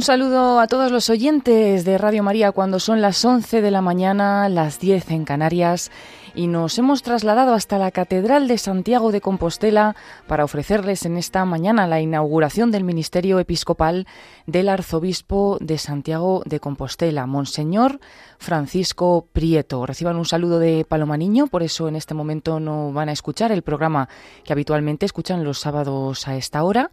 [0.00, 3.82] Un saludo a todos los oyentes de Radio María cuando son las 11 de la
[3.82, 5.90] mañana, las 10 en Canarias
[6.34, 11.44] y nos hemos trasladado hasta la Catedral de Santiago de Compostela para ofrecerles en esta
[11.44, 14.06] mañana la inauguración del ministerio episcopal
[14.46, 18.00] del arzobispo de Santiago de Compostela, Monseñor
[18.38, 19.86] Francisco Prieto.
[19.86, 23.52] Reciban un saludo de Paloma Niño, por eso en este momento no van a escuchar
[23.52, 24.08] el programa
[24.44, 26.90] que habitualmente escuchan los sábados a esta hora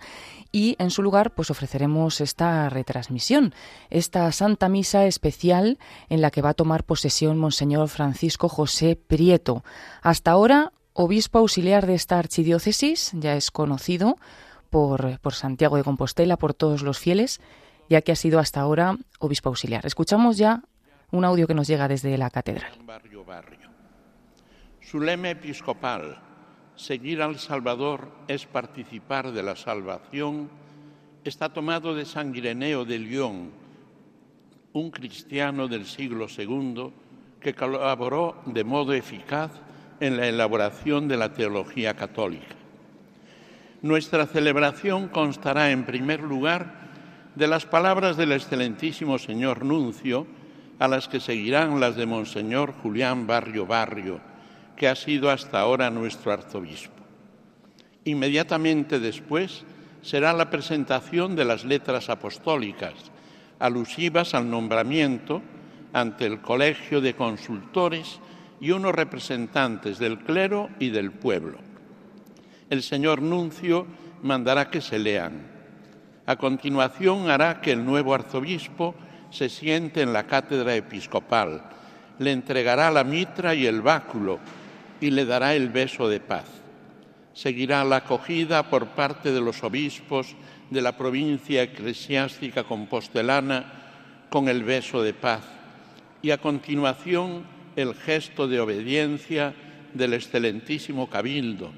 [0.52, 3.54] y en su lugar pues ofreceremos esta retransmisión,
[3.90, 5.78] esta Santa Misa especial
[6.10, 9.27] en la que va a tomar posesión Monseñor Francisco José Prieto.
[10.02, 14.18] Hasta ahora, obispo auxiliar de esta archidiócesis, ya es conocido
[14.70, 17.40] por, por Santiago de Compostela, por todos los fieles,
[17.90, 19.86] ya que ha sido hasta ahora obispo auxiliar.
[19.86, 20.64] Escuchamos ya
[21.12, 22.72] un audio que nos llega desde la catedral.
[22.86, 23.70] Barrio, barrio.
[24.82, 26.22] Su lema episcopal
[26.78, 30.50] seguir al Salvador es participar de la salvación,
[31.24, 33.52] está tomado de San Ireneo de León,
[34.74, 36.94] un cristiano del siglo II
[37.48, 39.52] que colaboró de modo eficaz
[40.02, 42.58] en la elaboración de la teología católica.
[43.82, 46.74] Nuestra celebración constará en primer lugar
[47.36, 50.28] de las palabras del excelentísimo señor Nuncio,
[50.78, 54.20] a las que seguirán las de Monseñor Julián Barrio Barrio,
[54.76, 57.02] que ha sido hasta ahora nuestro arzobispo.
[58.04, 59.64] Inmediatamente después
[60.02, 62.94] será la presentación de las letras apostólicas,
[63.58, 65.42] alusivas al nombramiento
[65.98, 68.20] ante el Colegio de Consultores
[68.62, 71.58] y unos representantes del clero y del pueblo.
[72.70, 73.88] El señor Nuncio
[74.22, 75.48] mandará que se lean.
[76.28, 78.94] A continuación hará que el nuevo arzobispo
[79.32, 81.64] se siente en la cátedra episcopal,
[82.20, 84.40] le entregará la mitra y el báculo
[85.02, 86.46] y le dará el beso de paz.
[87.34, 90.36] Seguirá la acogida por parte de los obispos
[90.70, 95.57] de la provincia eclesiástica compostelana con el beso de paz
[96.22, 97.46] y a continuación
[97.76, 99.54] el gesto de obediencia
[99.94, 101.72] del excelentísimo cabildo,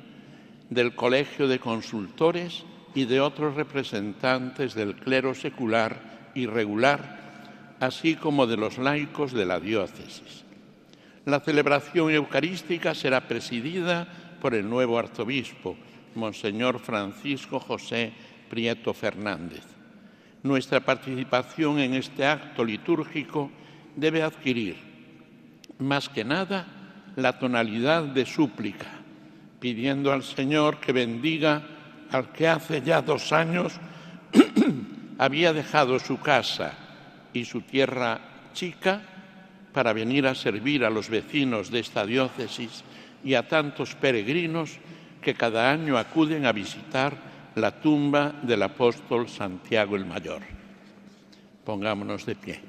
[0.69, 2.63] del Colegio de Consultores
[2.95, 9.45] y de otros representantes del clero secular y regular, así como de los laicos de
[9.45, 10.45] la diócesis.
[11.25, 14.07] La celebración eucarística será presidida
[14.41, 15.75] por el nuevo arzobispo,
[16.15, 18.13] Monseñor Francisco José
[18.49, 19.63] Prieto Fernández.
[20.41, 23.51] Nuestra participación en este acto litúrgico
[23.95, 24.77] debe adquirir,
[25.79, 26.65] más que nada,
[27.15, 28.87] la tonalidad de súplica,
[29.59, 31.61] pidiendo al Señor que bendiga
[32.11, 33.73] al que hace ya dos años
[35.17, 36.73] había dejado su casa
[37.33, 38.19] y su tierra
[38.53, 39.01] chica
[39.73, 42.83] para venir a servir a los vecinos de esta diócesis
[43.23, 44.77] y a tantos peregrinos
[45.21, 47.13] que cada año acuden a visitar
[47.55, 50.41] la tumba del apóstol Santiago el Mayor.
[51.65, 52.68] Pongámonos de pie.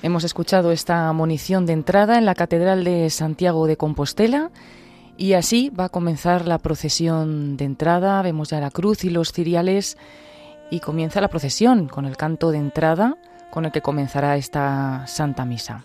[0.00, 4.52] Hemos escuchado esta munición de entrada en la Catedral de Santiago de Compostela
[5.16, 8.22] y así va a comenzar la procesión de entrada.
[8.22, 9.98] Vemos ya la cruz y los ciriales
[10.70, 13.16] y comienza la procesión con el canto de entrada
[13.50, 15.84] con el que comenzará esta Santa Misa.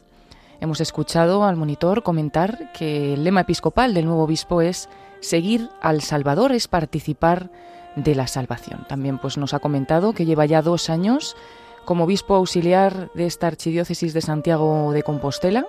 [0.61, 4.89] Hemos escuchado al monitor comentar que el lema episcopal del nuevo obispo es
[5.21, 7.49] seguir al Salvador es participar
[7.95, 8.85] de la salvación.
[8.87, 11.35] También pues nos ha comentado que lleva ya dos años
[11.85, 15.65] como obispo auxiliar de esta archidiócesis de Santiago de Compostela.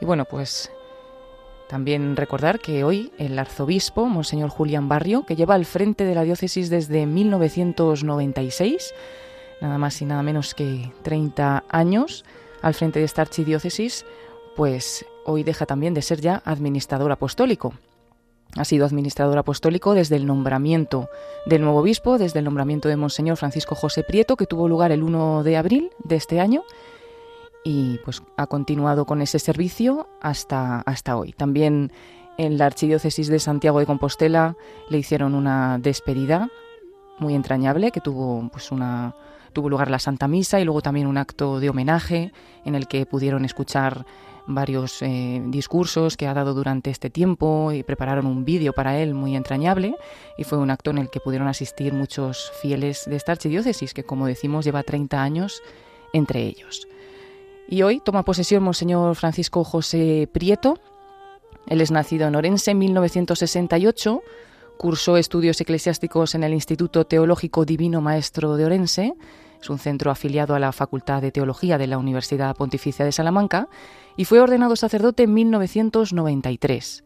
[0.00, 0.70] Y bueno, pues
[1.68, 6.22] también recordar que hoy el arzobispo, Monseñor Julián Barrio, que lleva al frente de la
[6.22, 8.92] diócesis desde 1996,
[9.60, 12.24] nada más y nada menos que 30 años
[12.60, 14.04] al frente de esta archidiócesis,
[14.54, 17.72] pues hoy deja también de ser ya administrador apostólico.
[18.56, 21.08] Ha sido administrador apostólico desde el nombramiento
[21.46, 25.02] del nuevo obispo, desde el nombramiento de Monseñor Francisco José Prieto, que tuvo lugar el
[25.02, 26.62] 1 de abril de este año,
[27.64, 31.32] y pues ha continuado con ese servicio hasta, hasta hoy.
[31.32, 31.92] También
[32.36, 34.56] en la Archidiócesis de Santiago de Compostela
[34.88, 36.50] le hicieron una despedida
[37.18, 39.14] muy entrañable que tuvo pues una
[39.52, 42.32] tuvo lugar la Santa Misa y luego también un acto de homenaje
[42.64, 44.06] en el que pudieron escuchar
[44.46, 49.14] varios eh, discursos que ha dado durante este tiempo y prepararon un vídeo para él
[49.14, 49.94] muy entrañable
[50.36, 54.04] y fue un acto en el que pudieron asistir muchos fieles de esta archidiócesis que
[54.04, 55.62] como decimos lleva 30 años
[56.12, 56.86] entre ellos.
[57.68, 60.78] Y hoy toma posesión Monseñor Francisco José Prieto.
[61.66, 64.22] Él es nacido en Orense en 1968
[64.82, 69.14] Cursó estudios eclesiásticos en el Instituto Teológico Divino Maestro de Orense,
[69.60, 73.68] es un centro afiliado a la Facultad de Teología de la Universidad Pontificia de Salamanca,
[74.16, 77.04] y fue ordenado sacerdote en 1993.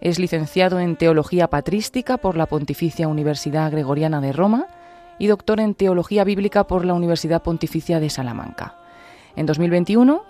[0.00, 4.66] Es licenciado en Teología Patrística por la Pontificia Universidad Gregoriana de Roma
[5.18, 8.76] y doctor en Teología Bíblica por la Universidad Pontificia de Salamanca.
[9.36, 10.22] En 2021,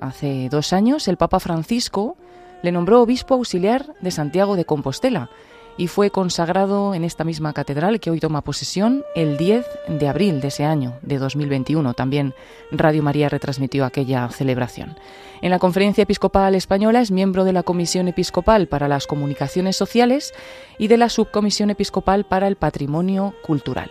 [0.00, 2.16] hace dos años, el Papa Francisco
[2.62, 5.30] le nombró obispo auxiliar de Santiago de Compostela
[5.76, 10.40] y fue consagrado en esta misma catedral que hoy toma posesión el 10 de abril
[10.40, 11.94] de ese año, de 2021.
[11.94, 12.34] También
[12.70, 14.96] Radio María retransmitió aquella celebración.
[15.40, 20.32] En la Conferencia Episcopal Española es miembro de la Comisión Episcopal para las Comunicaciones Sociales
[20.78, 23.90] y de la Subcomisión Episcopal para el Patrimonio Cultural.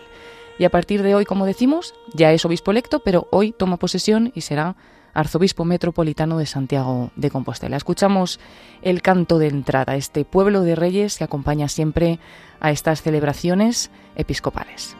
[0.58, 4.32] Y a partir de hoy, como decimos, ya es obispo electo, pero hoy toma posesión
[4.34, 4.76] y será
[5.14, 7.76] arzobispo metropolitano de Santiago de Compostela.
[7.76, 8.40] Escuchamos
[8.82, 12.18] el canto de entrada, este pueblo de reyes que acompaña siempre
[12.60, 14.96] a estas celebraciones episcopales.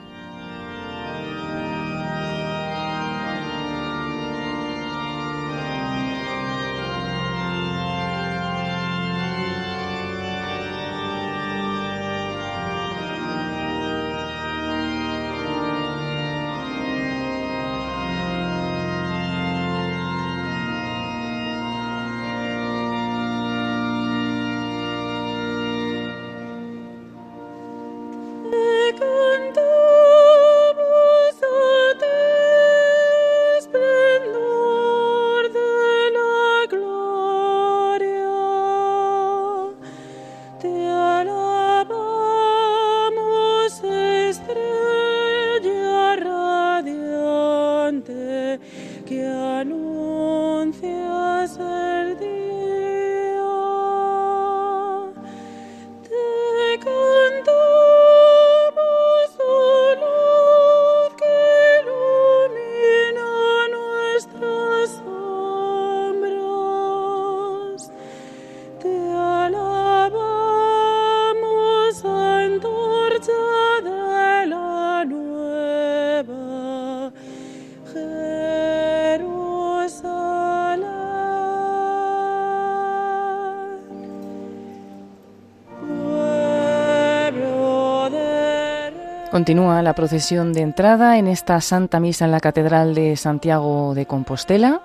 [89.32, 94.04] Continúa la procesión de entrada en esta Santa Misa en la Catedral de Santiago de
[94.04, 94.82] Compostela.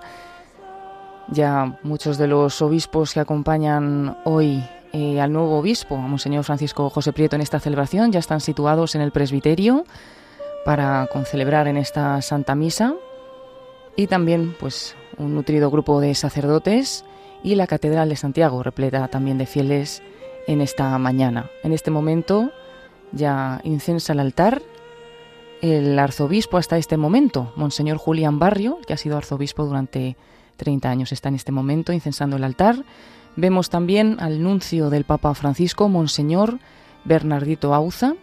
[1.30, 4.64] Ya muchos de los obispos que acompañan hoy
[4.94, 8.94] eh, al nuevo obispo, a Monseñor Francisco José Prieto, en esta celebración, ya están situados
[8.94, 9.84] en el presbiterio
[10.64, 12.94] para concelebrar en esta Santa Misa.
[13.96, 17.04] Y también, pues, un nutrido grupo de sacerdotes
[17.42, 20.02] y la Catedral de Santiago, repleta también de fieles
[20.46, 21.50] en esta mañana.
[21.62, 22.50] En este momento
[23.12, 24.62] ya incensa el altar
[25.60, 30.16] el arzobispo hasta este momento, Monseñor Julián Barrio, que ha sido arzobispo durante
[30.56, 32.84] 30 años, está en este momento incensando el altar.
[33.36, 36.58] Vemos también al nuncio del Papa Francisco, Monseñor
[37.04, 38.14] Bernardito Auza,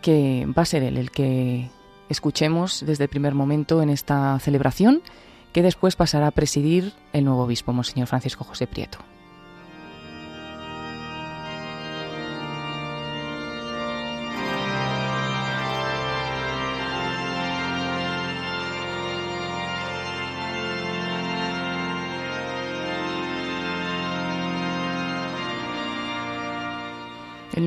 [0.00, 1.70] que va a ser él el que
[2.08, 5.02] escuchemos desde el primer momento en esta celebración,
[5.52, 8.98] que después pasará a presidir el nuevo obispo, Monseñor Francisco José Prieto.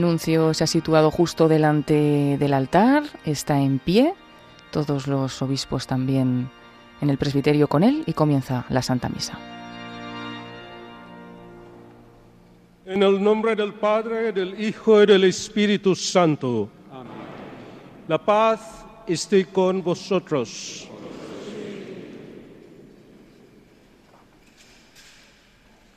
[0.02, 4.14] Nuncio se ha situado justo delante del altar, está en pie,
[4.72, 6.50] todos los obispos también
[7.02, 9.38] en el presbiterio con él y comienza la Santa Misa.
[12.86, 16.70] En el nombre del Padre, del Hijo y del Espíritu Santo.
[16.92, 17.12] Amén.
[18.08, 20.88] La paz esté con vosotros.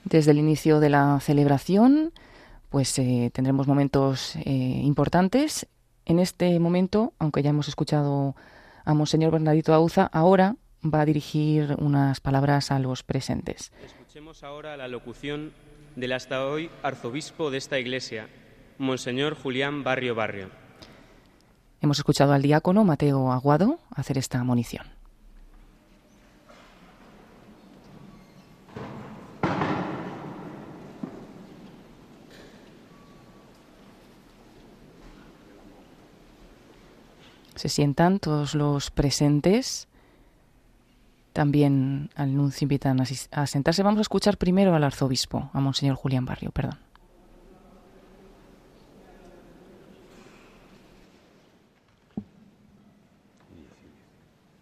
[0.04, 2.12] Desde el inicio de la celebración,
[2.70, 5.66] pues eh, tendremos momentos eh, importantes.
[6.04, 8.34] En este momento, aunque ya hemos escuchado
[8.84, 13.72] a Monseñor Bernardito Auza, ahora va a dirigir unas palabras a los presentes.
[13.84, 15.52] Escuchemos ahora la locución
[15.96, 18.28] del hasta hoy arzobispo de esta iglesia,
[18.78, 20.50] Monseñor Julián Barrio Barrio.
[21.80, 24.97] Hemos escuchado al diácono Mateo Aguado hacer esta monición.
[37.58, 39.88] se sientan todos los presentes.
[41.32, 43.82] También al nuncio invitan a, sentarse.
[43.82, 46.78] Vamos a escuchar primero al arzobispo, a Monseñor Julián Barrio, perdón.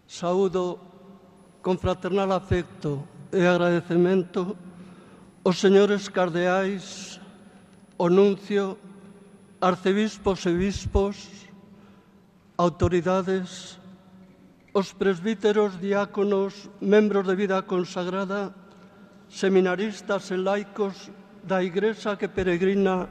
[0.07, 0.79] Saúdo
[1.61, 4.57] con fraternal afecto e agradecemento
[5.47, 7.21] os señores cardeais,
[7.95, 8.75] o nuncio,
[9.63, 11.46] arcebispos e bispos,
[12.57, 13.77] autoridades,
[14.73, 18.53] os presbíteros, diáconos, membros de vida consagrada,
[19.29, 21.13] seminaristas e laicos
[21.45, 23.07] da Igreja que peregrina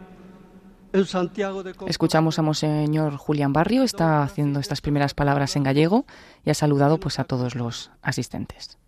[0.92, 1.90] en Santiago de Compostela.
[1.90, 6.06] Escuchamos a Monseñor Julián Barrio, está haciendo estas primeras palabras en gallego
[6.44, 8.78] y ha saludado pues a todos los asistentes.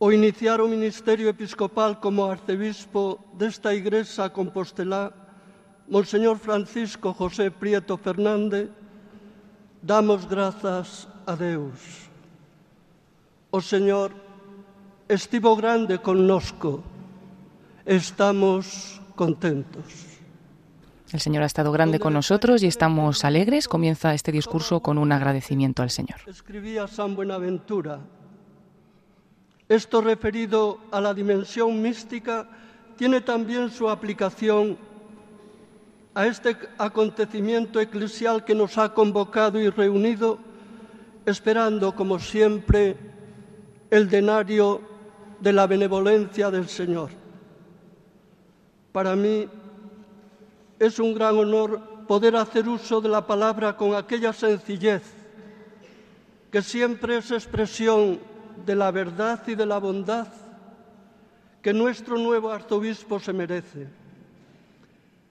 [0.00, 5.12] O iniciar o ministerio episcopal como arcebispo desta Igreja compostelá,
[5.92, 8.70] Monseñor Francisco José Prieto Fernández,
[9.82, 12.10] damos grazas a Deus.
[13.50, 14.12] O Señor
[15.08, 16.82] estivo grande connosco,
[17.84, 19.84] estamos contentos.
[21.12, 23.66] El Señor ha estado grande con nosotros y estamos alegres.
[23.66, 26.20] Comienza este discurso con un agradecimiento al Señor.
[26.26, 27.98] Escribía San Buenaventura.
[29.68, 32.48] Esto referido a la dimensión mística
[32.96, 34.78] tiene también su aplicación
[36.14, 40.38] a este acontecimiento eclesial que nos ha convocado y reunido,
[41.24, 42.96] esperando, como siempre,
[43.90, 44.80] el denario
[45.40, 47.10] de la benevolencia del Señor.
[48.92, 49.48] Para mí
[50.78, 55.02] es un gran honor poder hacer uso de la palabra con aquella sencillez
[56.50, 58.18] que siempre es expresión
[58.66, 60.26] de la verdad y de la bondad
[61.62, 63.86] que nuestro nuevo arzobispo se merece,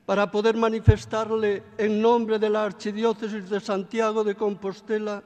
[0.10, 5.22] para poder manifestarle en nombre de la Archidiócesis de Santiago de Compostela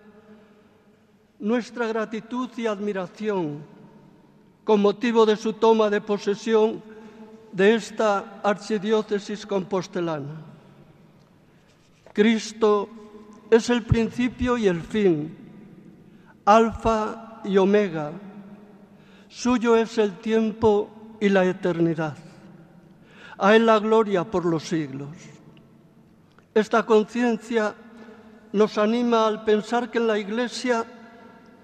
[1.40, 3.64] nuestra gratitud y admiración
[4.66, 6.84] con motivo de su toma de posesión
[7.54, 10.42] de esta archidiócesis compostelana.
[12.12, 12.90] Cristo
[13.50, 15.34] es el principio y el fin,
[16.44, 18.12] alfa y omega.
[19.30, 20.90] Suyo es el tiempo
[21.22, 22.33] y la eternidad.
[23.44, 25.10] A Él la gloria por los siglos.
[26.54, 27.76] Esta conciencia
[28.54, 30.86] nos anima al pensar que en la Iglesia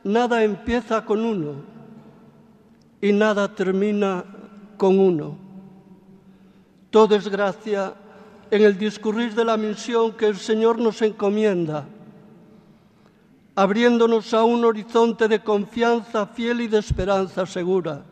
[0.03, 1.53] nada empieza con uno
[2.99, 4.25] y nada termina
[4.75, 5.37] con uno.
[6.89, 7.93] Todo es gracia
[8.51, 11.85] en el discurrir de la misión que el Señor nos encomienda,
[13.55, 18.03] abriéndonos a un horizonte de confianza fiel y de esperanza segura.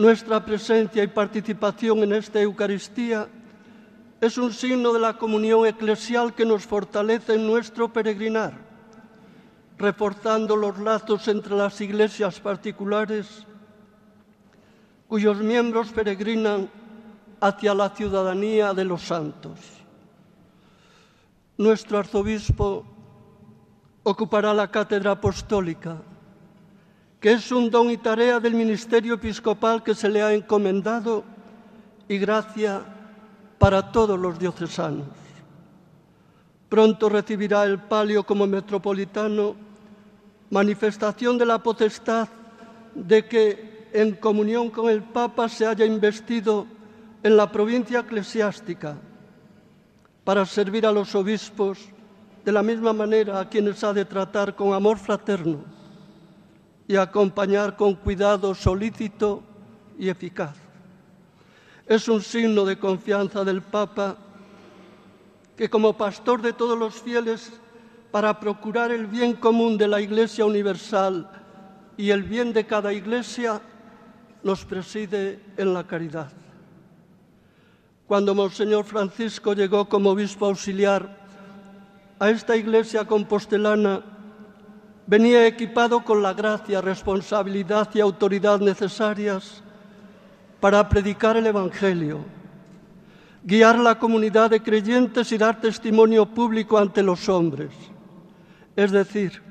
[0.00, 3.28] Nuestra presencia y participación en esta Eucaristía
[4.18, 8.54] es un signo de la comunión eclesial que nos fortalece en nuestro peregrinar,
[9.76, 13.46] reforzando los lazos entre las iglesias particulares
[15.06, 16.70] cuyos miembros peregrinan
[17.38, 19.58] hacia la ciudadanía de los santos.
[21.58, 22.86] Nuestro arzobispo
[24.02, 26.00] ocupará la cátedra apostólica,
[27.20, 31.22] que es un don y tarea del ministerio episcopal que se le ha encomendado
[32.08, 32.80] y gracia
[33.58, 35.06] para todos los diocesanos.
[36.70, 39.54] Pronto recibirá el palio como metropolitano,
[40.48, 42.26] manifestación de la potestad
[42.94, 46.66] de que en comunión con el Papa se haya investido
[47.22, 48.96] en la provincia eclesiástica
[50.24, 51.78] para servir a los obispos
[52.44, 55.79] de la misma manera a quienes ha de tratar con amor fraterno
[56.90, 59.44] y acompañar con cuidado solícito
[59.96, 60.56] y eficaz.
[61.86, 64.16] Es un signo de confianza del Papa
[65.56, 67.52] que como pastor de todos los fieles,
[68.10, 71.30] para procurar el bien común de la Iglesia Universal
[71.96, 73.60] y el bien de cada Iglesia,
[74.42, 76.32] nos preside en la caridad.
[78.08, 81.20] Cuando Monseñor Francisco llegó como obispo auxiliar
[82.18, 84.02] a esta iglesia compostelana,
[85.06, 89.62] venía equipado con la gracia, responsabilidad y autoridad necesarias
[90.60, 92.24] para predicar el Evangelio,
[93.42, 97.70] guiar la comunidad de creyentes y dar testimonio público ante los hombres.
[98.76, 99.42] Es decir,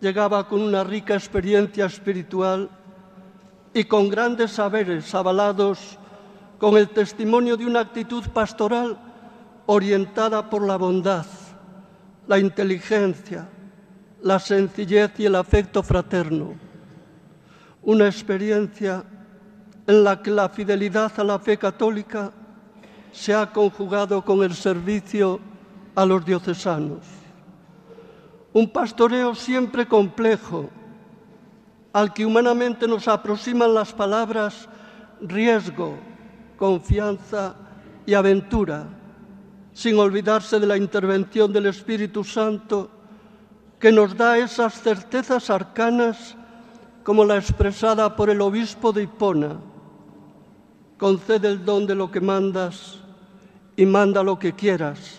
[0.00, 2.70] llegaba con una rica experiencia espiritual
[3.74, 5.98] y con grandes saberes avalados
[6.58, 8.98] con el testimonio de una actitud pastoral
[9.66, 11.26] orientada por la bondad,
[12.26, 13.48] la inteligencia,
[14.22, 16.54] la sencillez y el afecto fraterno.
[17.82, 19.04] Una experiencia
[19.86, 22.32] en la que la fidelidad a la fe católica
[23.12, 25.40] se ha conjugado con el servicio
[25.94, 27.00] a los diocesanos.
[28.52, 30.68] Un pastoreo siempre complejo,
[31.92, 34.68] al que humanamente nos aproximan las palabras
[35.20, 35.96] riesgo,
[36.56, 37.54] confianza
[38.06, 38.86] y aventura,
[39.72, 42.99] sin olvidarse de la intervención del Espíritu Santo
[43.80, 46.36] que nos da esas certezas arcanas
[47.02, 49.56] como la expresada por el obispo de Hipona.
[50.98, 53.00] Concede el don de lo que mandas
[53.76, 55.18] y manda lo que quieras,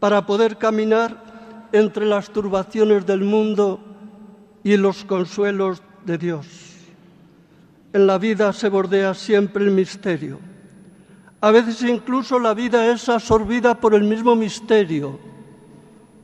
[0.00, 3.78] para poder caminar entre las turbaciones del mundo
[4.64, 6.46] y los consuelos de Dios.
[7.92, 10.40] En la vida se bordea siempre el misterio.
[11.40, 15.27] A veces incluso la vida es absorbida por el mismo misterio,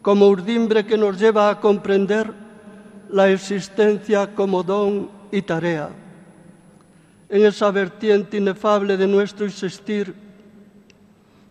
[0.05, 2.31] como urdimbre que nos lleva a comprender
[3.09, 5.89] la existencia como don y tarea.
[7.31, 10.15] En esa vertiente inefable de nuestro existir,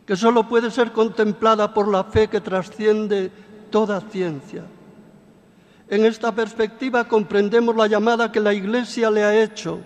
[0.06, 3.32] que solo puede ser contemplada por la fe que trasciende
[3.72, 4.62] toda ciencia.
[5.90, 9.80] En esta perspectiva comprendemos la llamada que la Iglesia le ha hecho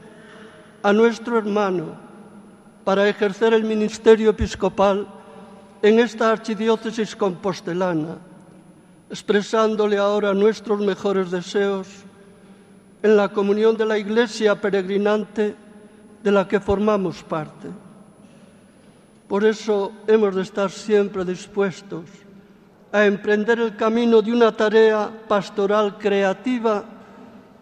[0.83, 1.95] a nuestro hermano
[2.83, 5.07] para ejercer el ministerio episcopal
[5.81, 8.26] en esta archidiócesis compostelana,
[9.09, 11.87] expresándole ahora nuestros mejores deseos
[13.01, 15.55] en la comunión de la Iglesia peregrinante
[16.23, 17.69] de la que formamos parte.
[19.27, 22.05] Por eso hemos de estar siempre dispuestos
[22.91, 26.83] a emprender el camino de una tarea pastoral creativa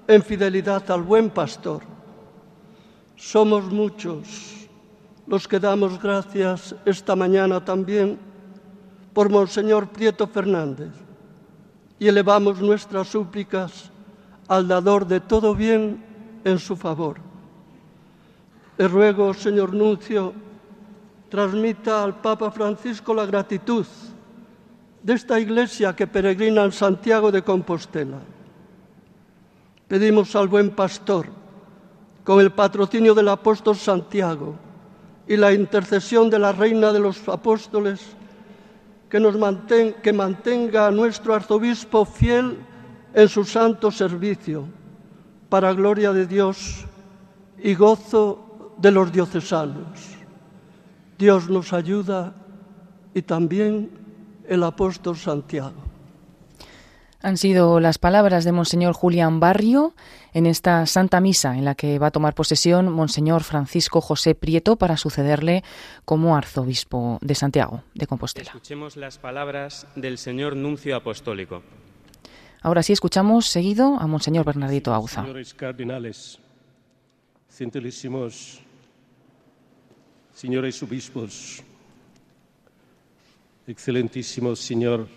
[0.08, 1.82] en fidelidad al buen pastor.
[3.16, 4.68] Somos muchos
[5.28, 8.20] los que damos gracias esta mañana también
[9.14, 11.05] por Monseñor Prieto Fernández
[11.99, 13.91] y elevamos nuestras súplicas
[14.47, 16.03] al dador de todo bien
[16.43, 17.17] en su favor.
[18.77, 20.34] Le ruego, señor Nuncio,
[21.29, 23.86] transmita al Papa Francisco la gratitud
[25.01, 28.19] de esta iglesia que peregrina en Santiago de Compostela.
[29.88, 31.27] Pedimos al buen pastor,
[32.23, 34.55] con el patrocinio del apóstol Santiago
[35.27, 38.01] y la intercesión de la reina de los apóstoles,
[39.10, 39.36] que, nos
[40.02, 42.58] que mantenga a nuestro arzobispo fiel
[43.13, 44.65] en su santo servicio,
[45.50, 46.86] para gloria de Dios
[47.58, 50.15] y gozo de los diocesanos.
[51.18, 52.34] Dios nos ayuda
[53.13, 53.89] y también
[54.48, 55.86] el apóstol Santiago.
[57.22, 59.96] Han sido las palabras de Monseñor Julián Barrio
[60.36, 64.76] en esta Santa Misa en la que va a tomar posesión Monseñor Francisco José Prieto
[64.76, 65.63] para sucederle
[66.04, 68.48] como arzobispo de Santiago de Compostela.
[68.48, 71.63] Escuchemos las palabras del señor nuncio apostólico.
[72.62, 75.21] Ahora sí escuchamos seguido a Monseñor Bernardito Auza.
[75.21, 76.38] Señores cardenales,
[80.34, 81.63] señores obispos,
[83.67, 85.08] excelentísimo señor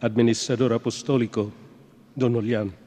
[0.00, 1.50] administrador apostólico,
[2.14, 2.81] don Julián,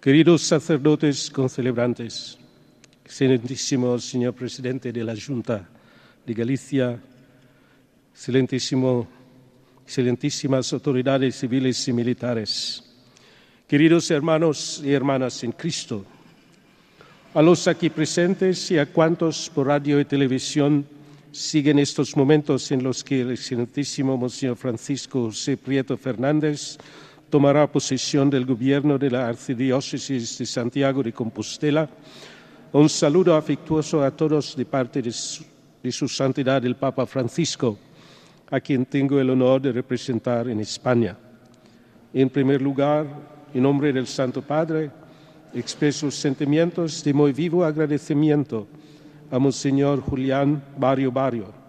[0.00, 2.38] queridos sacerdotes concelebrantes,
[3.04, 5.68] excelentísimo señor presidente de la Junta
[6.24, 6.98] de Galicia,
[8.10, 9.06] excelentísimo,
[9.84, 12.82] excelentísimas autoridades civiles y militares,
[13.68, 16.06] queridos hermanos y hermanas en Cristo,
[17.34, 20.86] a los aquí presentes y a cuantos por radio y televisión
[21.30, 26.78] siguen estos momentos en los que el excelentísimo Monseñor Francisco José Prieto Fernández
[27.30, 31.88] tomará posesión del gobierno de la Arcidiócesis de Santiago de Compostela.
[32.72, 37.78] Un saludo afectuoso a todos de parte de su, Santidad el Papa Francisco,
[38.50, 41.16] a quien tengo el honor de representar en España.
[42.12, 43.06] En primer lugar,
[43.54, 44.90] en nombre del Santo Padre,
[45.54, 48.66] expreso sentimientos de muy vivo agradecimiento
[49.30, 51.60] a Monseñor Julián Barrio Barrio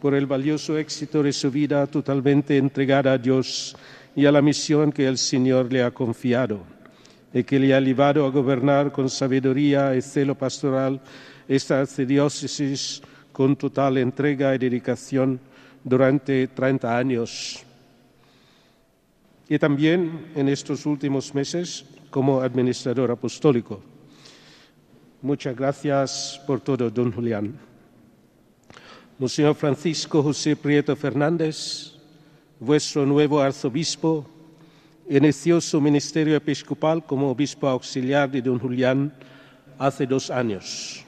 [0.00, 3.74] por el valioso éxito de su vida totalmente entregada a Dios
[4.16, 6.60] y a la misión que el Señor le ha confiado
[7.32, 11.00] y que le ha llevado a gobernar con sabiduría y celo pastoral
[11.48, 15.40] esta arcidiócesis con total entrega y dedicación
[15.82, 17.64] durante 30 años.
[19.48, 23.82] Y también en estos últimos meses como administrador apostólico.
[25.20, 27.58] Muchas gracias por todo, don Julián.
[29.18, 31.93] Monseñor Francisco José Prieto Fernández,
[32.64, 34.26] vuestro nuevo arzobispo,
[35.08, 39.12] inició su ministerio episcopal como obispo auxiliar de don Julián
[39.78, 41.04] hace dos años.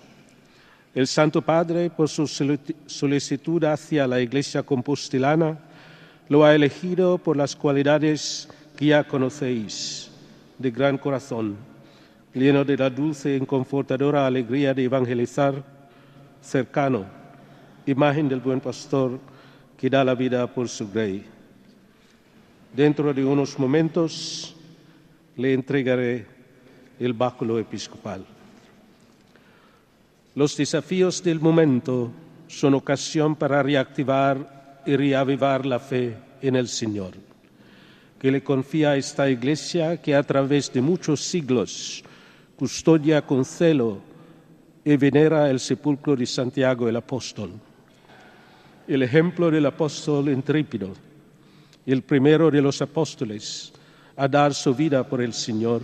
[0.94, 2.26] El Santo Padre, por su
[2.86, 5.58] solicitud hacia la Iglesia compostelana,
[6.28, 10.10] lo ha elegido por las cualidades que ya conocéis,
[10.58, 11.56] de gran corazón
[12.36, 15.54] lleno de la dulce y confortadora alegría de evangelizar,
[16.42, 17.06] cercano,
[17.86, 19.18] imagen del buen pastor
[19.76, 21.24] que da la vida por su grey.
[22.76, 24.54] Dentro de unos momentos
[25.34, 26.26] le entregaré
[27.00, 28.22] el báculo episcopal.
[30.34, 32.12] Los desafíos del momento
[32.46, 37.12] son ocasión para reactivar y reavivar la fe en el Señor,
[38.20, 42.04] que le confía a esta iglesia que a través de muchos siglos
[42.56, 44.00] custodia con celo
[44.84, 47.52] y venera el sepulcro de Santiago el apóstol.
[48.86, 51.05] El ejemplo del apóstol intrépido
[51.92, 53.72] el primero de los apóstoles,
[54.16, 55.82] a dar su vida por el Señor,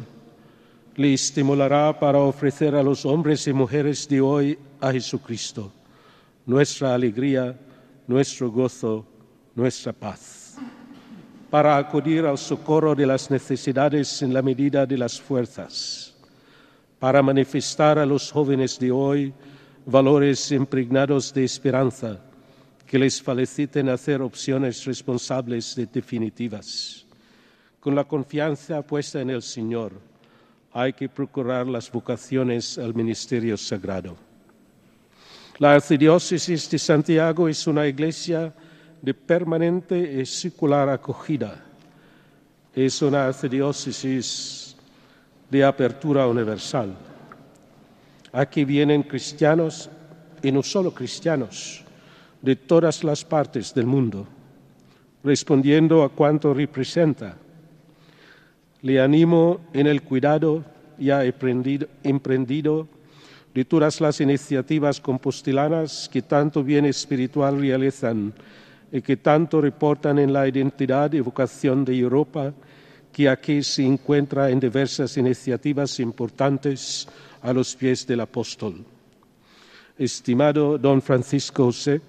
[0.97, 5.73] le estimulará para ofrecer a los hombres y mujeres de hoy a Jesucristo,
[6.45, 7.57] nuestra alegría,
[8.07, 9.07] nuestro gozo,
[9.55, 10.57] nuestra paz,
[11.51, 16.15] para acudir al socorro de las necesidades en la medida de las fuerzas,
[16.99, 19.33] para manifestar a los jóvenes de hoy
[19.87, 22.19] valores impregnados de esperanza
[22.93, 27.07] que les feliciten hacer opciones responsables y definitivas.
[27.81, 29.93] Con la confianza puesta en el Señor,
[30.75, 34.15] hay que procurar las vocaciones al ministerio sagrado.
[35.57, 38.53] La Arcidiócesis de Santiago es una iglesia
[39.01, 41.65] de permanente y secular acogida.
[42.75, 44.77] Es una arcidiócesis
[45.49, 46.95] de apertura universal.
[48.35, 49.89] Aquí vienen cristianos
[50.43, 51.83] y no solo cristianos
[52.43, 54.27] de todas las partes del mundo,
[55.23, 57.37] respondiendo a cuanto representa.
[58.83, 60.65] Le animo en el cuidado
[60.99, 62.89] ya emprendido
[63.55, 68.33] de todas las iniciativas compostelanas que tanto bien espiritual realizan
[68.91, 72.53] y que tanto reportan en la identidad y vocación de Europa,
[73.13, 77.07] que aquí se encuentra en diversas iniciativas importantes
[77.41, 78.85] a los pies del apóstol.
[79.99, 82.01] Estimado don Francisco José,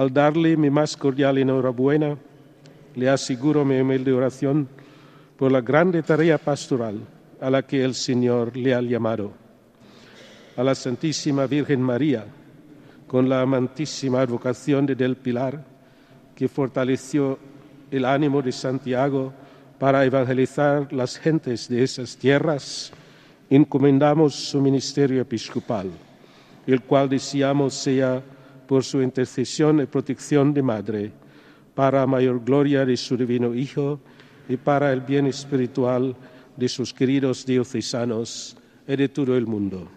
[0.00, 2.16] al darle mi más cordial enhorabuena,
[2.94, 4.66] le aseguro mi humilde oración
[5.36, 7.00] por la grande tarea pastoral
[7.38, 9.30] a la que el Señor le ha llamado.
[10.56, 12.24] A la Santísima Virgen María,
[13.06, 15.62] con la amantísima advocación de Del Pilar,
[16.34, 17.38] que fortaleció
[17.90, 19.34] el ánimo de Santiago
[19.78, 22.90] para evangelizar las gentes de esas tierras,
[23.50, 25.90] encomendamos su ministerio episcopal,
[26.66, 28.22] el cual deseamos sea
[28.70, 31.10] por su intercesión y protección de Madre,
[31.74, 33.98] para mayor gloria de su divino Hijo
[34.48, 36.14] y para el bien espiritual
[36.56, 38.56] de sus queridos diocesanos
[38.86, 39.88] y de todo el mundo.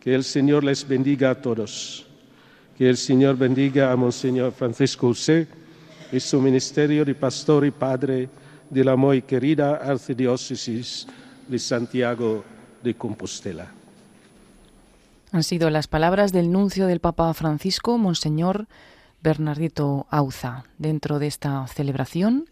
[0.00, 2.04] Que el Señor les bendiga a todos.
[2.76, 5.46] Que el Señor bendiga a Monseñor Francisco José
[6.10, 8.28] y su ministerio de pastor y padre
[8.68, 11.06] de la muy querida Arcidiócesis
[11.46, 12.44] de Santiago
[12.82, 13.77] de Compostela.
[15.30, 18.66] Han sido las palabras del nuncio del Papa Francisco, Monseñor
[19.22, 20.64] Bernardito Auza.
[20.78, 22.48] Dentro de esta celebración,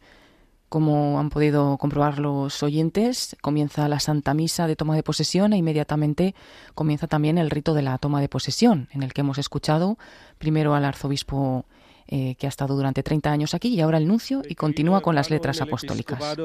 [0.69, 5.57] como han podido comprobar los oyentes, comienza la Santa Misa de toma de posesión e
[5.57, 6.35] inmediatamente
[6.75, 9.97] comienza también el rito de la toma de posesión, en el que hemos escuchado
[10.39, 11.65] primero al arzobispo
[12.09, 15.15] eh, que ha estado durante 30 años aquí y ahora el nuncio y continúa con
[15.15, 16.37] las letras apostólicas.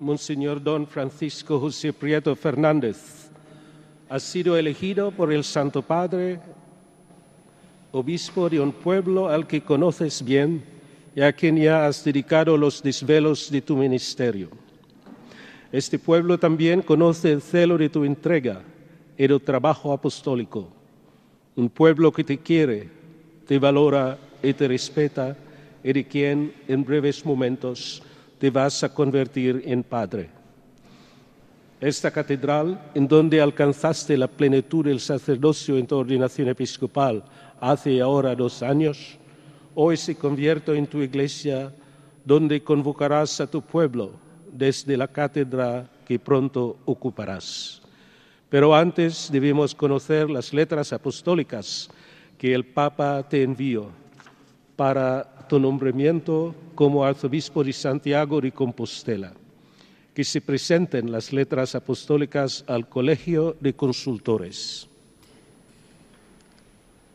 [0.00, 3.31] Monseñor Don Francisco José Prieto Fernández
[4.12, 6.38] ha sido elegido por el Santo Padre,
[7.92, 10.62] obispo de un pueblo al que conoces bien
[11.16, 14.50] y a quien ya has dedicado los desvelos de tu ministerio.
[15.72, 18.60] Este pueblo también conoce el celo de tu entrega
[19.16, 20.68] y el trabajo apostólico.
[21.56, 22.90] Un pueblo que te quiere,
[23.46, 25.34] te valora y te respeta
[25.82, 28.02] y de quien en breves momentos
[28.38, 30.41] te vas a convertir en Padre.
[31.82, 37.24] Esta catedral, en donde alcanzaste la plenitud del sacerdocio en tu ordenación episcopal
[37.60, 39.18] hace ahora dos años,
[39.74, 41.74] hoy se convierte en tu iglesia
[42.24, 44.12] donde convocarás a tu pueblo
[44.52, 47.82] desde la cátedra que pronto ocuparás.
[48.48, 51.90] Pero antes debemos conocer las letras apostólicas
[52.38, 53.90] que el Papa te envió
[54.76, 59.32] para tu nombramiento como arzobispo de Santiago de Compostela,
[60.14, 64.88] que se presenten las letras apostólicas al Colegio de Consultores.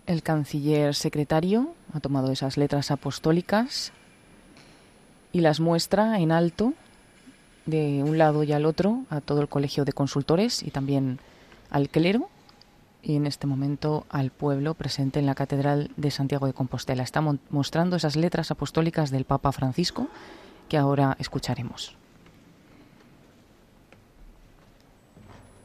[0.08, 3.92] El canciller secretario ha tomado esas letras apostólicas
[5.34, 6.74] y las muestra en alto
[7.66, 11.20] de un lado y al otro a todo el Colegio de Consultores y también
[11.70, 12.30] al clero
[13.04, 17.04] y en este momento al pueblo presente en la Catedral de Santiago de Compostela.
[17.04, 20.08] Está mostrando esas letras apostólicas del Papa Francisco
[20.70, 21.96] que ahora escucharemos.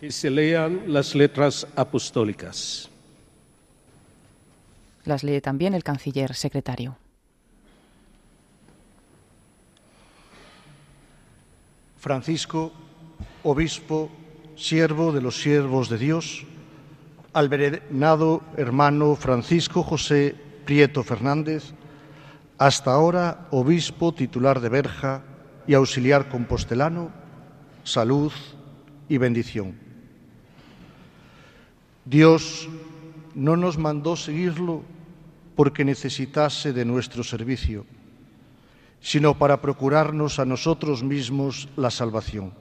[0.02, 2.90] Que se lean las letras apostólicas.
[5.04, 6.96] Las lee también el canciller secretario.
[11.98, 12.72] Francisco,
[13.44, 14.10] obispo,
[14.56, 16.46] siervo de los siervos de Dios,
[17.32, 20.34] al venerado hermano Francisco José
[20.64, 21.74] Prieto Fernández,
[22.58, 25.22] hasta ahora obispo titular de Berja
[25.68, 27.12] y auxiliar compostelano,
[27.84, 28.32] salud
[29.08, 29.81] y bendición.
[32.12, 32.68] Dios
[33.34, 34.82] no nos mandó seguirlo
[35.56, 37.86] porque necesitase de nuestro servicio,
[39.00, 42.52] sino para procurarnos a nosotros mismos la salvación.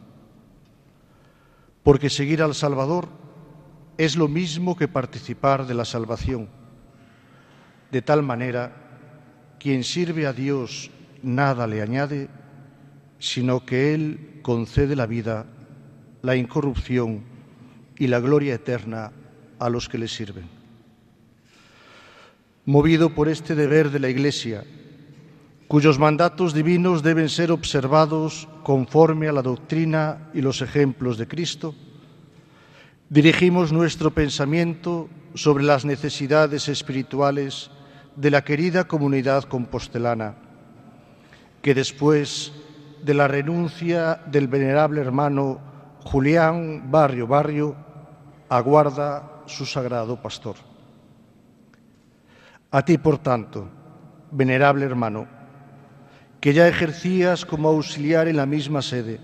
[1.83, 3.09] Porque seguir al Salvador
[3.97, 6.47] es lo mismo que participar de la salvación.
[7.91, 8.71] De tal manera,
[9.59, 10.91] quien sirve a Dios
[11.23, 12.29] nada le añade,
[13.19, 15.45] sino que Él concede la vida,
[16.21, 17.25] la incorrupción
[17.97, 19.11] y la gloria eterna
[19.61, 20.49] a los que le sirven.
[22.65, 24.65] Movido por este deber de la Iglesia,
[25.67, 31.75] cuyos mandatos divinos deben ser observados conforme a la doctrina y los ejemplos de Cristo,
[33.09, 37.69] dirigimos nuestro pensamiento sobre las necesidades espirituales
[38.15, 40.35] de la querida comunidad compostelana,
[41.61, 42.51] que después
[43.03, 45.59] de la renuncia del venerable hermano
[46.03, 47.75] Julián Barrio Barrio,
[48.49, 50.55] aguarda su sagrado pastor.
[52.71, 53.69] A ti, por tanto,
[54.31, 55.27] venerable hermano,
[56.39, 59.19] que ya ejercías como auxiliar en la misma sede.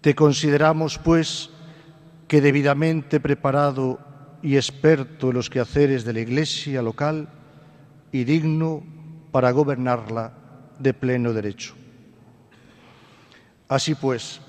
[0.00, 1.50] Te consideramos, pues,
[2.26, 3.98] que debidamente preparado
[4.42, 7.28] y experto en los quehaceres de la Iglesia local
[8.12, 8.82] y digno
[9.32, 10.32] para gobernarla
[10.78, 11.74] de pleno derecho.
[13.68, 14.40] Así pues,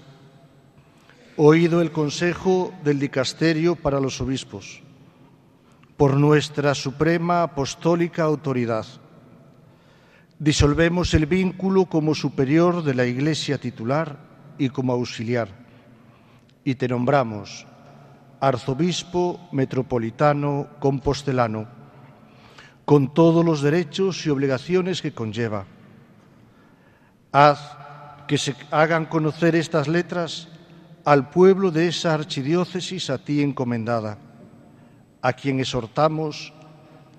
[1.41, 4.81] oído el consejo del dicasterio para los obispos,
[5.95, 8.85] por nuestra suprema apostólica autoridad,
[10.37, 14.19] disolvemos el vínculo como superior de la Iglesia titular
[14.57, 15.47] y como auxiliar,
[16.65, 17.65] y te nombramos
[18.41, 21.69] arzobispo metropolitano compostelano,
[22.83, 25.65] con todos los derechos y obligaciones que conlleva.
[27.31, 27.77] Haz
[28.27, 30.48] que se hagan conocer estas letras
[31.09, 34.19] al pueblo de esa archidiócesis a ti encomendada,
[35.23, 36.53] a quien exhortamos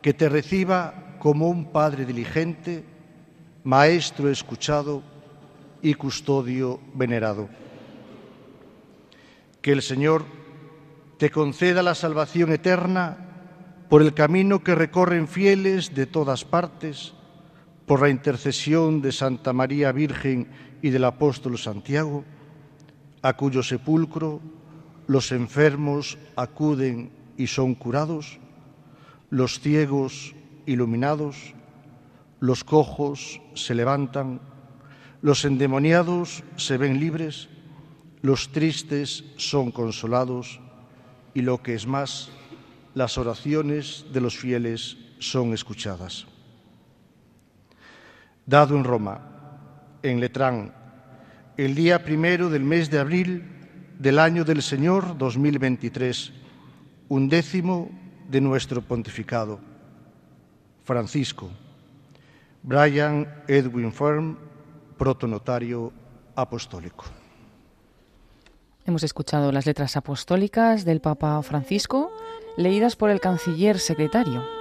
[0.01, 2.85] que te reciba como un padre diligente
[3.65, 5.03] Maestro escuchado
[5.83, 7.49] y custodio venerado.
[9.61, 10.25] Que el Señor
[11.19, 13.17] te conceda la salvación eterna
[13.89, 17.13] por el camino que recorren fieles de todas partes,
[17.87, 20.47] por la intercesión de Santa María Virgen
[20.81, 22.25] y del apóstol Santiago,
[23.23, 24.41] a cuyo sepulcro
[25.07, 28.39] los enfermos acuden y son curados,
[29.29, 30.35] los ciegos
[30.67, 31.55] iluminados,
[32.39, 34.41] los cojos se levantan,
[35.23, 37.49] los endemoniados se ven libres,
[38.23, 40.61] los tristes son consolados
[41.35, 42.31] y lo que es más,
[42.95, 46.27] las oraciones de los fieles son escuchadas.
[48.47, 49.21] Dado en Roma,
[50.03, 50.75] en Letrán,
[51.65, 53.45] el día primero del mes de abril
[53.99, 56.33] del año del Señor 2023,
[57.11, 57.91] un décimo
[58.31, 59.61] de nuestro pontificado.
[60.85, 61.51] Francisco,
[62.63, 64.39] Brian Edwin Firm,
[64.97, 65.93] protonotario
[66.35, 67.05] apostólico.
[68.87, 72.11] Hemos escuchado las letras apostólicas del Papa Francisco,
[72.57, 74.60] leídas por el canciller secretario.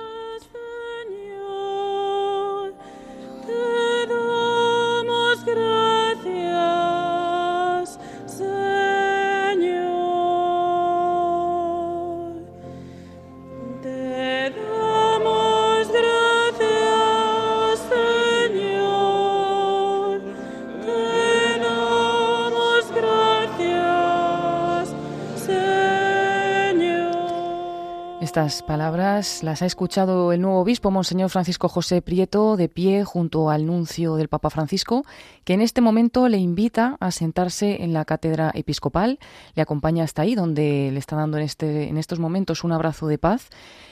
[28.49, 29.43] Palabras.
[29.43, 34.15] Las ha escuchado el nuevo obispo, Monseñor Francisco José Prieto, de pie junto al nuncio
[34.15, 35.05] del Papa Francisco,
[35.43, 39.19] que en este momento le invita a sentarse en la cátedra episcopal,
[39.53, 43.05] le acompaña hasta ahí, donde le está dando en, este, en estos momentos un abrazo
[43.05, 43.49] de paz,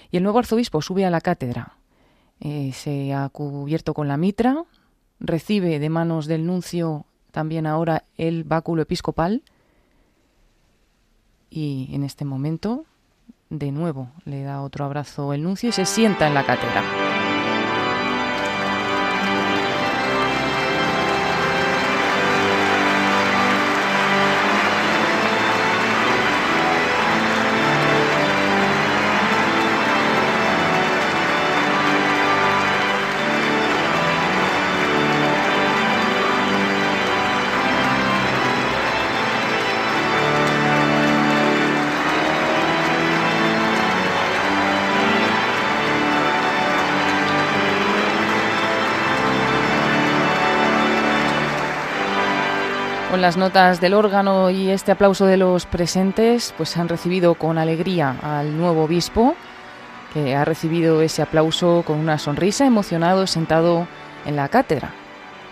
[0.10, 1.78] y el nuevo arzobispo sube a la cátedra.
[2.40, 4.64] Eh, se ha cubierto con la mitra,
[5.20, 9.44] recibe de manos del nuncio también ahora el báculo episcopal,
[11.52, 12.86] y en este momento
[13.50, 17.07] de nuevo le da otro abrazo el nuncio y se sienta en la cátedra.
[53.22, 58.16] Las notas del órgano y este aplauso de los presentes, pues han recibido con alegría
[58.22, 59.36] al nuevo obispo,
[60.14, 63.88] que ha recibido ese aplauso con una sonrisa, emocionado, sentado
[64.26, 64.92] en la cátedra.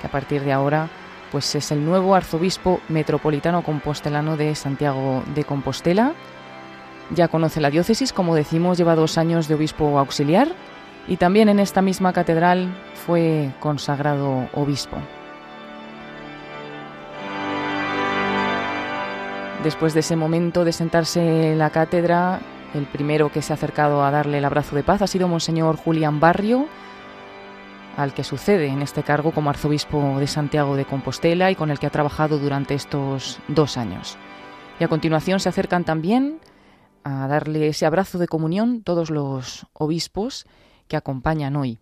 [0.02, 0.90] que a partir de ahora
[1.32, 6.14] pues es el nuevo arzobispo metropolitano compostelano de Santiago de Compostela.
[7.12, 10.50] Ya conoce la diócesis, como decimos, lleva dos años de obispo auxiliar
[11.08, 12.76] y también en esta misma catedral
[13.06, 14.98] fue consagrado obispo.
[19.66, 22.40] Después de ese momento de sentarse en la cátedra,
[22.76, 25.76] el primero que se ha acercado a darle el abrazo de paz ha sido Monseñor
[25.76, 26.68] Julián Barrio,
[27.98, 31.80] al que sucede en este cargo como arzobispo de Santiago de Compostela y con el
[31.80, 34.20] que ha trabajado durante estos dos años.
[34.80, 36.38] Y a continuación se acercan también
[37.04, 40.46] a darle ese abrazo de comunión todos los obispos
[40.88, 41.80] que acompañan hoy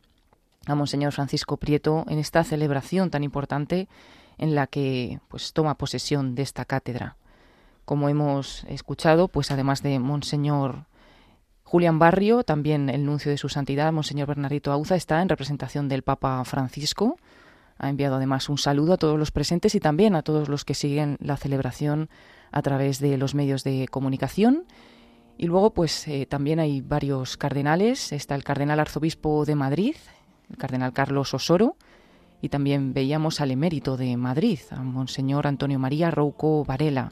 [0.68, 3.90] a Monseñor Francisco Prieto en esta celebración tan importante
[4.38, 7.18] en la que pues toma posesión de esta cátedra.
[7.86, 10.86] Como hemos escuchado, pues además de Monseñor
[11.64, 16.04] Julián Barrio, también el nuncio de su santidad, Monseñor Bernardito Auza, está en representación del
[16.04, 17.18] Papa Francisco.
[17.78, 20.76] Ha enviado además un saludo a todos los presentes y también a todos los que
[20.76, 22.10] siguen la celebración
[22.52, 24.66] a través de los medios de comunicación.
[25.38, 28.14] Y luego, pues eh, también hay varios cardenales.
[28.14, 29.96] Está el cardenal arzobispo de Madrid,
[30.50, 31.76] el cardenal Carlos Osoro,
[32.40, 37.12] y también veíamos al emérito de Madrid, a Monseñor Antonio María Rouco Varela.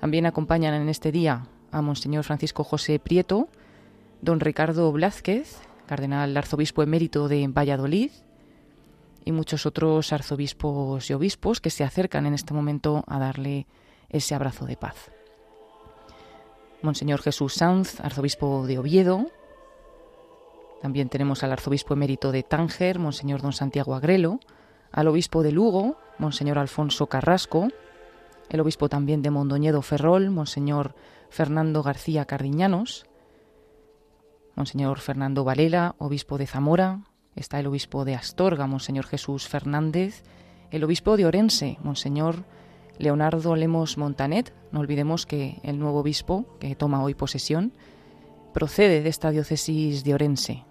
[0.00, 3.48] También acompañan en este día a Monseñor Francisco José Prieto,
[4.22, 8.10] don Ricardo Blázquez, cardenal arzobispo emérito de Valladolid,
[9.24, 13.66] y muchos otros arzobispos y obispos que se acercan en este momento a darle
[14.08, 15.10] ese abrazo de paz.
[16.80, 19.26] Monseñor Jesús Sanz, arzobispo de Oviedo.
[20.80, 24.40] También tenemos al arzobispo emérito de Tánger, Monseñor don Santiago Agrelo,
[24.90, 27.68] al obispo de Lugo, Monseñor Alfonso Carrasco,
[28.50, 30.94] el obispo también de Mondoñedo Ferrol, Monseñor
[31.30, 33.06] Fernando García Cardiñanos,
[34.56, 37.00] Monseñor Fernando Valela, obispo de Zamora,
[37.36, 40.24] está el obispo de Astorga, Monseñor Jesús Fernández,
[40.70, 42.44] el obispo de Orense, Monseñor
[42.98, 44.52] Leonardo Lemos Montanet.
[44.72, 47.72] No olvidemos que el nuevo obispo que toma hoy posesión
[48.52, 50.64] procede de esta diócesis de Orense,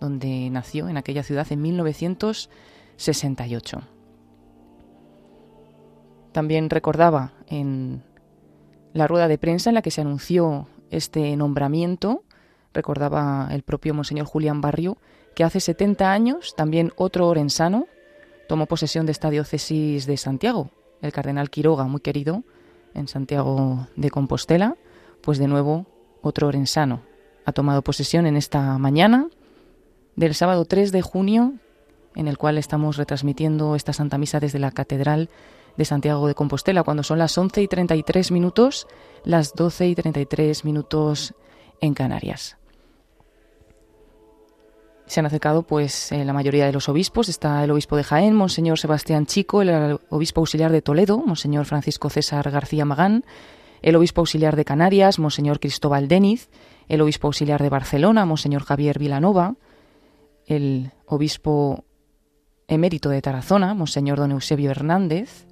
[0.00, 3.93] donde nació en aquella ciudad en 1968.
[6.34, 8.02] También recordaba en
[8.92, 12.24] la rueda de prensa en la que se anunció este nombramiento
[12.74, 14.98] recordaba el propio Monseñor Julián Barrio,
[15.34, 17.86] que hace 70 años también otro orensano
[18.48, 20.70] tomó posesión de esta diócesis de Santiago,
[21.00, 22.42] el cardenal Quiroga, muy querido,
[22.92, 24.76] en Santiago de Compostela,
[25.22, 25.86] pues de nuevo
[26.20, 27.02] otro orensano.
[27.44, 29.28] Ha tomado posesión en esta mañana
[30.16, 31.54] del sábado 3 de junio,
[32.16, 35.30] en el cual estamos retransmitiendo esta Santa Misa desde la Catedral
[35.76, 38.86] de Santiago de Compostela, cuando son las 11 y 33 minutos,
[39.24, 41.34] las 12 y 33 minutos
[41.80, 42.56] en Canarias.
[45.06, 47.28] Se han acercado pues eh, la mayoría de los obispos.
[47.28, 52.08] Está el obispo de Jaén, Monseñor Sebastián Chico, el obispo auxiliar de Toledo, Monseñor Francisco
[52.08, 53.24] César García Magán,
[53.82, 56.48] el obispo auxiliar de Canarias, Monseñor Cristóbal Deniz,
[56.88, 59.56] el obispo auxiliar de Barcelona, Monseñor Javier Vilanova,
[60.46, 61.84] el obispo
[62.66, 65.46] emérito de Tarazona, Monseñor Don Eusebio Hernández.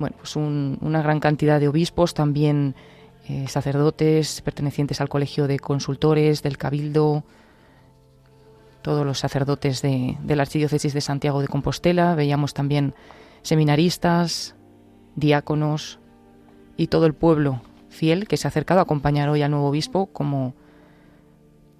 [0.00, 2.74] Bueno, pues una gran cantidad de obispos, también
[3.28, 7.22] eh, sacerdotes pertenecientes al Colegio de Consultores, del Cabildo,
[8.80, 12.94] todos los sacerdotes de, la Archidiócesis de Santiago de Compostela, veíamos también
[13.42, 14.54] seminaristas,
[15.16, 15.98] diáconos
[16.78, 17.60] y todo el pueblo
[17.90, 20.54] fiel que se ha acercado a acompañar hoy al nuevo obispo, como,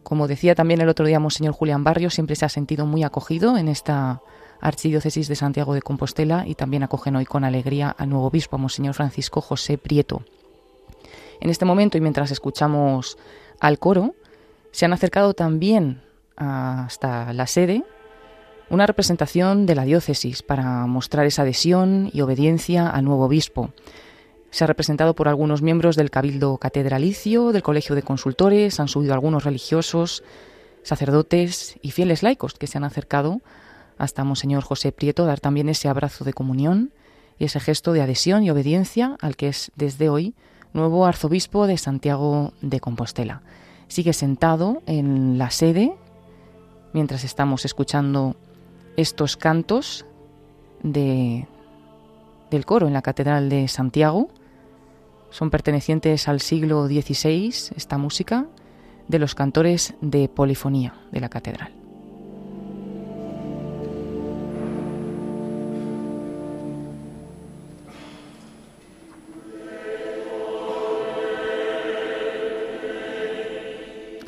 [0.02, 3.56] como decía también el otro día Monseñor Julián Barrio, siempre se ha sentido muy acogido
[3.56, 4.20] en esta
[4.60, 8.94] Archidiócesis de Santiago de Compostela y también acogen hoy con alegría al nuevo obispo, Monseñor
[8.94, 10.22] Francisco José Prieto.
[11.40, 13.16] En este momento y mientras escuchamos
[13.58, 14.14] al coro,
[14.72, 16.02] se han acercado también
[16.36, 17.84] hasta la sede
[18.70, 23.72] una representación de la diócesis para mostrar esa adhesión y obediencia al nuevo obispo.
[24.50, 29.12] Se ha representado por algunos miembros del Cabildo Catedralicio, del Colegio de Consultores, han subido
[29.12, 30.22] algunos religiosos,
[30.82, 33.40] sacerdotes y fieles laicos que se han acercado
[34.00, 36.90] hasta Monseñor José Prieto dar también ese abrazo de comunión
[37.38, 40.34] y ese gesto de adhesión y obediencia al que es desde hoy
[40.72, 43.42] nuevo arzobispo de Santiago de Compostela.
[43.88, 45.94] Sigue sentado en la sede
[46.94, 48.36] mientras estamos escuchando
[48.96, 50.06] estos cantos
[50.82, 51.46] de,
[52.50, 54.28] del coro en la Catedral de Santiago.
[55.28, 58.46] Son pertenecientes al siglo XVI, esta música,
[59.08, 61.79] de los cantores de polifonía de la catedral.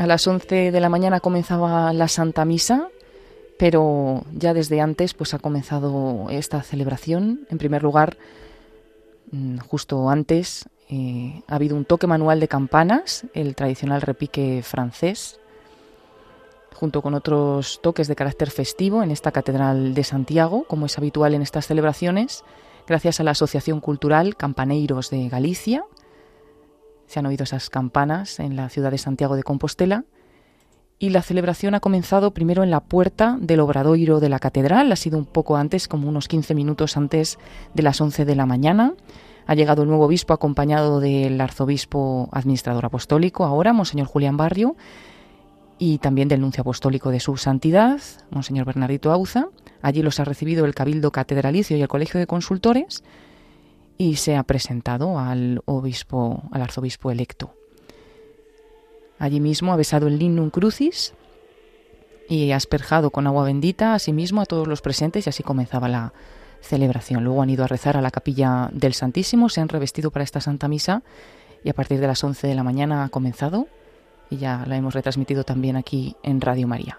[0.02, 2.88] A las 11 de la mañana comenzaba la Santa Misa
[3.62, 7.46] pero ya desde antes pues ha comenzado esta celebración.
[7.48, 8.16] En primer lugar,
[9.30, 15.38] mm, justo antes eh, ha habido un toque manual de campanas, el tradicional repique francés,
[16.74, 21.32] junto con otros toques de carácter festivo en esta Catedral de Santiago, como es habitual
[21.34, 22.42] en estas celebraciones,
[22.88, 25.84] gracias a la Asociación Cultural Campaneiros de Galicia.
[27.12, 30.06] Se han oído esas campanas en la ciudad de Santiago de Compostela
[30.98, 34.96] y la celebración ha comenzado primero en la puerta del obradoiro de la catedral, ha
[34.96, 37.38] sido un poco antes, como unos 15 minutos antes
[37.74, 38.94] de las 11 de la mañana.
[39.44, 44.74] Ha llegado el nuevo obispo acompañado del arzobispo administrador apostólico, ahora, Monseñor Julián Barrio,
[45.76, 48.00] y también del nuncio apostólico de su santidad,
[48.30, 49.48] Monseñor Bernardito Auza.
[49.82, 53.04] Allí los ha recibido el Cabildo Catedralicio y el Colegio de Consultores
[53.98, 57.54] y se ha presentado al obispo, al arzobispo electo.
[59.18, 61.14] Allí mismo ha besado el lignum crucis
[62.28, 65.42] y ha asperjado con agua bendita a sí mismo a todos los presentes y así
[65.42, 66.12] comenzaba la
[66.60, 67.24] celebración.
[67.24, 70.40] Luego han ido a rezar a la capilla del Santísimo, se han revestido para esta
[70.40, 71.02] Santa Misa
[71.62, 73.68] y a partir de las 11 de la mañana ha comenzado
[74.30, 76.98] y ya la hemos retransmitido también aquí en Radio María.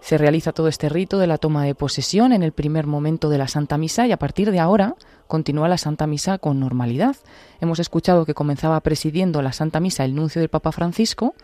[0.00, 3.38] Se realiza todo este rito de la toma de posesión en el primer momento de
[3.38, 4.96] la Santa Misa y a partir de ahora
[5.26, 7.16] continúa la Santa Misa con normalidad.
[7.60, 11.34] Hemos escuchado que comenzaba presidiendo la Santa Misa el nuncio del Papa Francisco,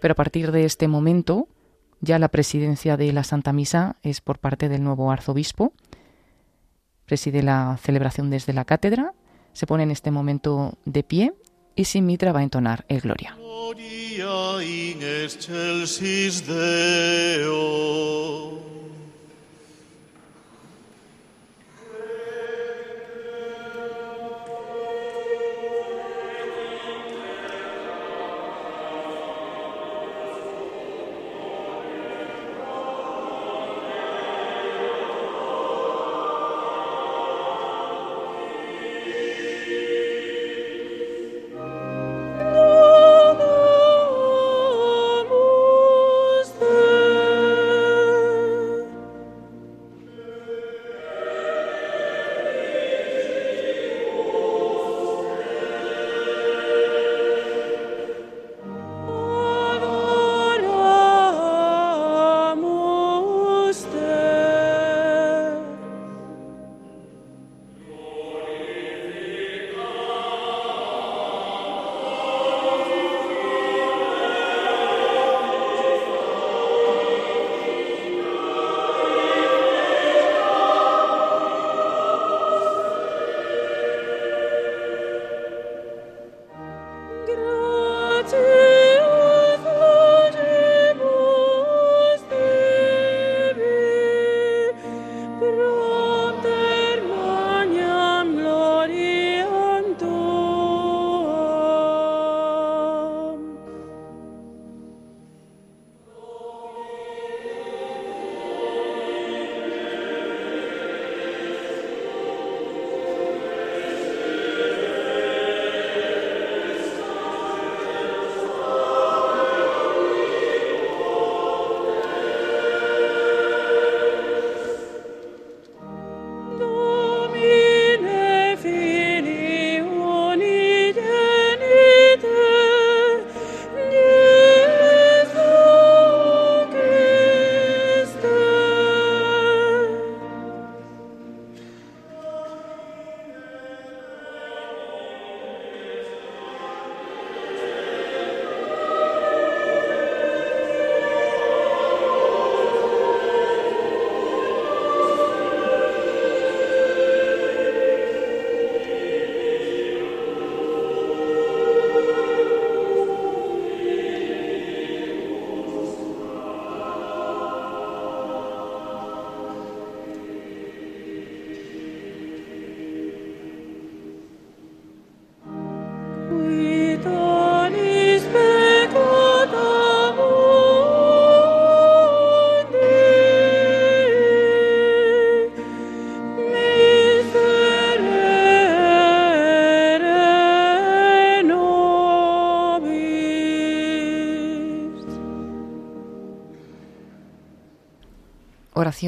[0.00, 1.48] pero a partir de este momento
[2.00, 5.72] ya la presidencia de la Santa Misa es por parte del nuevo arzobispo.
[7.04, 9.14] Preside la celebración desde la cátedra,
[9.52, 11.32] se pone en este momento de pie
[11.74, 13.36] y sin mitra va a entonar el Gloria.
[13.38, 17.76] Gloria in excelsis Deo.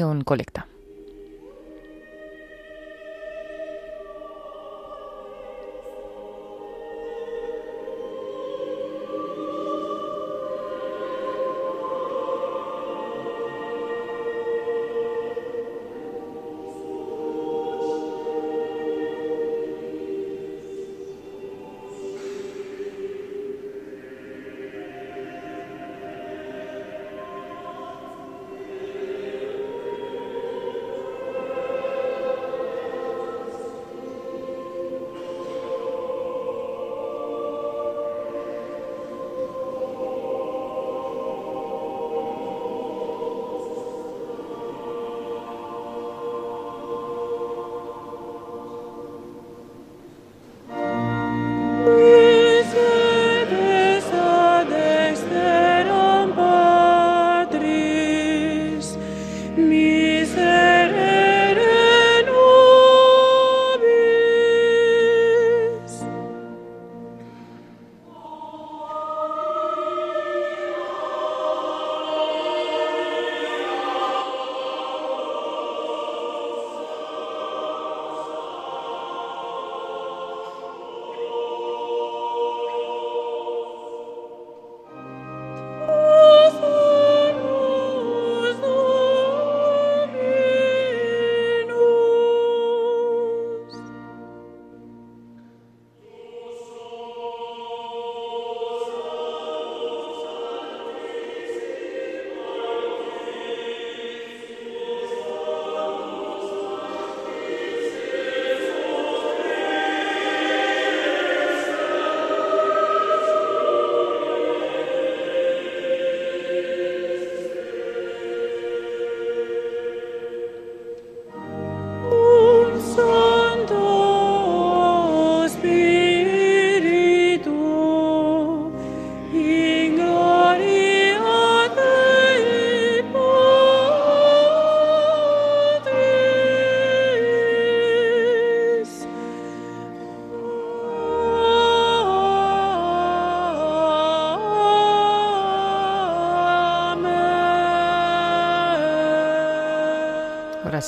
[0.09, 0.58] Oración colecta.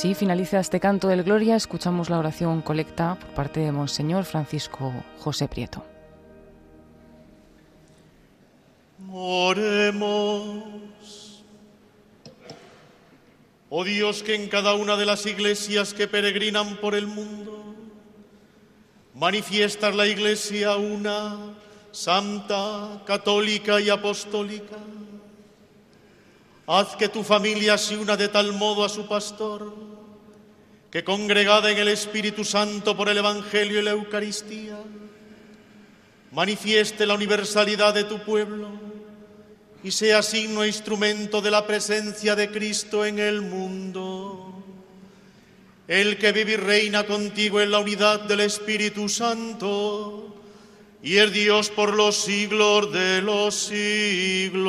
[0.02, 1.56] Ahora sí, finaliza este canto del Gloria.
[1.56, 5.86] Escuchamos la oración colecta por parte de Monseñor Francisco José Prieto.
[9.14, 10.64] Oremos.
[13.70, 17.76] Oh Dios, que en cada una de las iglesias que peregrinan por el mundo,
[19.14, 21.54] manifiestas la iglesia una,
[21.92, 24.78] santa, católica y apostólica.
[26.66, 29.81] Haz que tu familia se una de tal modo a su pastor,
[30.92, 34.78] que congregada en el Espíritu Santo por el Evangelio y la Eucaristía,
[36.32, 38.70] manifieste la universalidad de tu pueblo
[39.84, 44.64] y sea signo e instrumento de la presencia de Cristo en el mundo.
[45.88, 50.36] El que vive y reina contigo en la unidad del Espíritu Santo
[51.02, 54.62] y el Dios por los siglos de los siglos.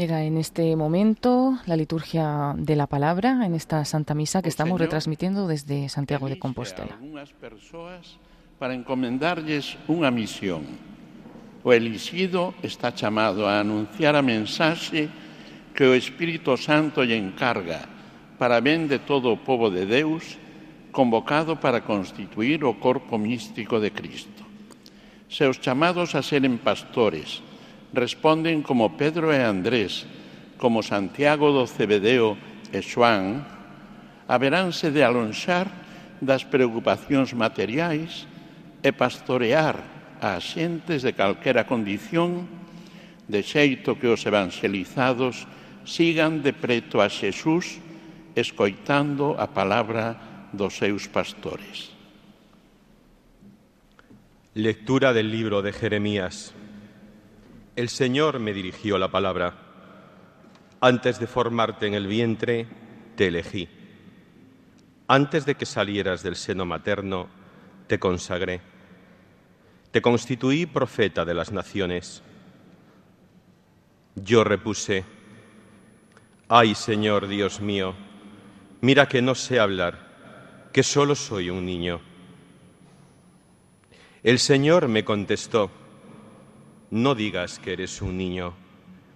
[0.00, 4.80] Llega en este momento la liturgia de la palabra en esta Santa Misa que estamos
[4.80, 6.94] retransmitiendo desde Santiago de Compostela.
[6.94, 8.16] Algunas personas
[8.58, 10.62] para encomendarles una misión.
[11.62, 15.12] O elixido está chamado a anunciar a mensaxe
[15.76, 17.84] que o Espírito Santo lle encarga
[18.40, 20.40] para ben de todo o povo de Deus
[20.96, 24.48] convocado para constituir o corpo místico de Cristo.
[25.28, 27.44] Seus chamados a seren pastores,
[27.92, 30.06] responden como Pedro e Andrés,
[30.58, 32.38] como Santiago do Cebedeo
[32.70, 33.42] e Xoán,
[34.30, 35.66] haberánse de alonxar
[36.22, 38.28] das preocupacións materiais
[38.84, 39.80] e pastorear
[40.20, 42.46] a xentes de calquera condición,
[43.26, 45.48] de xeito que os evangelizados
[45.88, 47.80] sigan de preto a Xesús
[48.36, 51.90] escoitando a palabra dos seus pastores.
[54.54, 56.54] Lectura del libro de Jeremías.
[57.80, 59.54] El Señor me dirigió la palabra.
[60.82, 62.66] Antes de formarte en el vientre,
[63.16, 63.70] te elegí.
[65.08, 67.30] Antes de que salieras del seno materno,
[67.86, 68.60] te consagré.
[69.92, 72.22] Te constituí profeta de las naciones.
[74.14, 75.06] Yo repuse,
[76.48, 77.94] ay Señor Dios mío,
[78.82, 82.02] mira que no sé hablar, que solo soy un niño.
[84.22, 85.70] El Señor me contestó,
[86.90, 88.54] no digas que eres un niño,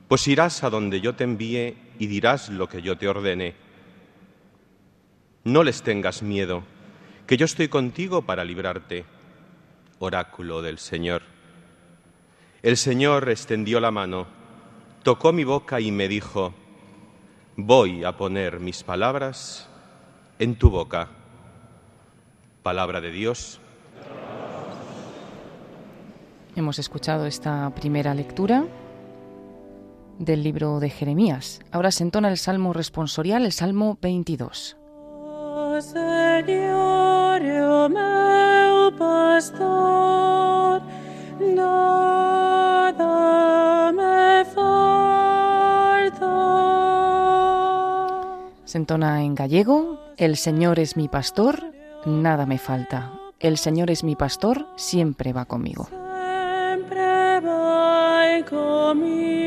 [0.09, 3.55] pues irás a donde yo te envíe y dirás lo que yo te ordene.
[5.45, 6.63] No les tengas miedo,
[7.27, 9.05] que yo estoy contigo para librarte,
[9.99, 11.23] oráculo del Señor.
[12.63, 14.27] El Señor extendió la mano,
[15.03, 16.55] tocó mi boca y me dijo,
[17.57, 19.69] voy a poner mis palabras
[20.39, 21.09] en tu boca.
[22.63, 23.61] Palabra de Dios.
[26.57, 28.65] Hemos escuchado esta primera lectura
[30.19, 31.61] del libro de Jeremías.
[31.73, 34.77] Ahora se entona el salmo responsorial, el salmo 22.
[35.25, 40.81] Oh, Señor, oh meu pastor,
[41.41, 41.73] nada
[43.93, 46.25] me falta.
[48.65, 51.65] Se entona en gallego, el Señor es mi pastor,
[52.07, 53.13] nada me falta.
[53.41, 55.89] El Señor es mi pastor, siempre va conmigo.
[58.45, 59.44] come.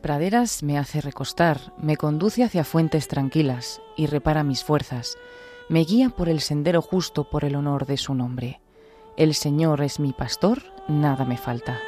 [0.00, 5.16] Praderas me hace recostar, me conduce hacia fuentes tranquilas y repara mis fuerzas.
[5.68, 8.60] Me guía por el sendero justo por el honor de su nombre.
[9.16, 11.78] El Señor es mi pastor, nada me falta.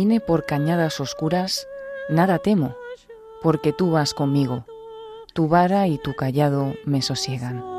[0.00, 1.68] Camine por cañadas oscuras,
[2.08, 2.74] nada temo,
[3.42, 4.64] porque tú vas conmigo.
[5.34, 7.69] Tu vara y tu callado me sosiegan.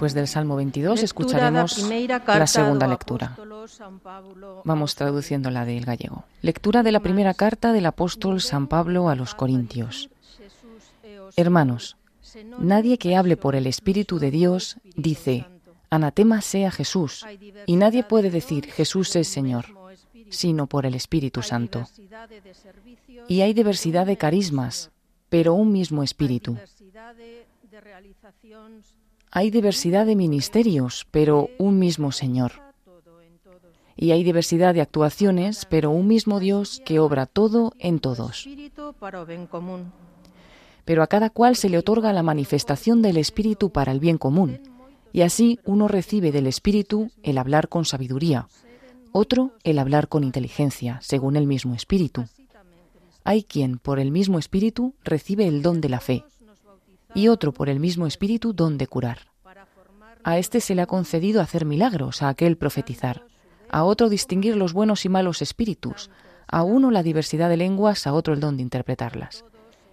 [0.00, 1.90] Después del Salmo 22 Lectura escucharemos
[2.26, 3.36] la segunda lectura.
[4.64, 6.24] Vamos traduciendo la del gallego.
[6.40, 10.08] Lectura de la primera carta del apóstol San Pablo a los Corintios.
[11.36, 11.98] Hermanos,
[12.58, 15.44] nadie que hable por el Espíritu de Dios dice,
[15.90, 17.26] anatema sea Jesús,
[17.66, 19.66] y nadie puede decir Jesús es Señor,
[20.30, 21.86] sino por el Espíritu Santo.
[23.28, 24.92] Y hay diversidad de carismas,
[25.28, 26.56] pero un mismo Espíritu.
[29.32, 32.52] Hay diversidad de ministerios, pero un mismo Señor.
[33.96, 38.48] Y hay diversidad de actuaciones, pero un mismo Dios que obra todo en todos.
[40.84, 44.60] Pero a cada cual se le otorga la manifestación del Espíritu para el bien común.
[45.12, 48.48] Y así uno recibe del Espíritu el hablar con sabiduría,
[49.12, 52.24] otro el hablar con inteligencia, según el mismo Espíritu.
[53.22, 56.24] Hay quien por el mismo Espíritu recibe el don de la fe,
[57.14, 59.30] y otro por el mismo Espíritu don de curar.
[60.22, 63.24] A este se le ha concedido hacer milagros, a aquel profetizar,
[63.70, 66.10] a otro distinguir los buenos y malos espíritus,
[66.46, 69.44] a uno la diversidad de lenguas, a otro el don de interpretarlas.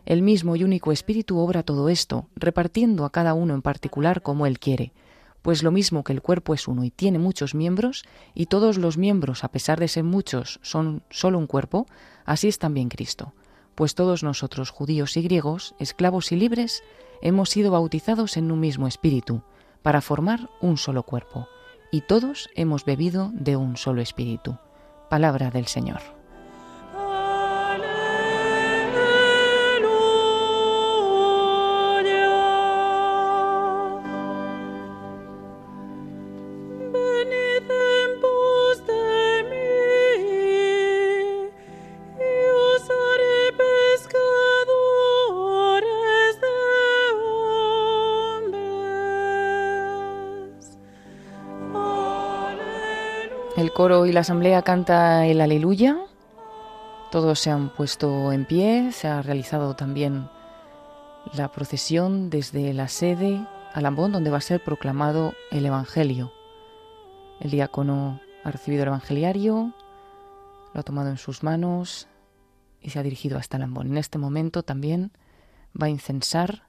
[0.05, 4.45] El mismo y único Espíritu obra todo esto, repartiendo a cada uno en particular como
[4.45, 4.93] Él quiere,
[5.41, 8.03] pues lo mismo que el cuerpo es uno y tiene muchos miembros,
[8.33, 11.87] y todos los miembros, a pesar de ser muchos, son solo un cuerpo,
[12.25, 13.33] así es también Cristo.
[13.75, 16.83] Pues todos nosotros, judíos y griegos, esclavos y libres,
[17.21, 19.41] hemos sido bautizados en un mismo Espíritu,
[19.81, 21.47] para formar un solo cuerpo,
[21.91, 24.57] y todos hemos bebido de un solo Espíritu.
[25.09, 26.16] Palabra del Señor.
[53.57, 55.97] El coro y la asamblea canta el aleluya.
[57.09, 58.91] Todos se han puesto en pie.
[58.91, 60.29] Se ha realizado también
[61.33, 66.31] la procesión desde la sede a Lambón, donde va a ser proclamado el Evangelio.
[67.39, 69.73] El diácono ha recibido el Evangeliario,
[70.75, 72.07] lo ha tomado en sus manos
[72.79, 73.87] y se ha dirigido hasta Lambón.
[73.87, 75.13] En este momento también
[75.73, 76.67] va a incensar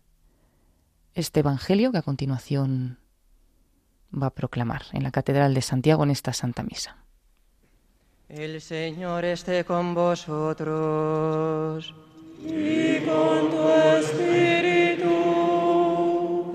[1.13, 2.99] este Evangelio que a continuación
[4.11, 6.97] va a proclamar en la Catedral de Santiago en esta Santa Misa.
[8.29, 11.95] El Señor esté con vosotros.
[12.45, 15.09] Y con tu espíritu.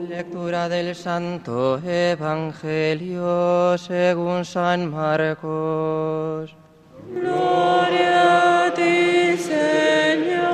[0.07, 6.55] Lectura del Santo Evangelio según San Marcos.
[7.09, 10.52] Gloria a ti, Señor.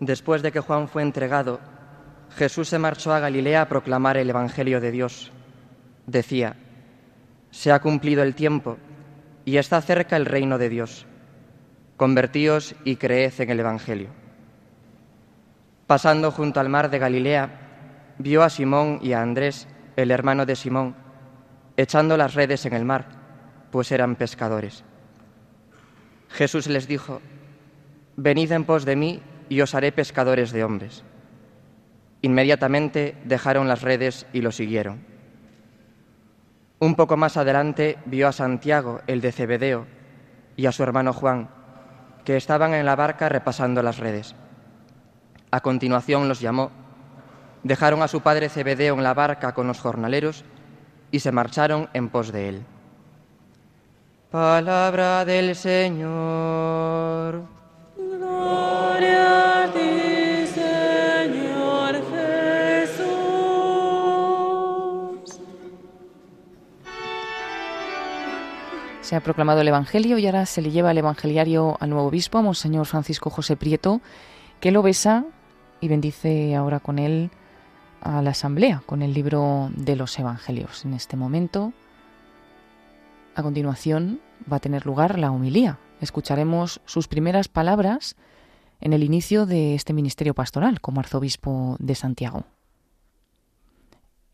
[0.00, 1.60] Después de que Juan fue entregado,
[2.36, 5.30] Jesús se marchó a Galilea a proclamar el Evangelio de Dios.
[6.06, 6.56] Decía,
[7.50, 8.78] se ha cumplido el tiempo
[9.44, 11.06] y está cerca el reino de Dios.
[11.98, 14.08] Convertíos y creed en el Evangelio.
[15.86, 20.56] Pasando junto al mar de Galilea, vio a Simón y a Andrés, el hermano de
[20.56, 20.94] Simón,
[21.76, 23.06] echando las redes en el mar,
[23.70, 24.82] pues eran pescadores.
[26.30, 27.20] Jesús les dijo,
[28.16, 31.04] Venid en pos de mí y os haré pescadores de hombres.
[32.22, 35.04] Inmediatamente dejaron las redes y lo siguieron.
[36.78, 39.86] Un poco más adelante vio a Santiago, el de Cebedeo,
[40.56, 41.50] y a su hermano Juan,
[42.24, 44.34] que estaban en la barca repasando las redes.
[45.50, 46.70] A continuación los llamó,
[47.64, 50.44] dejaron a su padre Cebedeo en la barca con los jornaleros
[51.10, 52.62] y se marcharon en pos de él.
[54.30, 57.42] Palabra del Señor.
[57.96, 58.99] Gloria
[69.10, 72.38] Se ha proclamado el Evangelio y ahora se le lleva el Evangeliario al nuevo obispo,
[72.38, 74.00] a Monseñor Francisco José Prieto,
[74.60, 75.24] que lo besa
[75.80, 77.32] y bendice ahora con él
[78.02, 80.84] a la Asamblea, con el libro de los Evangelios.
[80.84, 81.72] En este momento,
[83.34, 85.80] a continuación, va a tener lugar la homilía.
[86.00, 88.14] Escucharemos sus primeras palabras
[88.80, 92.44] en el inicio de este ministerio pastoral como arzobispo de Santiago.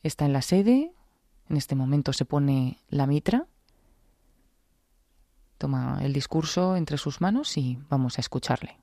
[0.03, 0.93] Está en la sede,
[1.49, 3.47] en este momento se pone la mitra,
[5.59, 8.79] toma el discurso entre sus manos y vamos a escucharle.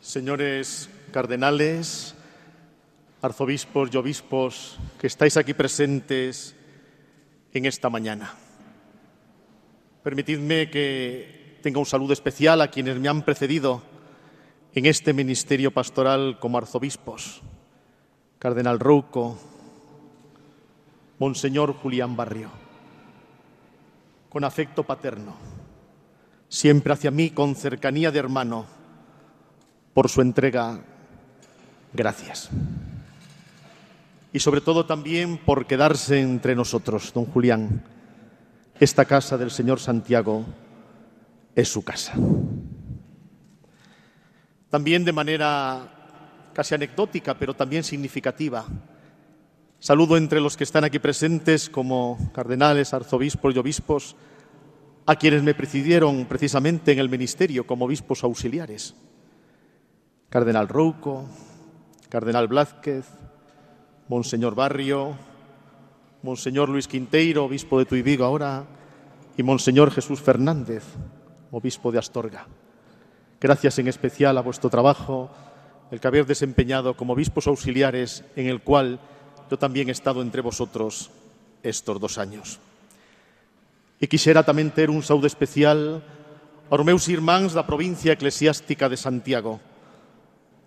[0.00, 2.14] Señores cardenales,
[3.22, 6.56] arzobispos y obispos que estáis aquí presentes
[7.52, 8.34] en esta mañana.
[10.02, 13.82] Permitidme que tenga un saludo especial a quienes me han precedido
[14.74, 17.42] en este ministerio pastoral como arzobispos.
[18.40, 19.36] Cardenal Rouco,
[21.18, 22.48] Monseñor Julián Barrio.
[24.30, 25.34] Con afecto paterno,
[26.48, 28.64] siempre hacia mí con cercanía de hermano,
[29.92, 30.80] por su entrega,
[31.92, 32.48] gracias.
[34.32, 37.84] Y sobre todo también por quedarse entre nosotros, don Julián.
[38.78, 40.46] Esta casa del señor Santiago
[41.54, 42.14] es su casa.
[44.70, 45.99] También de manera
[46.60, 48.66] casi anecdótica, pero también significativa.
[49.78, 54.14] Saludo entre los que están aquí presentes como cardenales, arzobispos y obispos,
[55.06, 58.94] a quienes me precedieron precisamente en el ministerio como obispos auxiliares.
[60.28, 61.24] Cardenal Rouco,
[62.10, 63.06] Cardenal Blázquez,
[64.08, 65.16] Monseñor Barrio,
[66.22, 68.66] Monseñor Luis Quinteiro, obispo de Tuibigo ahora,
[69.34, 70.84] y Monseñor Jesús Fernández,
[71.52, 72.46] obispo de Astorga.
[73.40, 75.30] Gracias en especial a vuestro trabajo,
[75.90, 79.00] el que habéis desempeñado como obispos auxiliares, en el cual
[79.50, 81.10] yo también he estado entre vosotros
[81.62, 82.62] estos dos años.
[84.00, 86.00] E quixera tamén ter un saúde especial
[86.70, 89.60] aos meus irmáns da provincia eclesiástica de Santiago,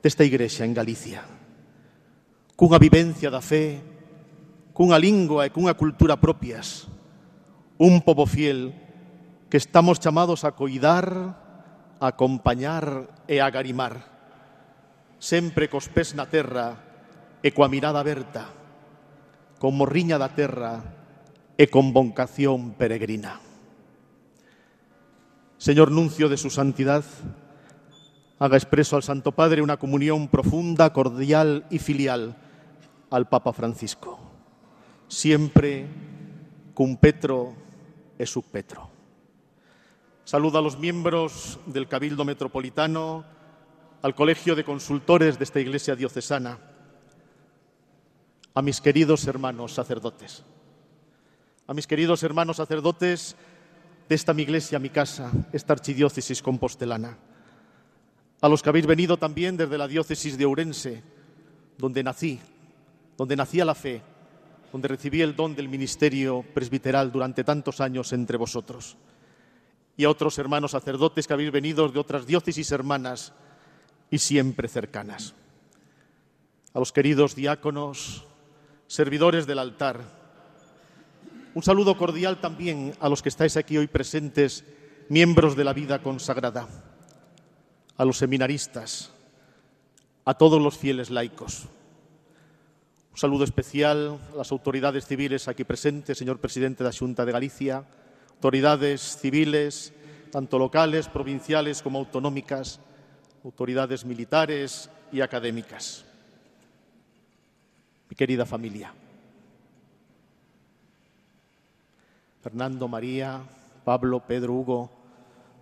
[0.03, 1.23] desta igrexa en Galicia,
[2.59, 3.81] cunha vivencia da fe,
[4.75, 6.85] cunha lingua e cunha cultura propias,
[7.79, 8.75] un pobo fiel
[9.49, 11.07] que estamos chamados a coidar,
[11.97, 14.12] a acompañar e a garimar
[15.23, 16.75] sempre cos pés na terra
[17.39, 18.51] e coa mirada aberta,
[19.55, 20.83] con morriña da terra
[21.55, 23.39] e con vocación peregrina.
[25.55, 27.07] Señor Nuncio de su Santidad,
[28.35, 32.35] haga expreso al Santo Padre una comunión profunda, cordial y filial
[33.07, 34.19] al Papa Francisco,
[35.07, 35.87] siempre
[36.75, 37.55] cum Petro
[38.19, 38.91] e sub Petro.
[40.27, 43.23] Saluda a los miembros del Cabildo Metropolitano,
[44.03, 46.59] al Colegio de Consultores de esta Iglesia Diocesana,
[48.53, 50.43] a mis queridos hermanos sacerdotes,
[51.65, 53.37] a mis queridos hermanos sacerdotes
[54.09, 57.17] de esta mi iglesia, mi casa, esta archidiócesis compostelana,
[58.41, 61.01] a los que habéis venido también desde la diócesis de Ourense,
[61.77, 62.41] donde nací,
[63.17, 64.01] donde nacía la fe,
[64.73, 68.97] donde recibí el don del ministerio presbiteral durante tantos años entre vosotros,
[69.95, 73.31] y a otros hermanos sacerdotes que habéis venido de otras diócesis hermanas
[74.13, 75.33] y siempre cercanas,
[76.71, 78.23] a los queridos diáconos,
[78.85, 80.01] servidores del altar,
[81.55, 84.65] un saludo cordial también a los que estáis aquí hoy presentes,
[85.09, 86.67] miembros de la vida consagrada,
[87.97, 89.11] a los seminaristas,
[90.25, 91.63] a todos los fieles laicos.
[93.13, 97.31] Un saludo especial a las autoridades civiles aquí presentes, señor presidente de la Junta de
[97.31, 97.83] Galicia,
[98.35, 99.91] autoridades civiles,
[100.31, 102.79] tanto locales, provinciales como autonómicas,
[103.43, 106.05] autoridades militares y académicas.
[108.09, 108.93] Mi querida familia.
[112.41, 113.41] Fernando, María,
[113.83, 114.91] Pablo, Pedro, Hugo,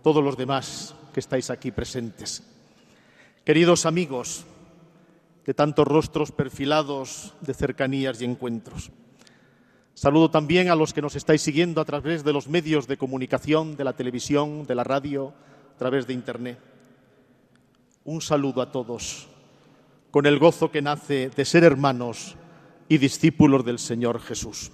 [0.02, 2.42] todos los demás que estáis aquí presentes.
[3.44, 4.44] queridos amigos
[5.44, 8.92] de tantos rostros perfilados de cercanías y encuentros.
[9.94, 13.76] Saludo también a los que nos estáis siguiendo a través de los medios de comunicación,
[13.76, 15.34] de la televisión, de la radio,
[15.74, 16.71] a través de Internet.
[18.04, 19.28] Un saludo a todos,
[20.10, 22.36] con el gozo que nace de ser hermanos
[22.88, 24.72] y discípulos del Señor Jesús.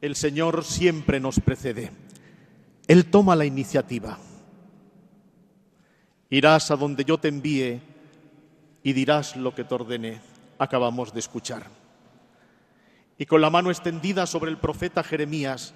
[0.00, 1.90] El Señor siempre nos precede.
[2.86, 4.18] Él toma la iniciativa.
[6.30, 7.80] Irás a donde yo te envíe
[8.82, 10.20] y dirás lo que te ordené.
[10.58, 11.66] Acabamos de escuchar.
[13.18, 15.74] Y con la mano extendida sobre el profeta Jeremías,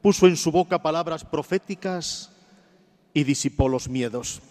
[0.00, 2.31] puso en su boca palabras proféticas
[3.14, 4.42] y disipó los miedos.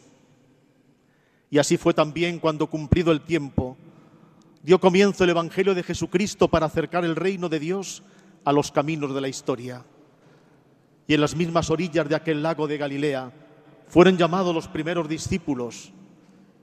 [1.49, 3.77] Y así fue también cuando, cumplido el tiempo,
[4.63, 8.03] dio comienzo el Evangelio de Jesucristo para acercar el reino de Dios
[8.45, 9.83] a los caminos de la historia.
[11.07, 13.31] Y en las mismas orillas de aquel lago de Galilea
[13.87, 15.91] fueron llamados los primeros discípulos,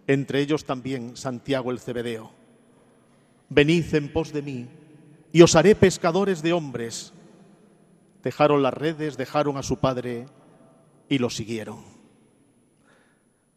[0.07, 2.31] entre ellos también Santiago el Cebedeo.
[3.51, 4.69] Venid en pos de mí
[5.33, 7.13] y os haré pescadores de hombres.
[8.23, 10.27] Dejaron las redes, dejaron a su padre
[11.09, 11.85] y lo siguieron.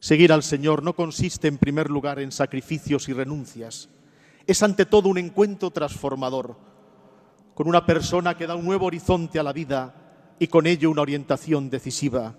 [0.01, 3.87] Seguir al Señor no consiste en primer lugar en sacrificios y renuncias.
[4.47, 6.57] Es ante todo un encuentro transformador
[7.53, 9.93] con una persona que da un nuevo horizonte a la vida
[10.39, 12.33] y con ello una orientación decisiva,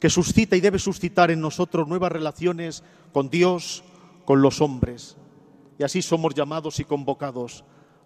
[0.00, 2.82] que suscita y debe suscitar en nosotros nuevas relaciones
[3.12, 3.84] con Dios,
[4.24, 5.18] con los hombres.
[5.78, 7.62] Y así somos llamados y convocados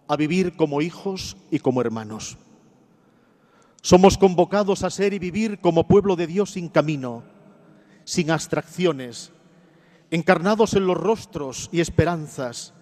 [0.08, 2.38] a vivir como hijos y como hermanos.
[3.82, 7.22] Somos convocados a ser y vivir como pueblo de Dios sin camino,
[8.10, 9.30] sin abstracciones,
[10.10, 12.74] encarnados en los rostros y esperanzas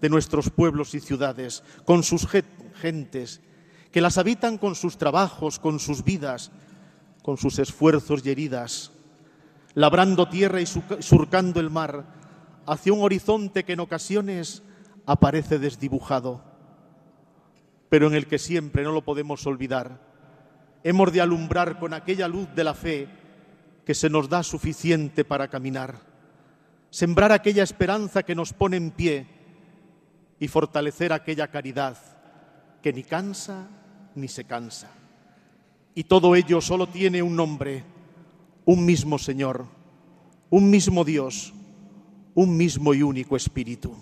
[0.00, 2.28] de nuestros pueblos y ciudades, con sus
[2.80, 3.40] gentes,
[3.90, 6.52] que las habitan con sus trabajos, con sus vidas,
[7.24, 8.92] con sus esfuerzos y heridas,
[9.74, 12.04] labrando tierra y surcando el mar
[12.64, 14.62] hacia un horizonte que en ocasiones
[15.04, 16.44] aparece desdibujado,
[17.88, 20.00] pero en el que siempre no lo podemos olvidar.
[20.84, 23.25] Hemos de alumbrar con aquella luz de la fe
[23.86, 26.00] que se nos da suficiente para caminar,
[26.90, 29.26] sembrar aquella esperanza que nos pone en pie
[30.40, 31.96] y fortalecer aquella caridad
[32.82, 33.68] que ni cansa
[34.16, 34.90] ni se cansa.
[35.94, 37.84] Y todo ello solo tiene un nombre,
[38.64, 39.66] un mismo Señor,
[40.50, 41.54] un mismo Dios,
[42.34, 43.96] un mismo y único Espíritu.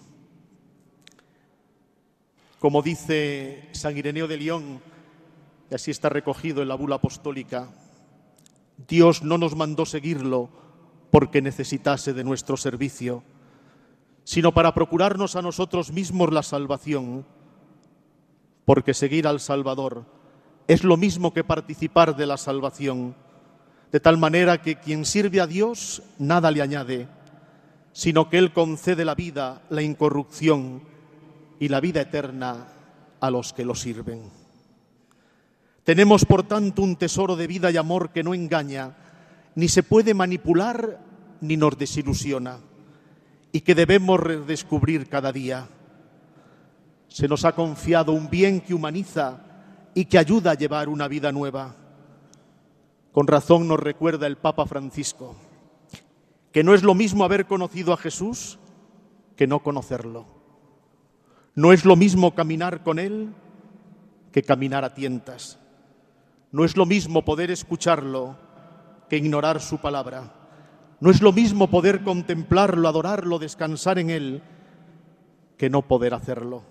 [2.58, 4.80] Como dice San Ireneo de León,
[5.70, 7.68] y así está recogido en la bula apostólica,
[8.76, 10.48] Dios no nos mandó seguirlo
[11.10, 13.22] porque necesitase de nuestro servicio,
[14.24, 17.24] sino para procurarnos a nosotros mismos la salvación,
[18.64, 20.06] porque seguir al Salvador
[20.66, 23.14] es lo mismo que participar de la salvación,
[23.92, 27.06] de tal manera que quien sirve a Dios nada le añade,
[27.92, 30.82] sino que Él concede la vida, la incorrupción
[31.60, 32.66] y la vida eterna
[33.20, 34.43] a los que lo sirven.
[35.84, 38.96] Tenemos, por tanto, un tesoro de vida y amor que no engaña,
[39.54, 41.00] ni se puede manipular
[41.40, 42.58] ni nos desilusiona
[43.52, 45.68] y que debemos redescubrir cada día.
[47.08, 49.44] Se nos ha confiado un bien que humaniza
[49.94, 51.76] y que ayuda a llevar una vida nueva.
[53.12, 55.36] Con razón nos recuerda el Papa Francisco
[56.50, 58.60] que no es lo mismo haber conocido a Jesús
[59.36, 60.24] que no conocerlo.
[61.56, 63.34] No es lo mismo caminar con Él
[64.30, 65.58] que caminar a tientas.
[66.54, 68.36] No es lo mismo poder escucharlo
[69.08, 70.32] que ignorar su palabra.
[71.00, 74.40] No es lo mismo poder contemplarlo, adorarlo, descansar en Él,
[75.58, 76.62] que no poder hacerlo.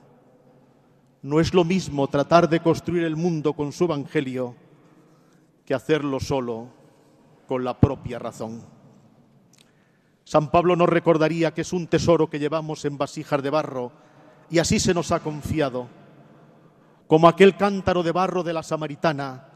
[1.22, 4.56] No es lo mismo tratar de construir el mundo con su Evangelio
[5.66, 6.70] que hacerlo solo
[7.46, 8.64] con la propia razón.
[10.24, 13.92] San Pablo nos recordaría que es un tesoro que llevamos en vasijas de barro
[14.50, 15.90] y así se nos ha confiado,
[17.06, 19.50] como aquel cántaro de barro de la samaritana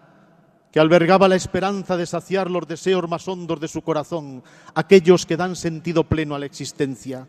[0.72, 4.44] que albergaba la esperanza de saciar los deseos más hondos de su corazón,
[4.76, 7.28] aquellos que dan sentido pleno a la existencia.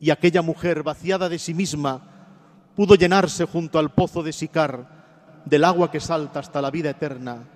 [0.00, 2.12] Y aquella mujer, vaciada de sí misma,
[2.74, 5.02] pudo llenarse junto al pozo de Sicar
[5.44, 7.48] del agua que salta hasta la vida eterna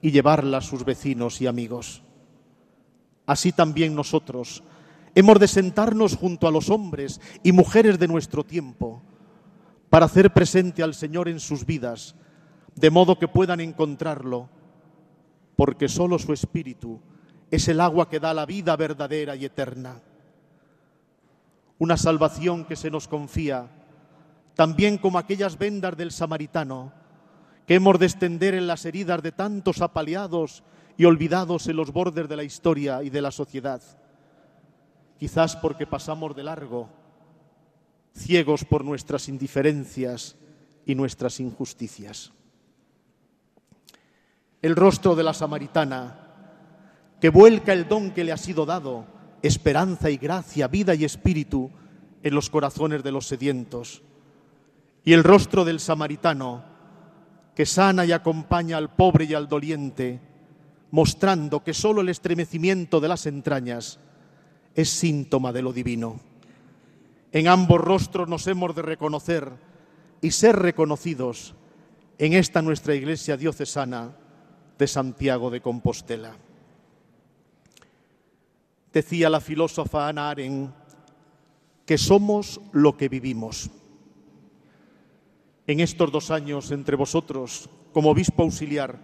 [0.00, 2.02] y llevarla a sus vecinos y amigos.
[3.26, 4.62] Así también nosotros
[5.14, 9.02] hemos de sentarnos junto a los hombres y mujeres de nuestro tiempo
[9.88, 12.14] para hacer presente al Señor en sus vidas,
[12.80, 14.48] de modo que puedan encontrarlo,
[15.54, 16.98] porque solo su Espíritu
[17.50, 20.00] es el agua que da la vida verdadera y eterna.
[21.78, 23.68] Una salvación que se nos confía,
[24.54, 26.92] también como aquellas vendas del samaritano,
[27.66, 30.62] que hemos de extender en las heridas de tantos apaleados
[30.96, 33.82] y olvidados en los bordes de la historia y de la sociedad.
[35.18, 36.88] Quizás porque pasamos de largo,
[38.14, 40.36] ciegos por nuestras indiferencias
[40.86, 42.32] y nuestras injusticias.
[44.62, 46.18] El rostro de la samaritana,
[47.20, 49.06] que vuelca el don que le ha sido dado,
[49.42, 51.70] esperanza y gracia, vida y espíritu,
[52.22, 54.02] en los corazones de los sedientos.
[55.04, 56.64] Y el rostro del samaritano,
[57.54, 60.20] que sana y acompaña al pobre y al doliente,
[60.90, 63.98] mostrando que sólo el estremecimiento de las entrañas
[64.74, 66.20] es síntoma de lo divino.
[67.32, 69.52] En ambos rostros nos hemos de reconocer
[70.20, 71.54] y ser reconocidos
[72.18, 74.16] en esta nuestra iglesia diocesana
[74.80, 76.34] de Santiago de Compostela.
[78.90, 80.72] Decía la filósofa Ana Aren
[81.84, 83.68] que somos lo que vivimos.
[85.66, 88.96] En estos dos años entre vosotros, como obispo auxiliar,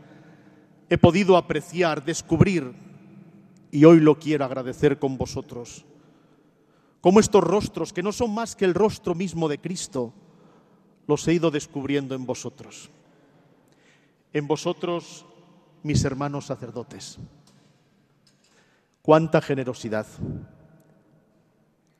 [0.88, 2.72] he podido apreciar, descubrir,
[3.70, 5.84] y hoy lo quiero agradecer con vosotros,
[7.02, 10.14] cómo estos rostros, que no son más que el rostro mismo de Cristo,
[11.06, 12.88] los he ido descubriendo en vosotros.
[14.32, 15.26] En vosotros,
[15.86, 17.16] mis hermanos sacerdotes.
[19.02, 20.04] Cuánta generosidad,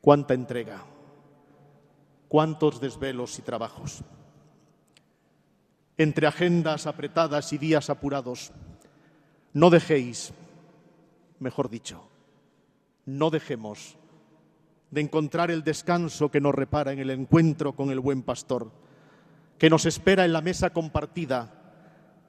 [0.01, 0.83] cuánta entrega,
[2.27, 4.03] cuántos desvelos y trabajos.
[5.97, 8.51] Entre agendas apretadas y días apurados,
[9.53, 10.33] no dejéis,
[11.39, 12.09] mejor dicho,
[13.05, 13.95] no dejemos
[14.91, 18.69] de encontrar el descanso que nos repara en el encuentro con el buen pastor,
[19.57, 21.56] que nos espera en la mesa compartida,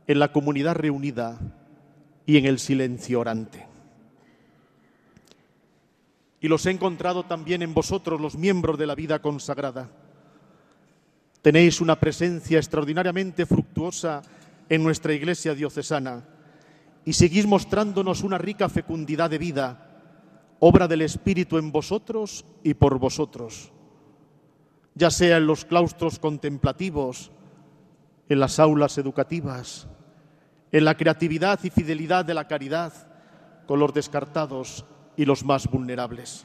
[0.08, 1.38] en la comunidad reunida
[2.26, 3.66] y en el silencio orante.
[6.40, 9.90] Y los he encontrado también en vosotros, los miembros de la vida consagrada.
[11.42, 14.22] Tenéis una presencia extraordinariamente fructuosa
[14.68, 16.24] en nuestra iglesia diocesana
[17.04, 19.84] y seguís mostrándonos una rica fecundidad de vida
[20.60, 23.72] obra del Espíritu en vosotros y por vosotros,
[24.94, 27.30] ya sea en los claustros contemplativos,
[28.28, 29.88] en las aulas educativas,
[30.72, 32.92] en la creatividad y fidelidad de la caridad
[33.66, 34.84] con los descartados
[35.16, 36.44] y los más vulnerables.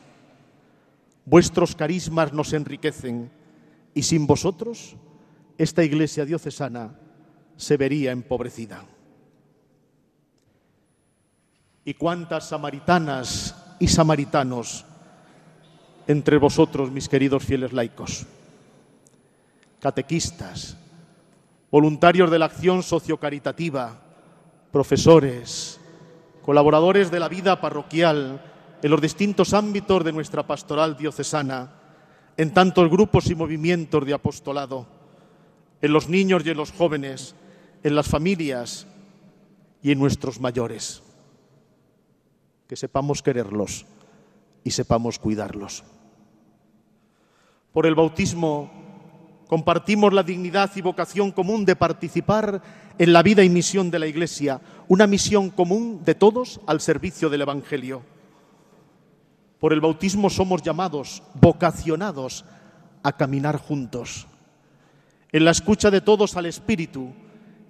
[1.26, 3.32] Vuestros carismas nos enriquecen
[3.93, 4.95] y sin vosotros
[5.57, 6.95] esta iglesia diocesana
[7.55, 8.84] se vería empobrecida.
[11.86, 14.86] Y cuántas samaritanas y samaritanos
[16.07, 18.26] entre vosotros, mis queridos fieles laicos,
[19.80, 20.78] catequistas,
[21.71, 23.99] voluntarios de la acción sociocaritativa,
[24.74, 25.80] profesores,
[26.41, 28.41] colaboradores de la vida parroquial
[28.82, 31.71] en los distintos ámbitos de nuestra pastoral diocesana,
[32.36, 34.88] en tantos grupos y movimientos de apostolado,
[35.80, 37.36] en los niños y en los jóvenes,
[37.84, 38.88] en las familias
[39.84, 41.03] y en nuestros mayores
[42.67, 43.86] que sepamos quererlos
[44.63, 45.84] y sepamos cuidarlos.
[47.71, 48.82] Por el bautismo
[49.53, 52.59] compartimos la dignidad y vocación común de participar
[52.97, 57.29] en la vida y misión de la Iglesia, una misión común de todos al servicio
[57.29, 58.01] del Evangelio.
[59.59, 62.45] Por el bautismo somos llamados, vocacionados
[63.03, 64.25] a caminar juntos,
[65.31, 67.13] en la escucha de todos al Espíritu,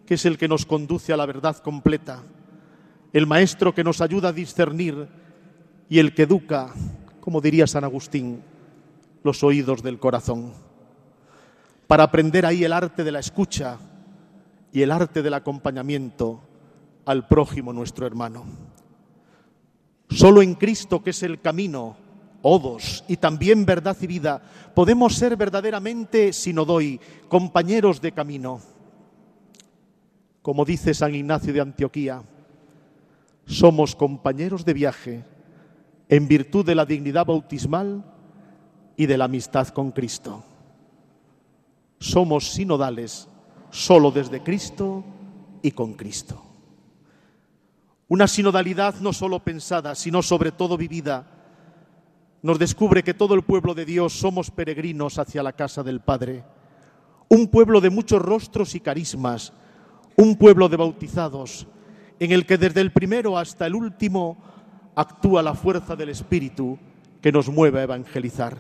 [0.06, 2.24] que es el que nos conduce a la verdad completa
[3.12, 5.10] el maestro que nos ayuda a discernir
[5.90, 6.74] y el que educa,
[7.20, 8.42] como diría San Agustín,
[9.22, 10.54] los oídos del corazón,
[11.88, 13.78] para aprender ahí el arte de la escucha
[14.72, 16.42] y el arte del acompañamiento
[17.06, 18.46] al prójimo nuestro hermano.
[20.10, 21.96] Solo en Cristo, que es el camino,
[22.42, 24.42] odos y también verdad y vida,
[24.76, 28.60] podemos ser verdaderamente, si no doy, compañeros de camino.
[30.42, 32.22] Como dice San Ignacio de Antioquía,
[33.46, 35.24] somos compañeros de viaje
[36.10, 38.04] en virtud de la dignidad bautismal
[38.96, 40.44] y de la amistad con Cristo.
[42.04, 43.30] Somos sinodales
[43.70, 45.06] solo desde Cristo
[45.62, 46.44] y con Cristo.
[48.10, 51.26] Una sinodalidad no solo pensada, sino sobre todo vivida,
[52.42, 56.44] nos descubre que todo el pueblo de Dios somos peregrinos hacia la casa del Padre.
[57.30, 59.54] Un pueblo de muchos rostros y carismas,
[60.18, 61.68] un pueblo de bautizados,
[62.20, 64.44] en el que desde el primero hasta el último
[64.94, 66.78] actúa la fuerza del Espíritu
[67.22, 68.58] que nos mueve a evangelizar.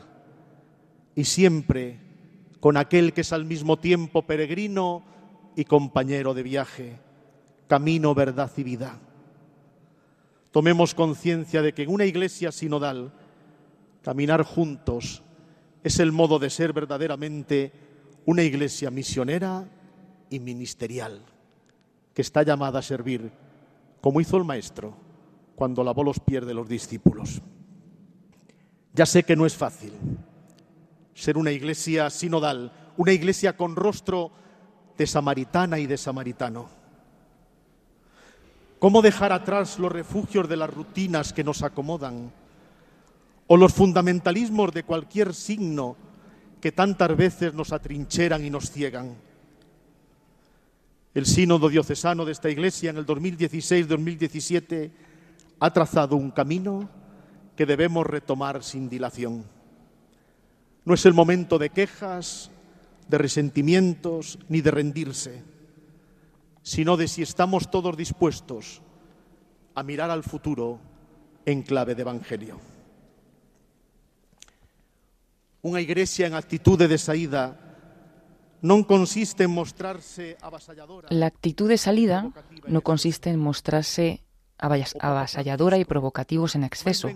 [1.13, 2.12] Y siempre
[2.63, 5.03] con aquel que es al mismo tiempo peregrino
[5.53, 6.97] y compañero de viaje,
[7.67, 9.01] camino, verdad y vida.
[10.49, 13.11] Tomemos conciencia de que en una iglesia sinodal,
[14.01, 15.23] caminar juntos
[15.83, 17.73] es el modo de ser verdaderamente
[18.25, 19.67] una iglesia misionera
[20.29, 21.19] y ministerial,
[22.13, 23.29] que está llamada a servir
[23.99, 24.95] como hizo el maestro
[25.55, 27.41] cuando lavó los pies de los discípulos.
[28.93, 29.91] Ya sé que no es fácil
[31.13, 34.31] ser una iglesia sinodal, una iglesia con rostro
[34.97, 36.69] de samaritana y de samaritano.
[38.79, 42.31] ¿Cómo dejar atrás los refugios de las rutinas que nos acomodan
[43.47, 45.95] o los fundamentalismos de cualquier signo
[46.59, 49.15] que tantas veces nos atrincheran y nos ciegan?
[51.13, 54.91] El sínodo diocesano de esta iglesia en el 2016-2017
[55.59, 56.89] ha trazado un camino
[57.55, 59.45] que debemos retomar sin dilación.
[60.85, 62.51] No es el momento de quejas,
[63.07, 65.43] de resentimientos ni de rendirse,
[66.61, 68.81] sino de si estamos todos dispuestos
[69.75, 70.79] a mirar al futuro
[71.45, 72.59] en clave de Evangelio.
[75.61, 77.57] Una iglesia en actitud de saída
[78.61, 81.07] no consiste en mostrarse avasalladora.
[81.11, 82.31] La actitud de salida
[82.67, 84.23] no consiste en mostrarse
[84.63, 87.09] avasalladora y provocativos en exceso.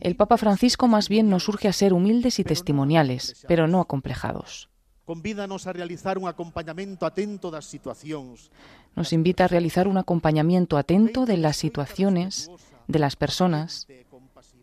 [0.00, 4.68] El Papa Francisco más bien nos urge a ser humildes y testimoniales, pero no acomplejados.
[5.04, 8.48] Convídanos a realizar un acompañamiento atento das situacións.
[8.96, 12.48] Nos invita a realizar un acompañamiento atento de las situaciones,
[12.88, 13.86] de las personas,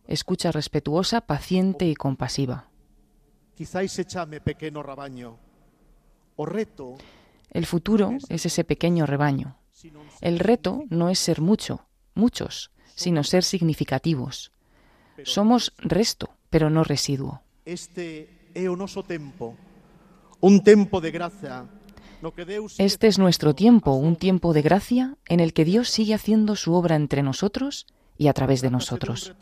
[0.07, 2.65] escucha respetuosa, paciente y compasiva.
[3.53, 5.37] Quizáis se chame pequeno rabaño.
[6.37, 6.97] O reto
[7.51, 9.60] El futuro es ese pequeño rebaño.
[10.21, 14.51] El reto no es ser mucho, muchos, sino ser significativos.
[15.23, 17.41] Somos resto, pero no residuo.
[17.65, 18.29] este
[22.77, 26.73] Este es nuestro tiempo, un tiempo de gracia en el que Dios sigue haciendo su
[26.73, 27.87] obra entre nosotros
[28.17, 29.33] y a través de nosotros.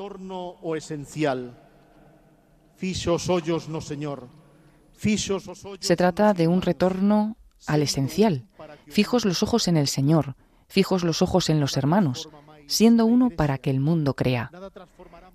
[5.80, 7.38] Se trata de un retorno
[7.68, 8.46] al esencial,
[8.88, 10.36] fijos los ojos en el Señor,
[10.68, 12.30] fijos los ojos en los hermanos,
[12.68, 14.52] siendo uno para que el mundo crea.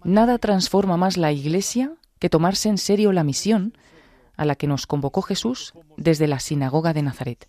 [0.04, 3.76] Nada transforma más la Iglesia que tomarse en serio la misión
[4.36, 7.48] a la que nos convocó Jesús desde la sinagoga de Nazaret.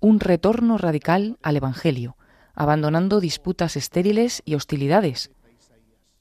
[0.00, 2.16] Un retorno radical al Evangelio,
[2.54, 5.30] abandonando disputas estériles y hostilidades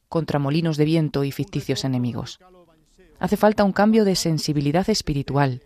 [0.10, 2.39] contra molinos de viento y ficticios enemigos.
[3.19, 5.61] Hace falta un cambio de sensibilidad espiritual,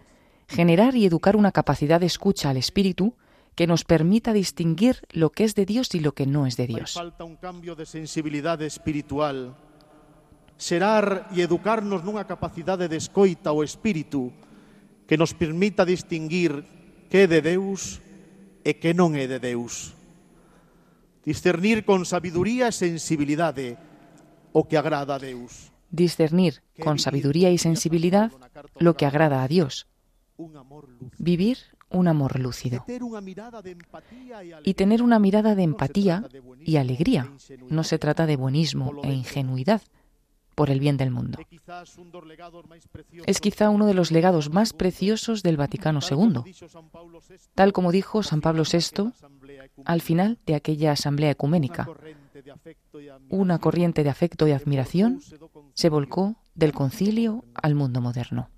[0.47, 3.15] generar y educar una capacidad de escucha al espíritu
[3.55, 6.67] que nos permita distinguir lo que es de Dios y lo que no es de
[6.67, 6.93] Dios.
[6.93, 9.55] falta un cambio de sensibilidade espiritual.
[10.57, 14.31] Serar e educarnos nunha capacidade de escoita o espírito
[15.09, 16.65] que nos permita distinguir
[17.09, 18.01] que é de Deus
[18.63, 19.93] e que non é de Deus.
[21.25, 23.77] Discernir con sabiduría e sensibilidade
[24.53, 25.69] o que agrada a Deus.
[25.93, 28.33] Discernir con sabiduría y sensibilidad
[28.81, 29.85] lo que agrada a Dios.
[31.17, 31.57] Vivir
[31.89, 32.85] un amor lúcido.
[34.63, 36.27] Y tener una mirada de empatía
[36.59, 37.31] y alegría.
[37.69, 39.81] No se trata de buenismo e ingenuidad
[40.55, 41.39] por el bien del mundo.
[43.25, 46.41] Es quizá uno de los legados más preciosos del Vaticano II.
[47.55, 49.11] Tal como dijo San Pablo VI
[49.85, 51.87] al final de aquella asamblea ecuménica,
[53.29, 55.21] una corriente de afecto y admiración
[55.73, 58.49] se volcó del concilio al mundo moderno.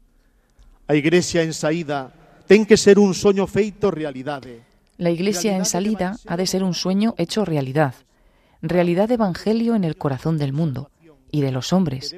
[0.87, 2.13] A igrexa en saída
[2.45, 4.61] ten que ser un soño feito realidade.
[4.97, 7.95] La iglesia en salida ha de ser un sueño hecho realidad,
[8.61, 10.91] realidad de evangelio en el corazón del mundo
[11.31, 12.15] y de los hombres,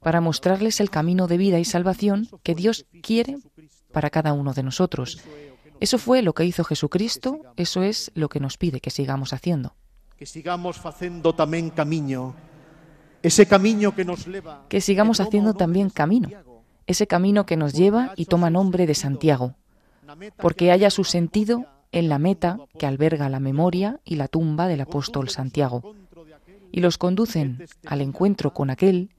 [0.00, 3.38] para mostrarles el camino de vida y salvación que Dios quiere
[3.92, 5.22] para cada uno de nosotros.
[5.78, 9.74] Eso fue lo que hizo Jesucristo, eso es lo que nos pide que sigamos haciendo.
[10.18, 12.34] Que sigamos facendo tamén camiño.
[13.22, 16.28] Ese camiño que nos leva Que sigamos haciendo también camino.
[16.90, 19.54] Ese camino que nos lleva y toma nombre de Santiago,
[20.36, 24.28] porque que haya nos su sentido en la meta que alberga la memoria y la
[24.28, 25.94] tumba del apóstol Santiago,
[26.72, 29.10] y los conducen al encuentro con aquel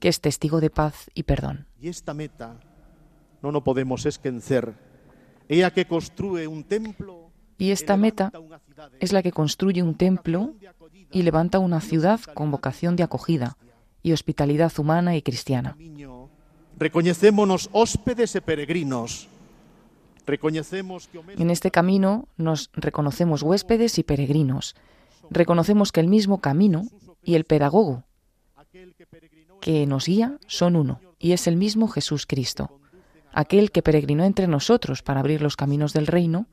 [0.00, 1.66] que es testigo de paz y perdón.
[1.82, 2.58] E esta meta
[3.42, 4.74] non o podemos esquecer.
[5.46, 8.32] É a que construe un templo Y esta meta
[9.00, 10.54] es la que construye un templo
[11.10, 13.56] y levanta una ciudad con vocación de acogida
[14.02, 15.76] y hospitalidad humana y cristiana.
[16.78, 16.86] Camiño.
[16.86, 19.28] Recoñecémonos hóspedes e peregrinos.
[20.26, 24.76] Recoñecemos que En este camino nos reconocemos huéspedes y peregrinos.
[25.30, 26.84] Reconocemos que el mismo camino
[27.22, 28.04] y el pedagogo
[29.60, 32.78] que nos guía son uno, y es el mismo Jesús Cristo,
[33.32, 36.46] aquel que peregrinó entre nosotros para abrir los caminos del reino,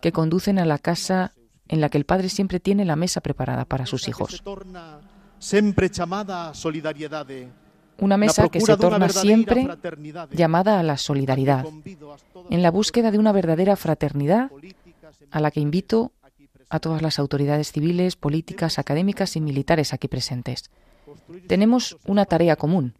[0.00, 1.32] que conducen a la casa
[1.68, 4.40] en la que el Padre siempre tiene la mesa preparada para sus hijos.
[4.42, 5.00] torna
[5.38, 7.65] sempre chamada a solidariedade.
[7.98, 9.68] Una na mesa que se torna siempre
[10.30, 11.64] llamada a la solidaridad,
[12.50, 14.50] en la búsqueda de una verdadera fraternidad
[15.30, 16.12] a la que invito
[16.68, 20.70] a todas las autoridades civiles, políticas, académicas y militares aquí presentes.
[21.46, 22.94] Tenemos una tarea común,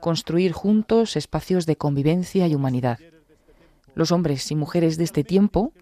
[0.00, 2.98] construir juntos espacios de convivencia y humanidad.
[3.94, 5.72] Los hombres y mujeres de este tiempo,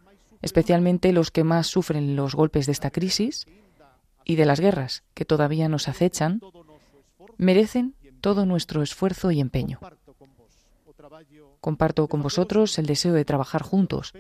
[0.43, 3.47] especialmente los que más sufren los golpes de esta crisis
[4.25, 6.41] y de las guerras que todavía nos acechan,
[7.37, 7.95] merecen
[8.27, 9.79] todo nuestro esfuerzo y empeño.
[11.61, 14.15] Comparto con vosotros el deseo de trabajar juntos,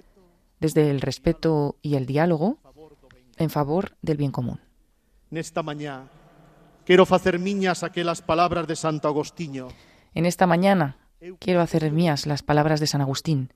[0.60, 2.58] desde el respeto y el diálogo,
[3.36, 4.60] en favor del bien común.
[5.30, 6.06] Nesta mañá
[6.84, 9.66] quero facer miñas aquelas palabras de Santo Agostinho.
[10.14, 10.98] En esta mañana
[11.40, 13.50] quiero hacer mías las palabras de San Agustín.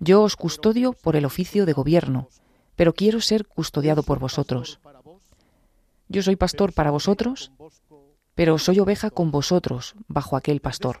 [0.00, 2.26] Yo os custodio por el oficio de gobierno,
[2.74, 4.80] pero quiero ser custodiado por vosotros.
[6.08, 7.52] Yo soy pastor para vosotros,
[8.38, 11.00] pero soy oveja con vosotros bajo aquel pastor.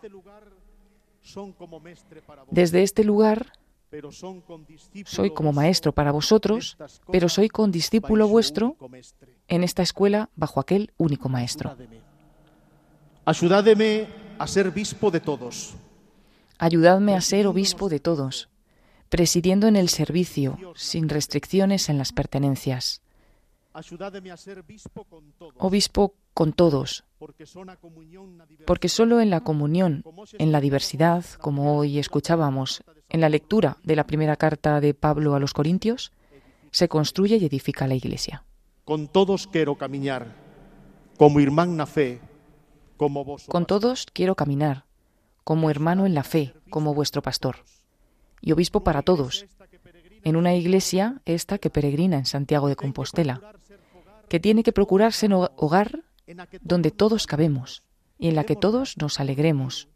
[2.50, 3.52] Desde este lugar
[5.04, 6.76] soy como maestro para vosotros,
[7.12, 8.76] pero soy condiscípulo vuestro
[9.46, 11.76] en esta escuela bajo aquel único maestro.
[13.24, 15.76] Ayudádeme a ser obispo de todos.
[16.58, 18.48] Ayudadme a ser obispo de todos,
[19.08, 23.00] presidiendo en el servicio, sin restricciones en las pertenencias.
[23.74, 24.64] Ayudádeme a ser
[25.60, 27.04] obispo con todos.
[27.18, 27.46] Porque
[28.88, 30.04] solo en la comunión,
[30.38, 35.34] en la diversidad, como hoy escuchábamos en la lectura de la primera carta de Pablo
[35.34, 36.12] a los Corintios,
[36.70, 38.44] se construye y edifica la Iglesia.
[38.84, 40.34] Con todos quiero caminar,
[41.16, 42.20] como irmán na fe,
[42.96, 43.44] como vos.
[43.46, 44.84] Con todos quiero caminar,
[45.44, 47.64] como hermano en la fe, como vuestro pastor.
[48.40, 49.46] Y obispo para todos,
[50.22, 53.40] en una iglesia esta que peregrina en Santiago de Compostela,
[54.28, 56.04] que tiene que procurarse en hogar
[56.60, 57.82] donde todos cabemos
[58.18, 59.88] y en la que todos nos alegremos.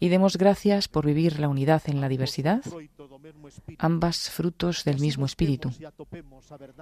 [0.00, 2.62] Y demos gracias por vivir la unidad en la diversidad,
[3.78, 5.70] ambas frutos del mismo espíritu.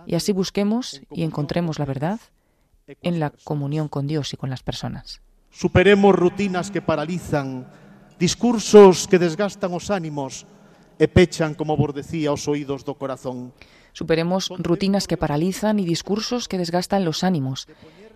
[0.06, 2.20] Y así busquemos y encontremos la verdad
[3.02, 5.20] en la comunión con Dios y con las personas.
[5.50, 7.66] Superemos rutinas que paralizan,
[8.18, 10.46] discursos que desgastan os ánimos
[11.00, 13.50] e pechan, como vos decía, os oídos do corazón.
[13.92, 17.68] Superemos rutinas que paralizan y discursos que desgastan los ánimos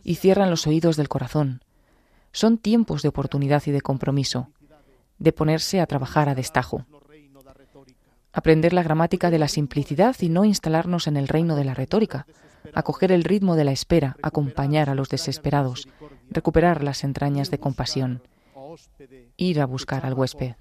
[0.02, 1.62] y cierran los oídos del corazón.
[2.32, 4.48] Son tiempos de oportunidad y de compromiso,
[5.18, 6.86] de ponerse a trabajar a destajo.
[8.32, 12.26] Aprender la gramática de la simplicidad y no instalarnos en el reino de la retórica,
[12.72, 15.88] acoger el ritmo de la espera, acompañar a los desesperados,
[16.30, 18.22] recuperar las entrañas de compasión,
[19.36, 20.54] ir a buscar al huésped.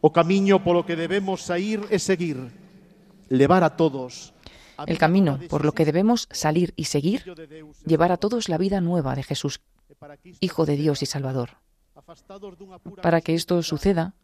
[0.00, 2.48] O camiño polo que debemos sair e seguir,
[3.28, 4.32] levar a todos
[4.86, 7.24] el camino por lo que debemos salir y seguir,
[7.84, 9.60] llevar a todos la vida nueva de Jesús,
[10.40, 11.58] Hijo de Dios y Salvador.
[13.02, 14.14] Para que esto suceda,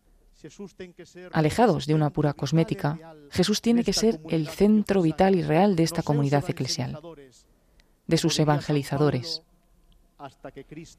[1.33, 2.99] alejados de una pura cosmética,
[3.31, 6.99] Jesús tiene que ser el centro vital y real de esta comunidad eclesial,
[8.07, 9.43] de sus evangelizadores,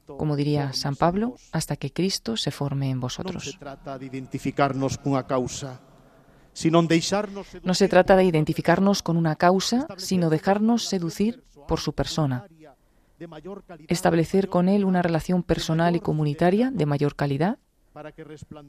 [0.06, 3.44] como diría San Pablo, hasta que Cristo se forme en vosotros.
[3.44, 5.80] se trata de identificarnos cunha causa,
[7.62, 12.46] no se trata de identificarnos con una causa, sino dejarnos seducir por su persona.
[13.88, 17.58] Establecer con él una relación personal y comunitaria de mayor calidad,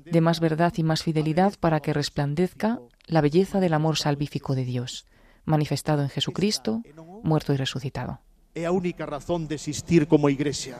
[0.05, 4.65] de más verdad y más fidelidad para que resplandezca la belleza del amor salvífico de
[4.65, 5.05] Dios,
[5.45, 6.81] manifestado en Jesucristo,
[7.23, 8.21] muerto y resucitado.
[8.67, 10.79] Única razón de existir como iglesia.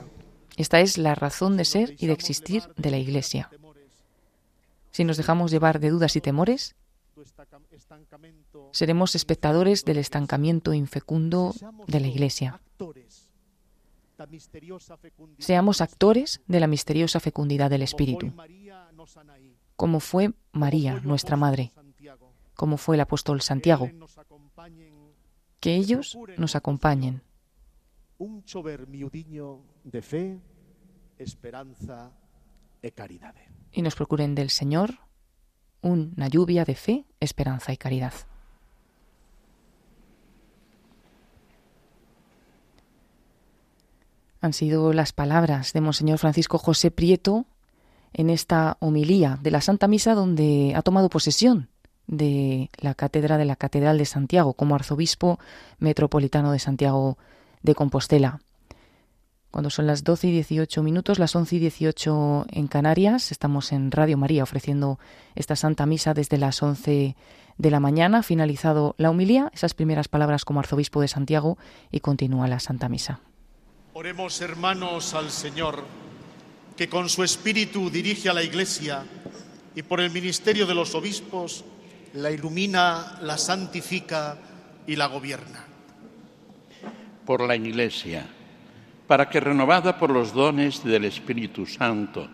[0.60, 3.49] Esta es la razón de ser y de existir de la Iglesia.
[4.91, 6.76] Si nos dejamos llevar de dudas y temores,
[8.73, 11.56] seremos espectadores del estancamiento infecundo
[11.88, 12.60] de la Iglesia.
[15.38, 18.34] Seamos actores de la misteriosa fecundidad del Espíritu,
[19.77, 21.72] como fue María, nuestra Madre,
[22.53, 23.89] como fue el apóstol Santiago.
[25.61, 27.22] Que ellos nos acompañen.
[28.20, 30.40] Un chover miudiño de fe,
[31.18, 32.12] esperanza
[32.84, 33.48] e caridade.
[33.72, 35.00] Y nos procuren del Señor
[35.80, 38.12] una lluvia de fe, esperanza y caridad.
[44.41, 47.46] Han sido las palabras de Monseñor Francisco José Prieto
[48.12, 51.70] en esta homilía de la Santa Misa donde ha tomado posesión
[52.08, 55.40] de la cátedra de la Catedral de Santiago como arzobispo
[55.78, 57.18] metropolitano de Santiago
[57.61, 58.40] de Compostela.
[59.52, 63.91] Cuando son las 12 y 18 minutos, las 11 y 18 en Canarias, estamos en
[63.91, 64.99] Radio María ofreciendo
[65.34, 67.15] esta Santa Misa desde las 11
[67.57, 71.57] de la mañana, finalizado la humilía, esas primeras palabras como arzobispo de Santiago
[71.91, 73.22] y continúa la Santa Misa.
[73.94, 75.84] Oremos hermanos al Señor,
[76.77, 79.03] que con su espíritu dirige a la Iglesia
[79.76, 81.65] y por el ministerio de los obispos
[82.14, 84.38] la ilumina, la santifica
[84.86, 85.69] y la gobierna.
[87.30, 88.26] Por la Iglesia,
[89.06, 92.27] para que renovada por los dones del Espíritu Santo,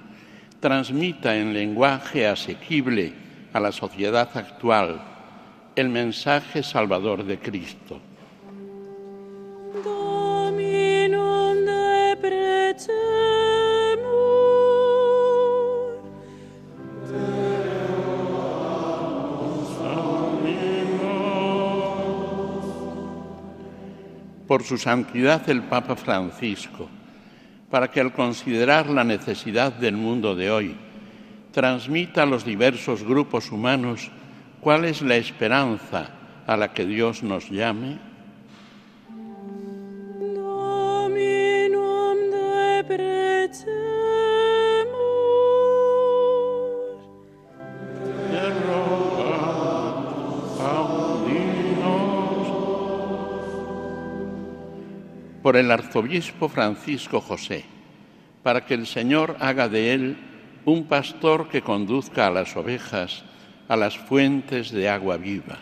[0.62, 3.12] transmita en lenguaje asequible
[3.52, 5.02] a la sociedad actual
[5.76, 8.00] el mensaje salvador de Cristo.
[24.48, 26.90] Por su santidad el Papa Francisco,
[27.70, 30.76] para que al considerar la necesidad del mundo de hoy,
[31.52, 34.12] transmita a los diversos grupos humanos
[34.62, 36.10] cuál es la esperanza
[36.46, 37.98] a la que Dios nos llame,
[55.46, 57.66] Por el arzobispo Francisco José,
[58.42, 60.18] para que el Señor haga de él
[60.66, 63.24] un pastor que conduzca a las ovejas
[63.68, 65.60] a las fuentes de agua viva.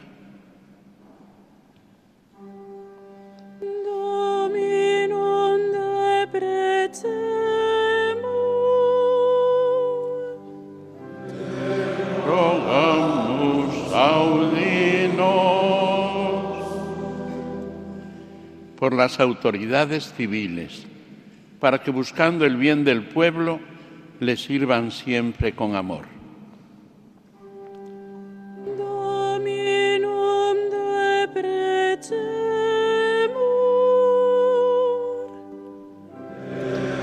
[3.83, 5.33] Dominum
[18.83, 20.85] por las autoridades civiles,
[21.61, 23.61] para que buscando el bien del pueblo
[24.19, 26.03] le sirvan siempre con amor.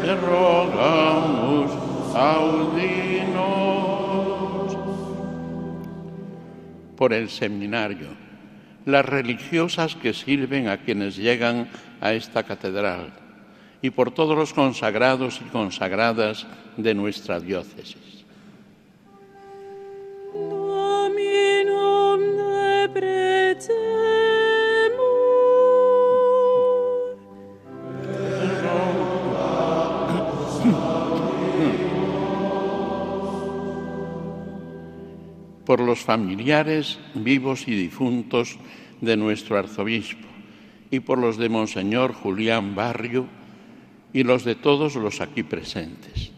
[0.03, 1.71] Te rogamos
[6.95, 8.09] por el seminario,
[8.87, 11.69] las religiosas que sirven a quienes llegan
[12.01, 13.13] a esta catedral
[13.83, 16.47] y por todos los consagrados y consagradas
[16.77, 18.20] de nuestra diócesis.
[35.71, 38.59] Por los familiares vivos y difuntos
[39.01, 40.27] de nuestro arzobispo
[40.91, 43.29] y por los de Monseñor Julián Barrio
[44.13, 46.30] y los de todos los aquí presentes.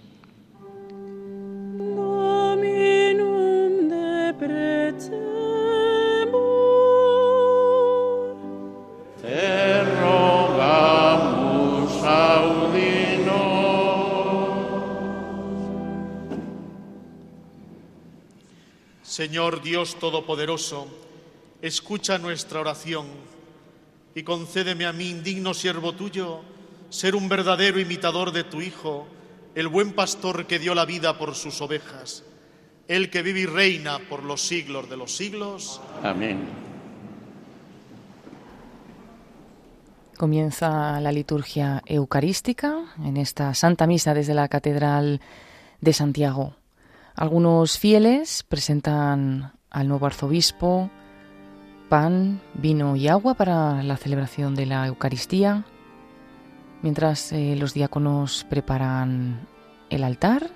[19.42, 20.86] Señor Dios Todopoderoso,
[21.62, 23.08] escucha nuestra oración
[24.14, 26.42] y concédeme a mí, indigno siervo tuyo,
[26.90, 29.08] ser un verdadero imitador de tu Hijo,
[29.56, 32.22] el buen pastor que dio la vida por sus ovejas,
[32.86, 35.80] el que vive y reina por los siglos de los siglos.
[36.04, 36.38] Amén.
[40.16, 45.20] Comienza la liturgia eucarística en esta Santa Misa desde la Catedral
[45.80, 46.61] de Santiago.
[47.14, 50.90] Algunos fieles presentan al nuevo arzobispo
[51.88, 55.66] pan, vino y agua para la celebración de la Eucaristía,
[56.80, 59.46] mientras eh, los diáconos preparan
[59.90, 60.48] el altar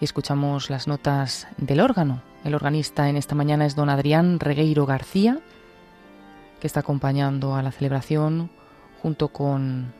[0.00, 2.22] y escuchamos las notas del órgano.
[2.44, 5.38] El organista en esta mañana es don Adrián Regueiro García,
[6.60, 8.50] que está acompañando a la celebración
[9.02, 9.92] junto con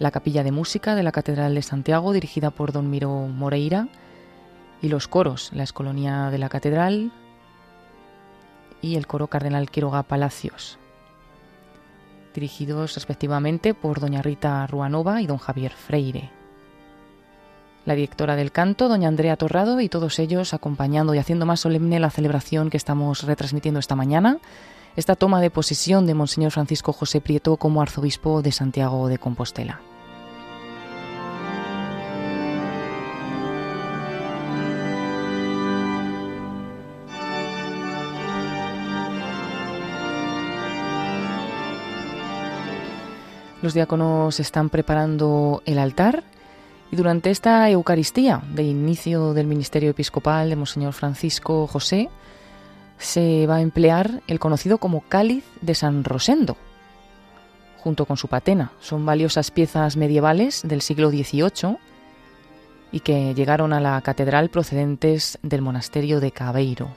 [0.00, 3.86] la capilla de música de la Catedral de Santiago, dirigida por don Miro Moreira,
[4.82, 7.12] y los coros, la Escolonia de la Catedral
[8.82, 10.78] y el coro Cardenal Quiroga Palacios,
[12.34, 16.30] dirigidos respectivamente por doña Rita Ruanova y don Javier Freire.
[17.86, 21.98] La directora del canto, doña Andrea Torrado, y todos ellos acompañando y haciendo más solemne
[21.98, 24.38] la celebración que estamos retransmitiendo esta mañana,
[24.96, 29.80] esta toma de posesión de Monseñor Francisco José Prieto como arzobispo de Santiago de Compostela.
[43.62, 46.24] Los diáconos están preparando el altar
[46.90, 52.08] y durante esta Eucaristía de inicio del ministerio episcopal de Monseñor Francisco José
[52.96, 56.56] se va a emplear el conocido como cáliz de San Rosendo,
[57.78, 58.72] junto con su patena.
[58.80, 61.76] Son valiosas piezas medievales del siglo XVIII
[62.92, 66.90] y que llegaron a la catedral procedentes del monasterio de Cabeiro.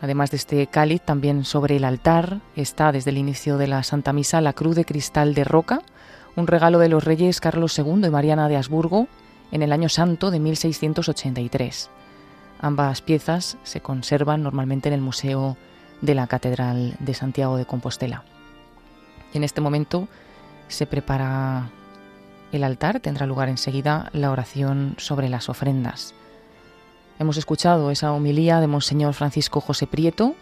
[0.00, 4.12] Además de este cáliz, también sobre el altar está desde el inicio de la Santa
[4.12, 5.80] Misa la cruz de cristal de roca,
[6.36, 9.08] un regalo de los reyes Carlos II y Mariana de Habsburgo
[9.52, 11.88] en el año santo de 1683.
[12.60, 15.56] Ambas piezas se conservan normalmente en el Museo
[16.02, 18.24] de la Catedral de Santiago de Compostela.
[19.32, 20.08] En este momento
[20.68, 21.70] se prepara
[22.52, 26.14] el altar, tendrá lugar enseguida la oración sobre las ofrendas.
[27.18, 30.34] Hemos escuchado esa homilía de Monseñor Francisco José Prieto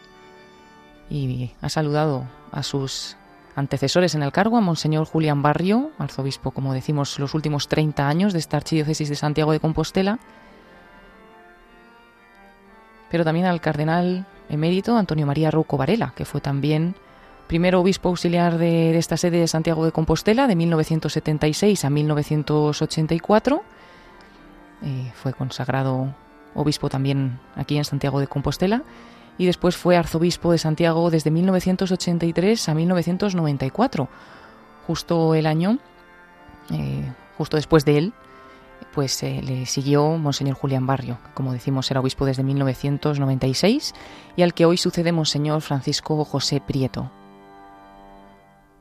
[1.08, 3.16] y ha saludado a sus
[3.54, 8.32] antecesores en el cargo, a Monseñor Julián Barrio, arzobispo, como decimos, los últimos 30 años
[8.32, 10.18] de esta archidiócesis de Santiago de Compostela,
[13.08, 16.96] pero también al cardenal emérito Antonio María Rouco Varela, que fue también
[17.46, 23.62] primero obispo auxiliar de, esta sede de Santiago de Compostela de 1976 a 1984.
[24.82, 26.12] Eh, fue consagrado
[26.54, 28.82] obispo también aquí en Santiago de Compostela
[29.38, 34.08] y después fue arzobispo de Santiago desde 1983 a 1994,
[34.86, 35.78] justo el año,
[36.70, 38.12] eh, justo después de él,
[38.92, 43.92] pues eh, le siguió Monseñor Julián Barrio, como decimos era obispo desde 1996
[44.36, 47.10] y al que hoy sucede Monseñor Francisco José Prieto.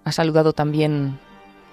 [0.06, 1.18] Ha saludado también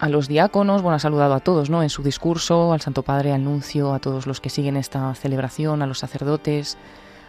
[0.00, 1.82] a los diáconos, bueno, ha saludado a todos, ¿no?
[1.82, 5.82] En su discurso, al Santo Padre, al Nuncio, a todos los que siguen esta celebración,
[5.82, 6.78] a los sacerdotes,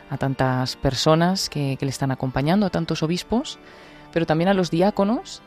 [0.09, 3.59] a tantas personas que, que le están acompañando, a tantos obispos,
[4.13, 5.41] pero también a los diáconos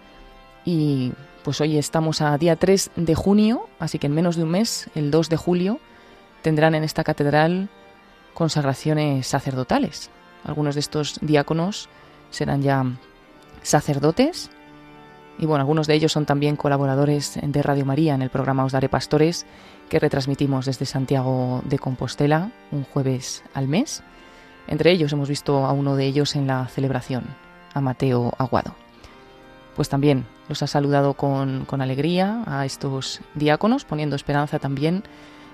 [0.67, 4.51] y pues hoy estamos a día 3 de junio, así que en menos de un
[4.51, 5.81] mes, el 2 de julio,
[6.43, 7.71] tendrán en esta catedral
[8.35, 10.11] consagraciones sacerdotales.
[10.45, 11.89] Algunos de estos diáconos
[12.31, 12.85] serán ya
[13.63, 14.51] sacerdotes
[15.39, 18.73] y bueno, algunos de ellos son también colaboradores de Radio María en el programa Os
[18.73, 19.47] Daré Pastores
[19.89, 24.03] que retransmitimos desde Santiago de Compostela un jueves al mes.
[24.67, 27.25] Entre ellos hemos visto a uno de ellos en la celebración,
[27.75, 28.75] a Mateo Aguado
[29.75, 35.03] pues también los ha saludado con, alegría a estos diáconos, poniendo esperanza también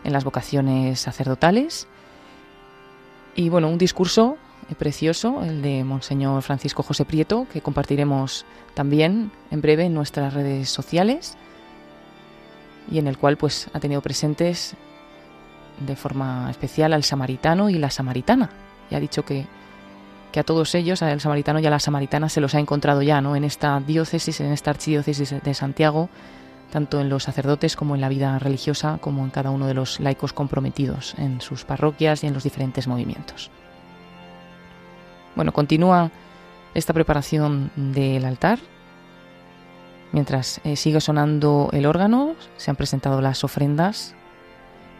[0.04, 1.86] en las vocaciones sacerdotales.
[3.34, 4.36] Y bueno, un discurso
[4.76, 8.44] precioso, el de Monseñor Francisco José Prieto, que compartiremos
[8.74, 11.36] también en breve en nuestras redes sociales
[12.90, 14.74] y en el cual pues ha tenido presentes
[15.86, 18.50] de forma especial al samaritano y la samaritana.
[18.90, 19.46] Y ha dicho que
[20.30, 23.20] que a todos ellos, al samaritano y a la samaritana, se los ha encontrado ya,
[23.20, 23.36] ¿no?
[23.36, 26.08] En esta diócesis, en esta archidiócesis de Santiago,
[26.70, 29.98] tanto en los sacerdotes como en la vida religiosa, como en cada uno de los
[29.98, 33.50] laicos comprometidos en sus parroquias y en los diferentes movimientos.
[35.36, 36.10] Bueno, continúa
[36.74, 38.58] esta preparación del altar.
[40.12, 44.14] Mientras eh, sigue sonando el órgano, se han presentado las ofrendas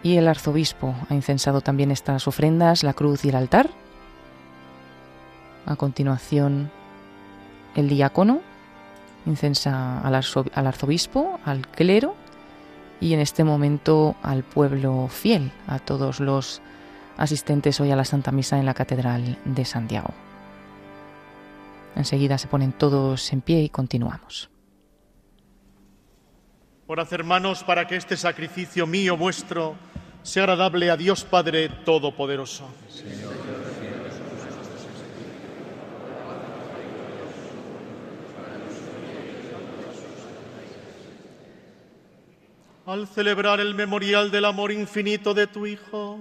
[0.03, 3.71] y el arzobispo ha incensado también estas ofrendas, la cruz y el altar
[5.67, 6.71] a continuación,
[7.77, 8.41] el diácono
[9.27, 10.15] incensa al,
[10.67, 12.15] arzobispo, al clero
[13.01, 16.61] y en este momento al pueblo fiel, a todos los
[17.21, 20.09] asistentes hoy a la Santa Misa en la Catedral de Santiago.
[21.95, 24.51] Enseguida se ponen todos en pie y continuamos.
[26.99, 29.77] hacer hermanos, para que este sacrificio mío vuestro
[30.23, 32.69] sea agradable a Dios Padre Todopoderoso.
[42.87, 46.19] Al celebrar el memorial del amor infinito de tu Hijo,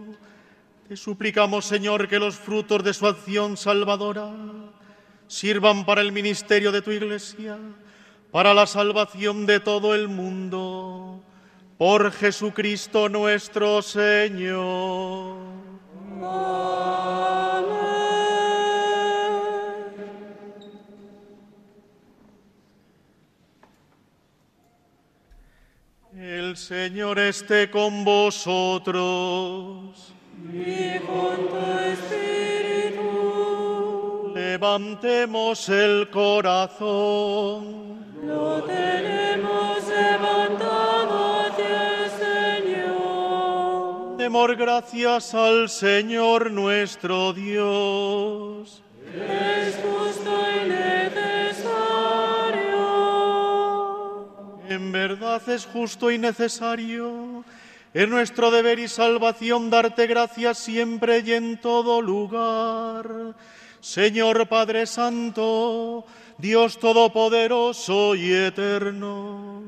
[0.90, 4.32] te suplicamos, Señor, que los frutos de su acción salvadora
[5.28, 7.60] sirvan para el ministerio de tu Iglesia,
[8.32, 11.22] para la salvación de todo el mundo.
[11.78, 15.38] Por Jesucristo nuestro Señor.
[26.18, 29.60] El Señor esté con vosotros.
[30.48, 31.58] Y con tu
[31.94, 33.12] espíritu.
[34.34, 38.00] Levantemos el corazón.
[38.26, 42.10] Lo tenemos levantado hacia el
[42.66, 44.18] Señor.
[44.18, 48.84] Demos gracias al Señor nuestro Dios.
[49.16, 50.70] Es justo y
[54.70, 57.44] En verdad es justo y necesario,
[57.94, 63.36] es nuestro deber y salvación darte gracias siempre y en todo lugar.
[63.82, 66.06] Señor Padre Santo,
[66.38, 69.64] Dios Todopoderoso y Eterno,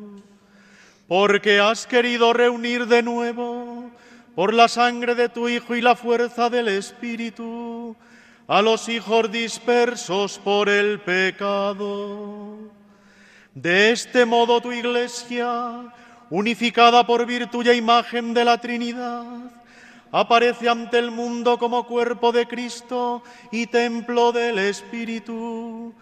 [1.08, 3.90] porque has querido reunir de nuevo
[4.36, 7.96] por la sangre de tu Hijo y la fuerza del Espíritu
[8.48, 12.60] a los hijos dispersos por el pecado.
[13.56, 15.94] De este modo tu iglesia,
[16.32, 19.26] unificada por virtud y imagen de la Trinidad,
[20.12, 23.22] aparece ante el mundo como cuerpo de Cristo
[23.52, 25.94] y templo del Espíritu,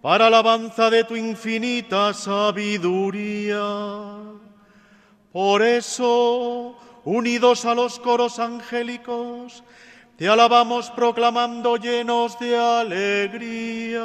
[0.00, 3.60] para alabanza de tu infinita sabiduría.
[5.32, 9.64] Por eso, unidos a los coros angélicos,
[10.16, 14.04] te alabamos proclamando llenos de alegría.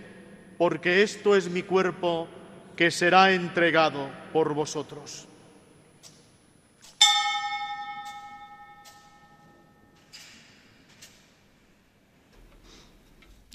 [0.61, 2.27] porque esto es mi cuerpo
[2.75, 5.27] que será entregado por vosotros.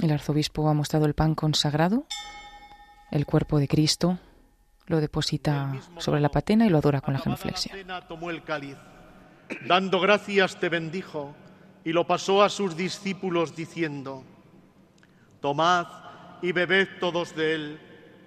[0.02, 2.06] El arzobispo ha mostrado el pan consagrado,
[3.12, 4.18] el cuerpo de Cristo,
[4.86, 7.86] lo deposita sobre la patena y lo adora con la genuflexión.
[8.08, 8.78] Tomó el cáliz,
[9.64, 11.36] dando gracias te bendijo
[11.84, 14.24] y lo pasó a sus discípulos diciendo,
[15.40, 16.05] Tomad
[16.46, 17.80] y bebed todos de él,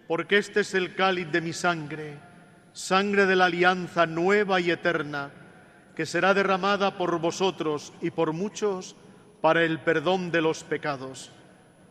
[0.05, 2.19] porque este es el cáliz de mi sangre,
[2.73, 5.31] sangre de la alianza nueva y eterna,
[5.95, 8.97] que será derramada por vosotros y por muchos
[9.39, 11.31] para el perdón de los pecados.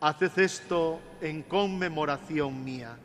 [0.01, 2.95] Haced esto en conmemoración mía.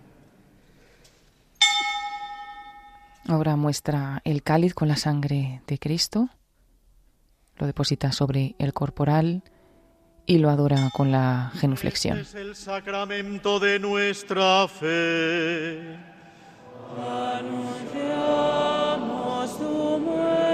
[3.26, 6.28] Ahora muestra el cáliz con la sangre de Cristo,
[7.56, 9.44] lo deposita sobre el corporal
[10.26, 12.18] y lo adora con la genuflexión.
[12.18, 15.96] Este es el sacramento de nuestra fe.
[18.14, 20.53] Anunciamos tu muerte,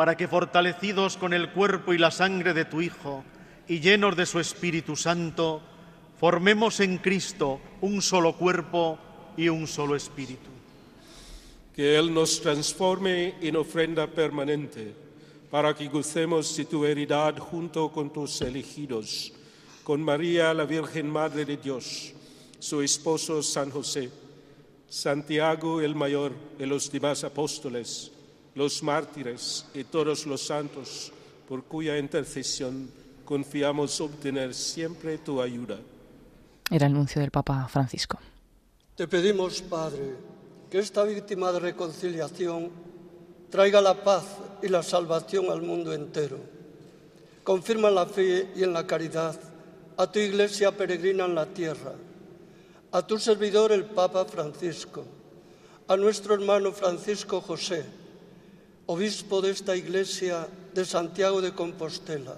[0.00, 3.22] para que fortalecidos con el cuerpo y la sangre de tu Hijo
[3.68, 5.60] y llenos de su Espíritu Santo,
[6.18, 8.98] formemos en Cristo un solo cuerpo
[9.36, 10.48] y un solo espíritu.
[11.76, 14.94] Que Él nos transforme en ofrenda permanente,
[15.50, 19.34] para que gocemos de tu heredad junto con tus elegidos,
[19.84, 22.14] con María, la Virgen Madre de Dios,
[22.58, 24.08] su esposo San José,
[24.88, 28.12] Santiago el Mayor y los demás apóstoles,
[28.54, 31.12] los mártires y todos los santos,
[31.48, 32.90] por cuya intercesión
[33.24, 35.78] confiamos obtener siempre tu ayuda.
[36.70, 38.18] Era el anuncio del Papa Francisco.
[38.96, 40.14] Te pedimos, Padre,
[40.70, 42.70] que esta víctima de reconciliación
[43.50, 44.24] traiga la paz
[44.62, 46.38] y la salvación al mundo entero.
[47.42, 49.38] Confirma en la fe y en la caridad
[49.96, 51.92] a tu iglesia peregrina en la tierra,
[52.92, 55.04] a tu servidor el Papa Francisco,
[55.88, 57.84] a nuestro hermano Francisco José,
[58.90, 62.34] obispo de esta iglesia de Santiago de Compostela,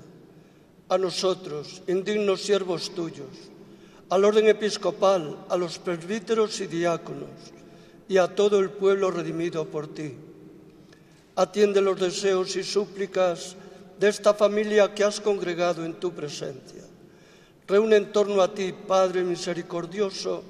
[0.90, 3.48] a nosotros, indignos siervos tuyos,
[4.10, 7.32] al orden episcopal, a los presbíteros y diáconos,
[8.06, 10.12] y a todo el pueblo redimido por ti.
[11.36, 13.56] Atiende los deseos y súplicas
[13.98, 16.84] de esta familia que has congregado en tu presencia.
[17.66, 20.44] Reúne en torno a ti, Padre misericordioso,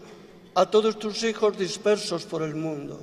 [0.57, 2.99] a todos tus hijos dispersos por el mundo,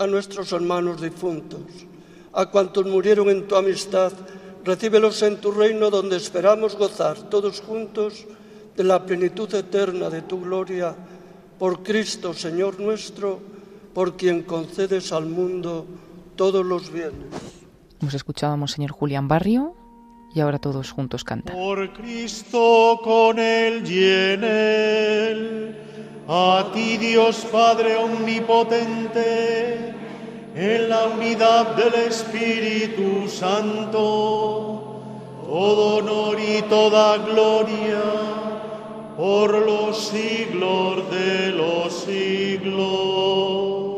[0.00, 1.60] a nuestros hermanos difuntos,
[2.32, 4.12] a cuantos murieron en tu amistad,
[4.64, 8.24] recíbelos en tu reino donde esperamos gozar todos juntos
[8.76, 10.96] de la plenitud eterna de tu gloria,
[11.58, 13.40] por Cristo, Señor nuestro,
[13.92, 15.84] por quien concedes al mundo
[16.34, 17.28] todos los bienes.
[18.00, 19.74] Hemos escuchado a Monseñor Julián Barrio
[20.34, 21.54] y ahora todos juntos cantan.
[21.54, 25.76] Por Cristo con él y en él,
[26.32, 29.92] a ti Dios Padre omnipotente,
[30.54, 35.02] en la unidad del Espíritu Santo,
[35.44, 38.00] todo honor y toda gloria
[39.16, 43.89] por los siglos de los siglos.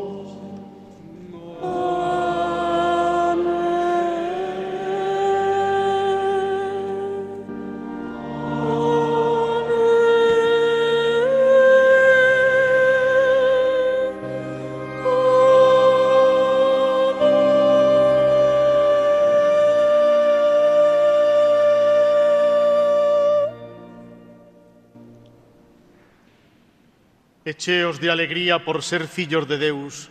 [27.53, 30.09] Echeos cheos de alegría por ser fillos de Deus,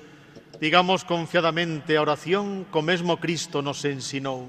[0.60, 4.46] digamos confiadamente a oración co mesmo Cristo nos ensinou.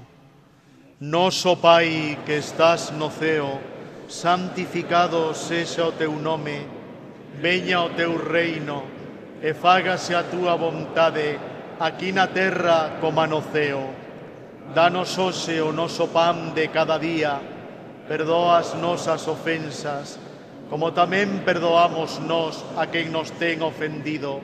[1.02, 3.58] Noso Pai que estás no ceo,
[4.06, 6.62] santificado sexa o teu nome,
[7.42, 8.86] veña o teu reino,
[9.42, 11.34] e fágase a túa vontade,
[11.82, 13.90] aquí na terra como no ceo.
[14.70, 17.42] Danos hoxe o noso pan de cada día,
[18.06, 20.22] perdoa as nosas ofensas,
[20.74, 24.42] como tamén perdoamos nos a quen nos ten ofendido.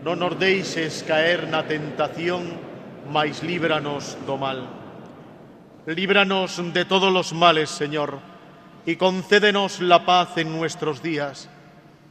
[0.00, 2.56] Non nos deixes caer na tentación,
[3.12, 4.64] mais líbranos do mal.
[5.84, 8.16] Líbranos de todos los males, Señor,
[8.88, 11.52] y concédenos la paz en nuestros días,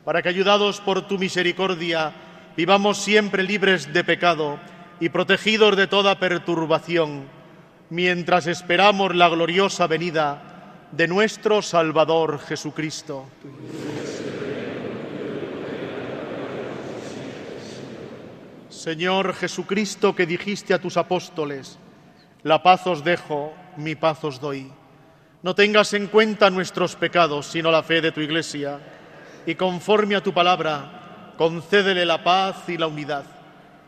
[0.06, 2.14] para que, ayudados por tu misericordia,
[2.54, 4.62] vivamos siempre libres de pecado
[5.02, 7.26] y protegidos de toda perturbación,
[7.90, 10.47] mientras esperamos la gloriosa venida
[10.92, 13.26] de nuestro Salvador Jesucristo.
[18.70, 21.78] Señor Jesucristo, que dijiste a tus apóstoles,
[22.44, 24.72] la paz os dejo, mi paz os doy.
[25.44, 28.80] No tengas en cuenta nuestros pecados, sino la fe de tu Iglesia,
[29.46, 33.26] y conforme a tu palabra, concédele la paz y la unidad.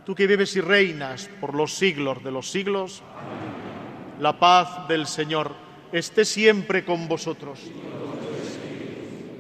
[0.06, 3.04] Tú que vives y reinas por los siglos de los siglos,
[4.20, 7.60] la paz del Señor esté siempre con vosotros.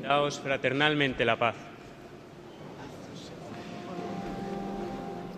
[0.04, 1.56] Daos fraternalmente la paz.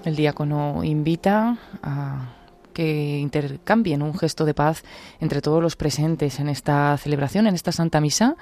[0.06, 2.36] El diácono invita a
[2.74, 4.84] que intercambien un gesto de paz
[5.20, 8.38] entre todos los presentes en esta celebración, en esta Santa Misa,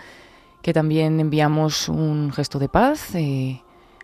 [0.62, 3.62] que también enviamos un gesto de paz eh,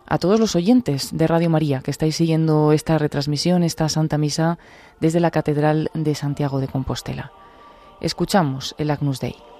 [0.07, 4.57] a todos los oyentes de Radio María que estáis siguiendo esta retransmisión, esta Santa Misa
[4.99, 7.31] desde la Catedral de Santiago de Compostela.
[8.05, 9.54] Escuchamos el Agnus Dei.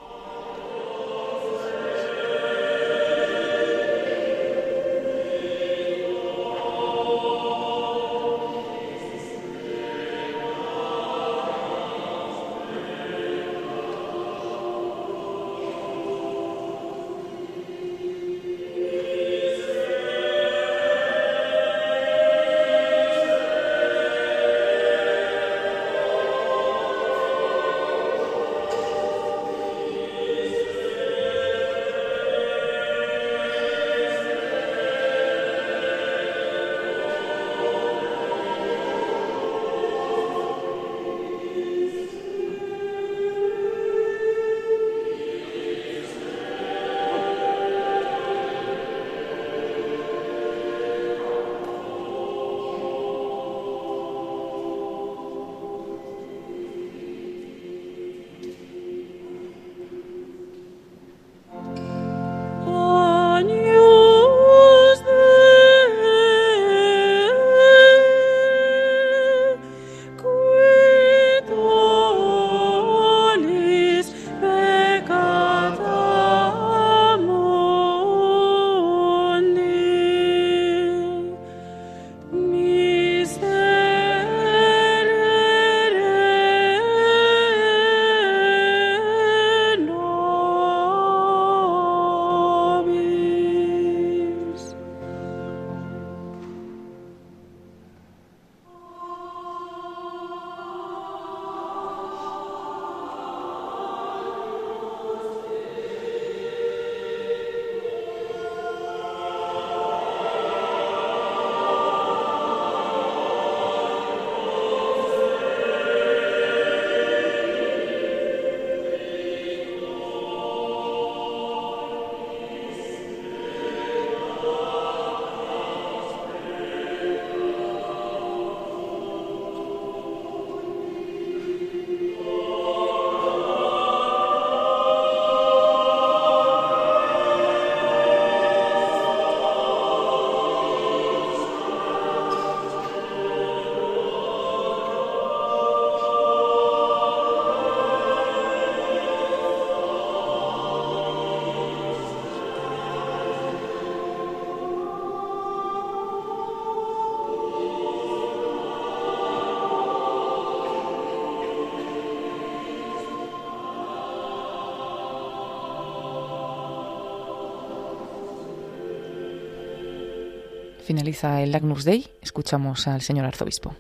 [171.06, 173.76] Finaliza el Agnus Dei, escuchamos al señor arzobispo.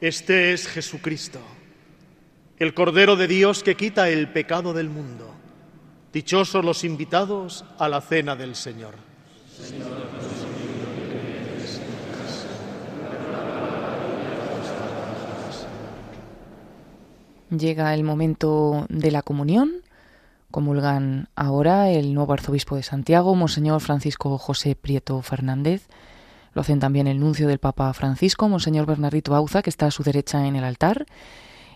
[0.00, 1.38] Este es Jesucristo,
[2.58, 5.32] el Cordero de Dios que quita el pecado del mundo.
[6.12, 8.96] Dichosos los invitados a la cena del Señor.
[17.50, 19.83] Llega el momento de la comunión.
[20.54, 25.88] Comulgan ahora el nuevo arzobispo de Santiago, Monseñor Francisco José Prieto Fernández.
[26.52, 30.04] Lo hacen también el nuncio del Papa Francisco, Monseñor Bernardito Auza, que está a su
[30.04, 31.06] derecha en el altar.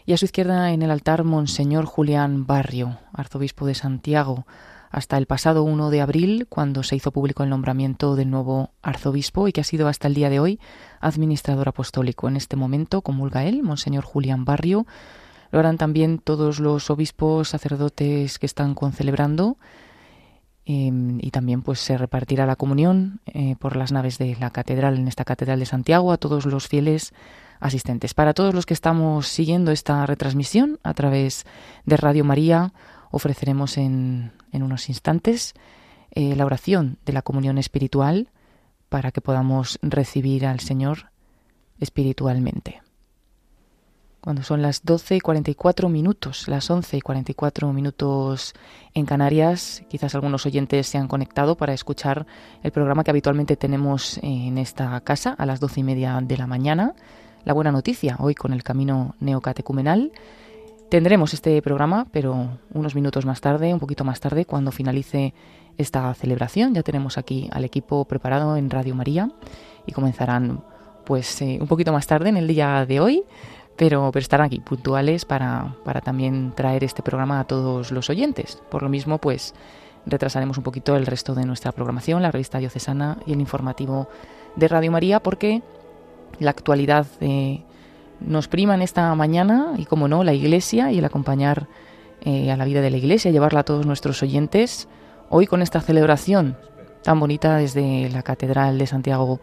[0.07, 4.47] Y a su izquierda en el altar, Monseñor Julián Barrio, arzobispo de Santiago,
[4.93, 9.49] hasta el pasado 1 de abril, cuando se hizo público el nombramiento del nuevo arzobispo
[9.49, 10.61] y que ha sido hasta el día de hoy
[11.01, 12.29] administrador apostólico.
[12.29, 14.87] En este momento comulga él, Monseñor Julián Barrio.
[15.51, 19.57] Lo harán también todos los obispos, sacerdotes que están concelebrando
[20.65, 24.99] em, y también pues se repartirá la comunión eh, por las naves de la catedral,
[24.99, 27.15] en esta catedral de Santiago, a todos los fieles
[27.61, 28.15] asistentes.
[28.15, 31.45] Para todos los que estamos siguiendo esta retransmisión a través
[31.87, 32.73] de Radio María,
[33.11, 35.55] ofreceremos en, en unos instantes
[36.11, 38.31] eh, la oración de la comunión espiritual
[38.89, 41.11] para que podamos recibir al Señor
[41.79, 42.81] espiritualmente.
[44.29, 48.53] Cuando son las 12 y 44 minutos, las 11 y 44 minutos
[48.93, 52.27] en Canarias, quizás algunos oyentes se han conectado para escuchar
[52.63, 56.47] el programa que habitualmente tenemos en esta casa a las 12 y media de la
[56.47, 56.93] mañana
[57.47, 60.13] la buena noticia hoy con el camino neocatecumenal.
[60.91, 65.33] Tendremos este programa, pero unos minutos más tarde, un poquito más tarde, cuando finalice
[65.79, 66.75] esta celebración.
[66.75, 69.31] Ya tenemos aquí al equipo preparado en Radio María
[69.87, 70.63] y comenzarán
[71.07, 73.25] pues eh, un poquito más tarde en el día de hoy,
[73.79, 78.61] pero, pero estarán aquí puntuales para, para también traer este programa a todos los oyentes.
[78.69, 79.55] Por lo mismo, pues
[80.05, 84.09] retrasaremos un poquito el resto de nuestra programación, la revista diocesana y el informativo
[84.57, 85.63] de Radio María, porque
[86.41, 87.63] la actualidad eh,
[88.21, 91.69] nos prima en esta mañana y, como no, la Iglesia y el acompañar
[92.23, 94.89] eh, a la vida de la Iglesia, llevarla a todos nuestros oyentes
[95.31, 96.57] hoy con esta celebración
[97.03, 99.41] tan bonita desde la Catedral de Santiago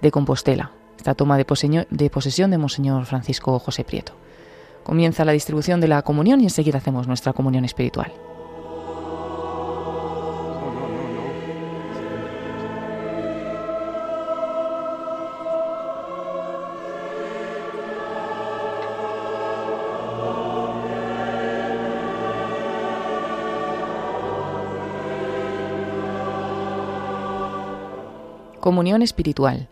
[0.00, 0.70] de Compostela,
[1.02, 4.12] esta toma de, de posesión de Monseñor Francisco José Prieto.
[4.84, 8.12] Comienza la distribución de la comunión y enseguida hacemos nuestra comunión espiritual.
[28.60, 29.71] Comunión espiritual.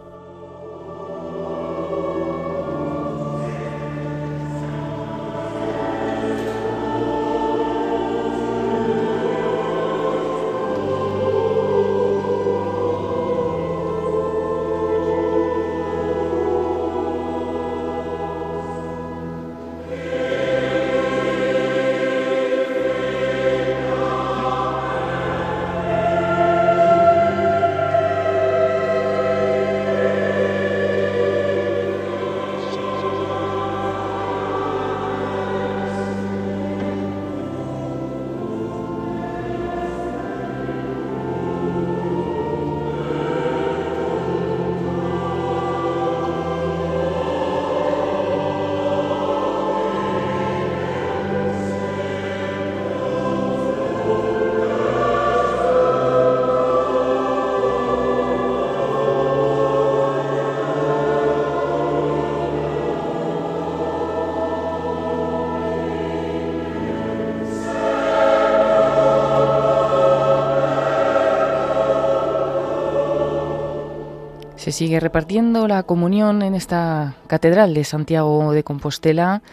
[74.71, 79.43] Sigue repartiendo la comunión en esta catedral de Santiago de Compostela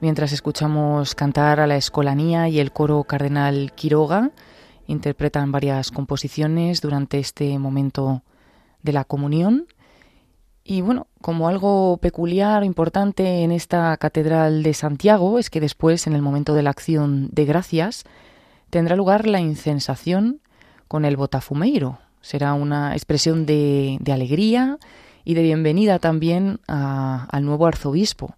[0.00, 4.30] mientras escuchamos cantar a la escolanía y el coro cardenal Quiroga.
[4.86, 8.22] Interpretan varias composiciones durante este momento
[8.82, 9.66] de la comunión.
[10.62, 16.12] Y bueno, como algo peculiar, importante en esta catedral de Santiago es que después, en
[16.12, 18.04] el momento de la acción de gracias,
[18.70, 20.40] tendrá lugar la incensación
[20.86, 24.78] con el botafumeiro, Será una expresión de, alegría
[25.24, 28.36] y de bienvenida también al nuevo arzobispo.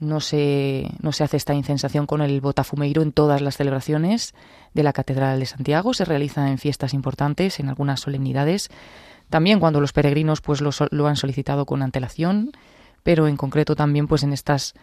[0.00, 4.34] No se, no se hace esta incensación con el botafumeiro en todas las celebraciones
[4.74, 8.70] de la Catedral de Santiago, se realiza en fiestas importantes, en algunas solemnidades,
[9.30, 12.50] también cuando los peregrinos pues lo, lo han solicitado con antelación,
[13.02, 14.74] pero en concreto también pues en estas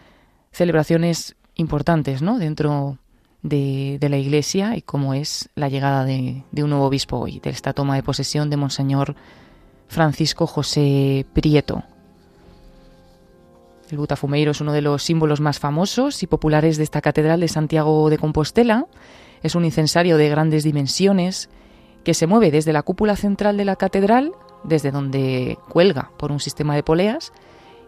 [0.52, 2.40] celebraciones importantes, ¿no?
[2.40, 2.98] Dentro
[3.43, 7.49] de, la Iglesia y cómo es la llegada de, de un nuevo obispo hoy, de
[7.49, 9.15] esta toma de posesión de Monseñor
[9.88, 11.84] Francisco José Prieto.
[13.91, 17.49] El butafumeiro es uno de los símbolos más famosos y populares de esta catedral de
[17.49, 18.85] Santiago de Compostela.
[19.43, 21.49] Es un incensario de grandes dimensiones
[22.05, 24.31] que se mueve desde la cúpula central de la catedral,
[24.63, 27.34] desde donde cuelga por un sistema de poleas,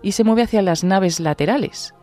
[0.02, 1.94] y se mueve hacia las naves laterales.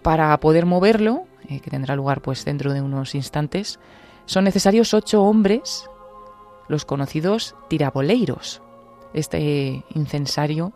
[0.00, 3.78] Para poder moverlo, eh, que tendrá lugar pues dentro de unos instantes,
[4.26, 5.88] son necesarios ocho hombres,
[6.68, 8.62] los conocidos tiraboleiros.
[9.12, 10.72] Este incensario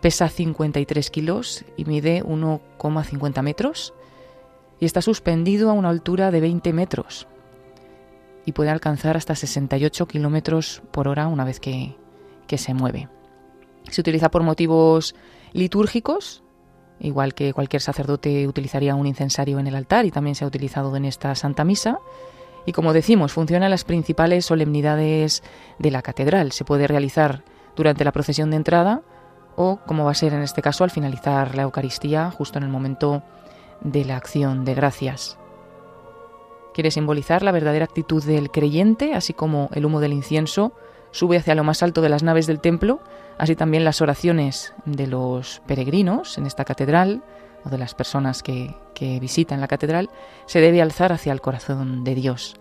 [0.00, 3.94] pesa 53 kilos y mide 1,50 metros
[4.80, 7.26] y está suspendido a una altura de 20 metros
[8.44, 11.96] y puede alcanzar hasta 68 kilómetros por hora una vez que,
[12.46, 13.08] que se mueve.
[13.90, 15.14] Se utiliza por motivos
[15.52, 16.42] litúrgicos,
[17.00, 20.94] igual que cualquier sacerdote utilizaría un incensario en el altar y también se ha utilizado
[20.96, 21.98] en esta Santa Misa.
[22.64, 25.42] Y como decimos, funciona en las principales solemnidades
[25.78, 26.52] de la catedral.
[26.52, 27.44] Se puede realizar
[27.76, 29.02] durante la procesión de entrada
[29.56, 32.70] o, como va a ser en este caso, al finalizar la Eucaristía, justo en el
[32.70, 33.22] momento
[33.80, 35.38] de la acción de gracias.
[36.74, 40.72] Quiere simbolizar la verdadera actitud del creyente, así como el humo del incienso
[41.10, 43.00] sube hacia lo más alto de las naves del templo,
[43.38, 47.22] así también las oraciones de los peregrinos en esta catedral
[47.64, 48.74] o de las personas que,
[49.20, 50.08] visitan la catedral,
[50.46, 52.56] se debe alzar hacia el corazón de Dios.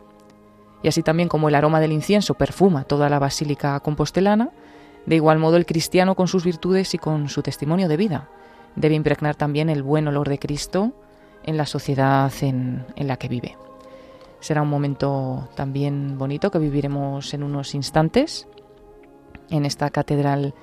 [0.84, 4.50] Y así también como el aroma del incienso perfuma toda la basílica compostelana,
[5.06, 8.30] de igual modo el cristiano con sus virtudes y con su testimonio de vida
[8.76, 10.92] debe impregnar también el buen olor de Cristo
[11.44, 13.56] en la sociedad en la que vive.
[14.40, 18.48] Será un momento también bonito que viviremos en unos instantes
[19.50, 20.54] en esta catedral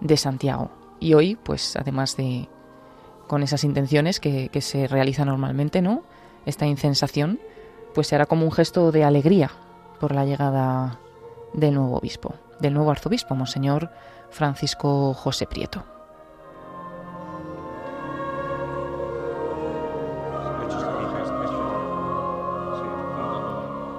[0.00, 0.70] de Santiago.
[1.00, 2.48] Y hoy, pues además de
[3.26, 6.02] con esas intenciones que, se realiza normalmente, ¿no?
[6.44, 7.40] Esta incensación,
[7.94, 9.50] pues se hará como un gesto de alegría
[9.98, 11.00] por la llegada
[11.52, 13.90] del nuevo obispo, del nuevo arzobispo, Monseñor
[14.30, 15.84] Francisco José Prieto.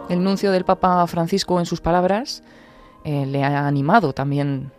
[0.10, 2.42] El nuncio del Papa Francisco en sus palabras
[3.08, 4.74] eh, le ha animado también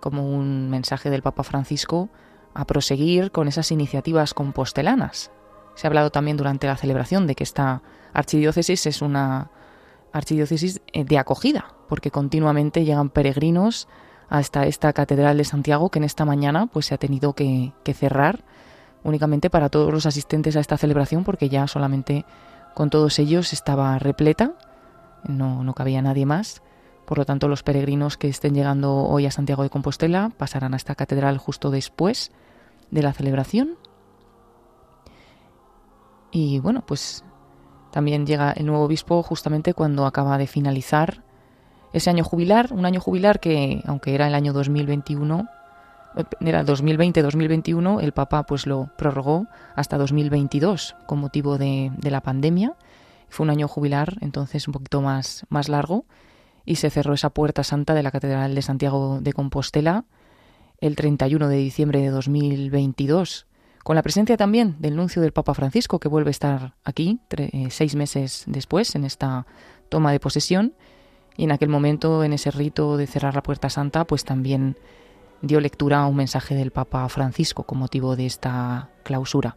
[0.00, 2.08] como un mensaje del Papa Francisco
[2.54, 5.30] a proseguir con esas iniciativas compostelanas.
[5.74, 7.82] Se ha hablado también durante la celebración de que esta
[8.14, 9.50] archidiócesis es una
[10.10, 13.88] archidiócesis eh, de acogida, porque continuamente llegan peregrinos
[14.30, 17.92] hasta esta catedral de Santiago que en esta mañana pues se ha tenido que, que
[17.92, 18.42] cerrar
[19.04, 22.24] únicamente para todos los asistentes a esta celebración porque ya solamente
[22.72, 24.52] con todos ellos estaba repleta,
[25.24, 26.62] no, no cabía nadie más.
[27.10, 30.76] Por lo tanto, los peregrinos que estén llegando hoy a Santiago de Compostela pasarán a
[30.76, 32.30] esta catedral justo después
[32.92, 33.70] de la celebración.
[36.30, 37.24] Y bueno, pues
[37.90, 41.24] también llega el nuevo obispo justamente cuando acaba de finalizar
[41.92, 45.48] ese año jubilar, un año jubilar que, aunque era el año 2021,
[46.42, 52.76] era 2020-2021, el Papa pues lo prorrogó hasta 2022 con motivo de, de, la pandemia.
[53.28, 56.04] Fue un año jubilar, entonces un poquito más, más largo,
[56.64, 60.04] y se cerró esa puerta santa de la Catedral de Santiago de Compostela
[60.80, 63.46] el 31 de diciembre de 2022,
[63.84, 67.20] con la presencia también del nuncio del Papa Francisco, que vuelve a estar aquí
[67.68, 69.46] seis meses después, en esta
[69.88, 70.74] toma de posesión,
[71.36, 74.76] y en aquel momento, en ese rito de cerrar la puerta santa, pues también
[75.42, 79.56] dio lectura a un mensaje del Papa Francisco con motivo de esta clausura.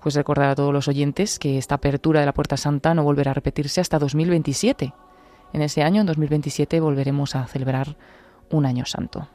[0.00, 3.32] Pues recordar a todos los oyentes que esta apertura de la Puerta Santa no volverá
[3.32, 4.92] a repetirse hasta 2027.
[5.56, 7.96] En ese año, en 2027, volveremos a celebrar
[8.50, 9.26] un año santo.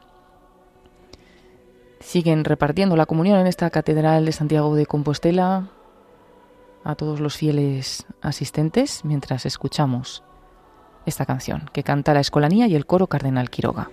[1.99, 5.69] Siguen repartiendo la comunión en esta Catedral de Santiago de Compostela
[6.83, 10.23] a todos los fieles asistentes mientras escuchamos
[11.07, 13.89] esta canción que canta la Escolanía y el coro Cardenal Quiroga.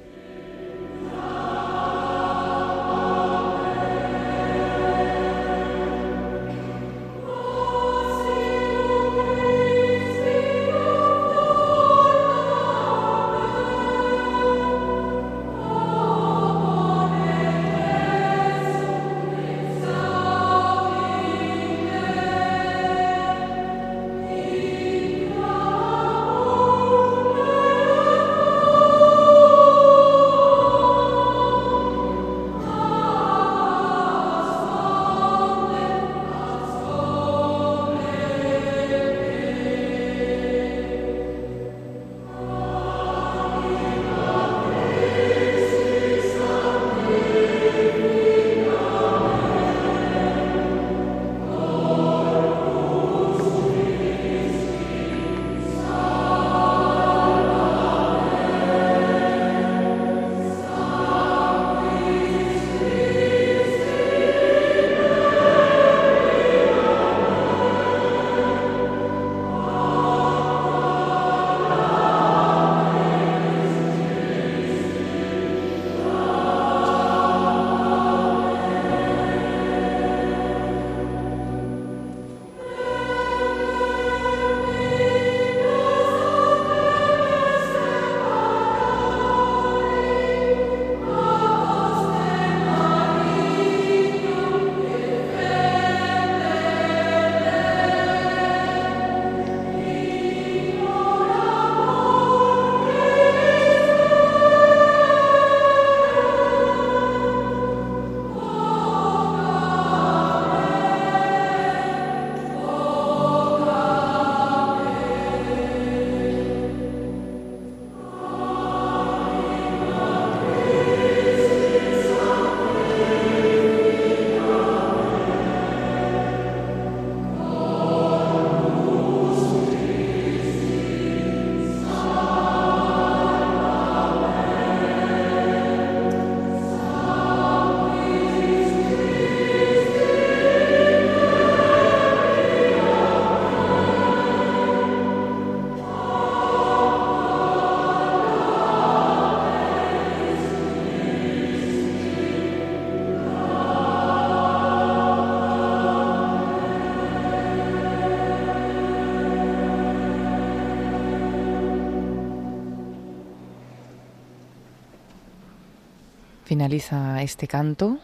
[166.69, 167.97] Finaliza este canto.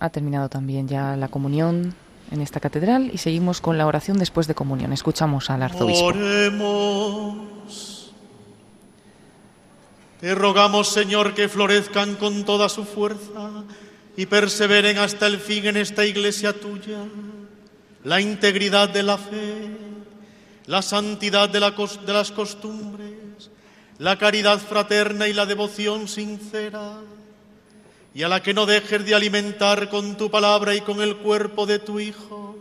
[0.00, 1.94] Ha terminado también ya la comunión
[2.30, 4.92] en esta catedral y seguimos con la oración después de comunión.
[4.92, 6.04] Escuchamos al arzobispo.
[6.04, 8.12] Oremos.
[10.20, 13.64] Te rogamos, Señor, que florezcan con toda su fuerza
[14.14, 16.98] y perseveren hasta el fin en esta iglesia tuya
[18.04, 19.74] la integridad de la fe,
[20.66, 22.95] la santidad de, la de las costumbres,
[23.98, 26.98] la caridad fraterna y la devoción sincera,
[28.14, 31.66] y a la que no dejes de alimentar con tu palabra y con el cuerpo
[31.66, 32.56] de tu Hijo.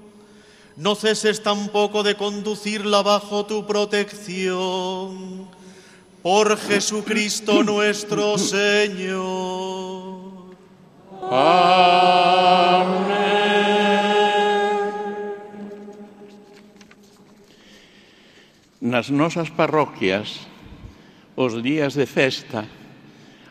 [0.76, 5.48] No ceses tampoco de conducirla bajo tu protección.
[6.22, 10.26] Por Jesucristo nuestro Señor.
[18.82, 20.46] Nas nosas parroquias,
[21.36, 22.66] os días de festa,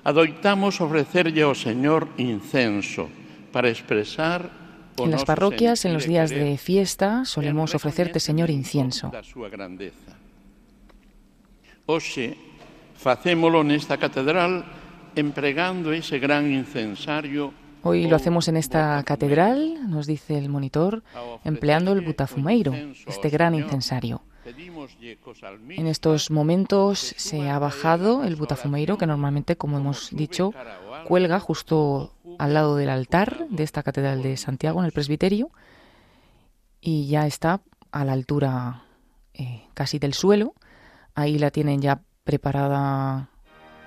[0.04, 3.08] adoitamos ofrecerlle ao Señor incenso
[3.52, 9.10] para expresar En las parroquias, en los e días de fiesta, solemos ofrecerte, Señor, incienso.
[11.84, 12.38] Hoxe
[12.94, 14.62] facémolo nesta catedral
[15.18, 17.50] empregando ese gran incensario
[17.86, 21.02] Hoy lo hacemos en esta catedral, nos dice el monitor,
[21.44, 22.72] empleando el butafumeiro,
[23.06, 24.22] este gran incensario.
[24.46, 30.52] En estos momentos se ha bajado el butafumeiro, que normalmente, como hemos dicho,
[31.06, 35.50] cuelga justo al lado del altar de esta catedral de Santiago, en el presbiterio,
[36.80, 38.84] y ya está a la altura
[39.32, 40.54] eh, casi del suelo.
[41.14, 43.28] Ahí la tienen ya preparada,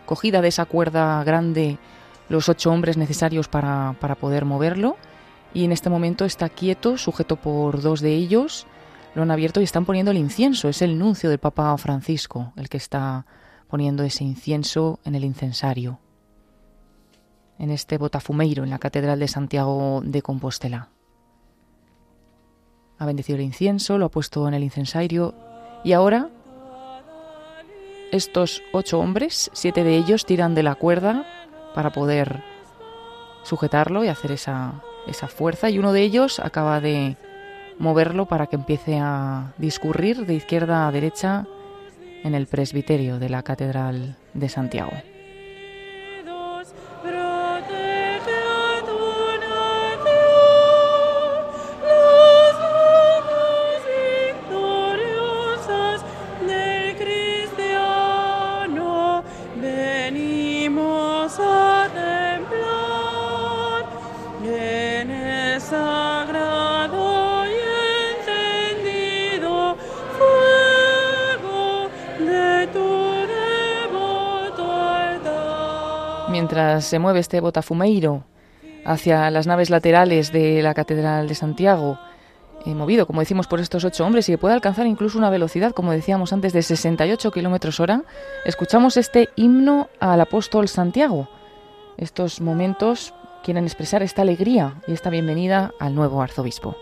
[0.05, 1.77] cogida de esa cuerda grande
[2.29, 4.97] los ocho hombres necesarios para, para poder moverlo
[5.53, 8.67] y en este momento está quieto, sujeto por dos de ellos,
[9.17, 10.69] lo han abierto y están poniendo el incienso.
[10.69, 13.25] Es el nuncio del Papa Francisco el que está
[13.67, 15.99] poniendo ese incienso en el incensario,
[17.57, 20.89] en este botafumeiro, en la Catedral de Santiago de Compostela.
[22.99, 25.33] Ha bendecido el incienso, lo ha puesto en el incensario
[25.83, 26.29] y ahora
[28.11, 31.25] estos ocho hombres, siete de ellos tiran de la cuerda
[31.73, 32.43] para poder
[33.43, 37.17] sujetarlo y hacer esa, esa fuerza y uno de ellos acaba de
[37.79, 41.45] moverlo para que empiece a discurrir de izquierda a derecha
[42.23, 44.91] en el presbiterio de la Catedral de Santiago.
[76.81, 78.23] Se mueve este botafumeiro
[78.85, 81.99] hacia las naves laterales de la Catedral de Santiago,
[82.65, 85.71] eh, movido, como decimos, por estos ocho hombres y que puede alcanzar incluso una velocidad,
[85.71, 88.03] como decíamos antes, de 68 kilómetros hora,
[88.45, 91.29] escuchamos este himno al apóstol Santiago.
[91.97, 93.13] Estos momentos
[93.43, 96.75] quieren expresar esta alegría y esta bienvenida al nuevo arzobispo.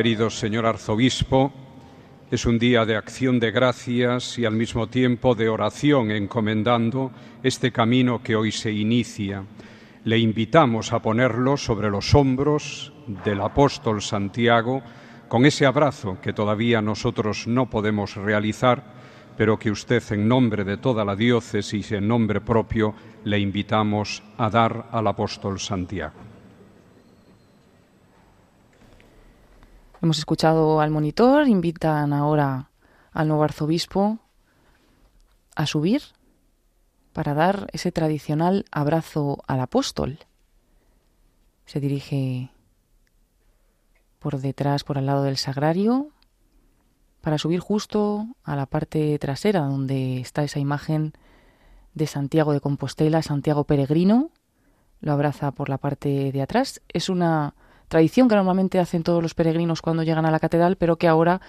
[0.00, 1.52] Querido señor arzobispo,
[2.30, 7.10] es un día de acción de gracias y al mismo tiempo de oración encomendando
[7.42, 9.44] este camino que hoy se inicia.
[10.04, 12.94] Le invitamos a ponerlo sobre los hombros
[13.26, 14.80] del apóstol Santiago
[15.28, 18.82] con ese abrazo que todavía nosotros no podemos realizar,
[19.36, 22.94] pero que usted en nombre de toda la diócesis y en nombre propio
[23.24, 26.29] le invitamos a dar al apóstol Santiago.
[30.02, 32.70] Hemos escuchado al monitor, invitan ahora
[33.12, 34.18] al nuevo arzobispo
[35.54, 36.00] a subir
[37.12, 40.20] para dar ese tradicional abrazo al apóstol.
[41.66, 42.50] Se dirige
[44.20, 46.08] por detrás, por al lado del sagrario,
[47.20, 51.12] para subir justo a la parte trasera donde está esa imagen
[51.92, 54.30] de Santiago de Compostela, Santiago peregrino,
[55.00, 56.80] lo abraza por la parte de atrás.
[56.88, 57.54] Es una
[57.90, 61.40] tradición que normalmente hacen todos los peregrinos cuando llegan a la catedral, pero que ahora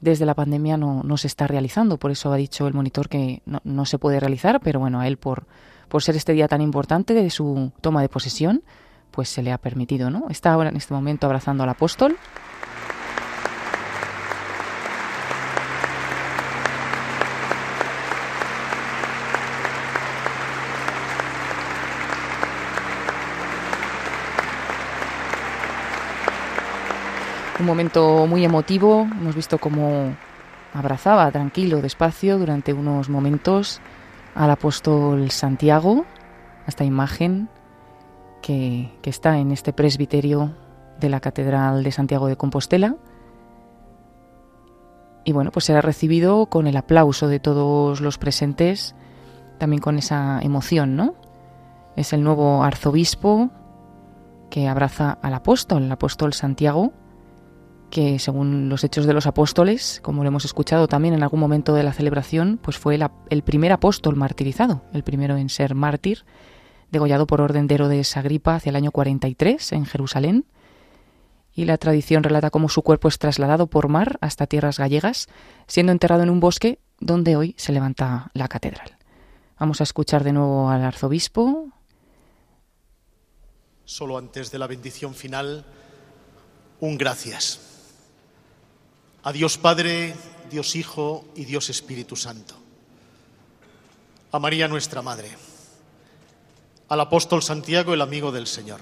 [0.00, 1.98] desde la pandemia no, no se está realizando.
[1.98, 5.06] Por eso ha dicho el monitor que no, no, se puede realizar, pero bueno, a
[5.06, 5.46] él por,
[5.88, 8.62] por ser este día tan importante de su toma de posesión,
[9.10, 10.26] pues se le ha permitido, ¿no?
[10.30, 12.16] Está ahora en este momento abrazando al apóstol.
[27.60, 29.02] Un momento muy emotivo.
[29.02, 30.14] Hemos visto cómo
[30.72, 33.80] abrazaba tranquilo, despacio, durante unos momentos
[34.34, 36.06] al apóstol Santiago,
[36.66, 37.48] esta imagen
[38.40, 40.54] que, que, está en este presbiterio
[40.98, 42.96] de la Catedral de Santiago de Compostela.
[45.24, 48.94] Y bueno, pues será recibido con el aplauso de todos los presentes,
[49.58, 51.14] también con esa emoción, ¿no?
[51.96, 53.50] Es el nuevo arzobispo
[54.48, 56.92] que abraza al apóstol, el apóstol Santiago,
[57.90, 61.74] que según los hechos de los apóstoles, como lo hemos escuchado también en algún momento
[61.74, 62.98] de la celebración, pues fue
[63.28, 66.24] el, primer apóstol martirizado, el primero en ser mártir,
[66.90, 70.46] degollado por orden de Herodes Agripa hacia el año 43 en Jerusalén.
[71.52, 75.26] Y la tradición relata cómo su cuerpo es trasladado por mar hasta tierras gallegas,
[75.66, 78.96] siendo enterrado en un bosque donde hoy se levanta la catedral.
[79.58, 81.68] Vamos a escuchar de nuevo al arzobispo.
[83.84, 85.66] Solo antes de la bendición final,
[86.78, 87.69] un gracias
[89.22, 90.14] a Dios Padre,
[90.50, 92.54] Dios Hijo y Dios Espíritu Santo.
[94.32, 95.30] A María nuestra Madre.
[96.88, 98.80] Al apóstol Santiago, el amigo del Señor.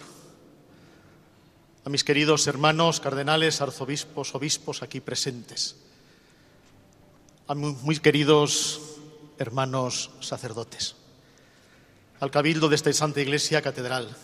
[1.84, 5.76] A mis queridos hermanos, cardenales, arzobispos, obispos aquí presentes.
[7.46, 8.80] A muy queridos
[9.38, 10.96] hermanos sacerdotes.
[12.20, 14.16] Al cabildo de esta Santa Iglesia Catedral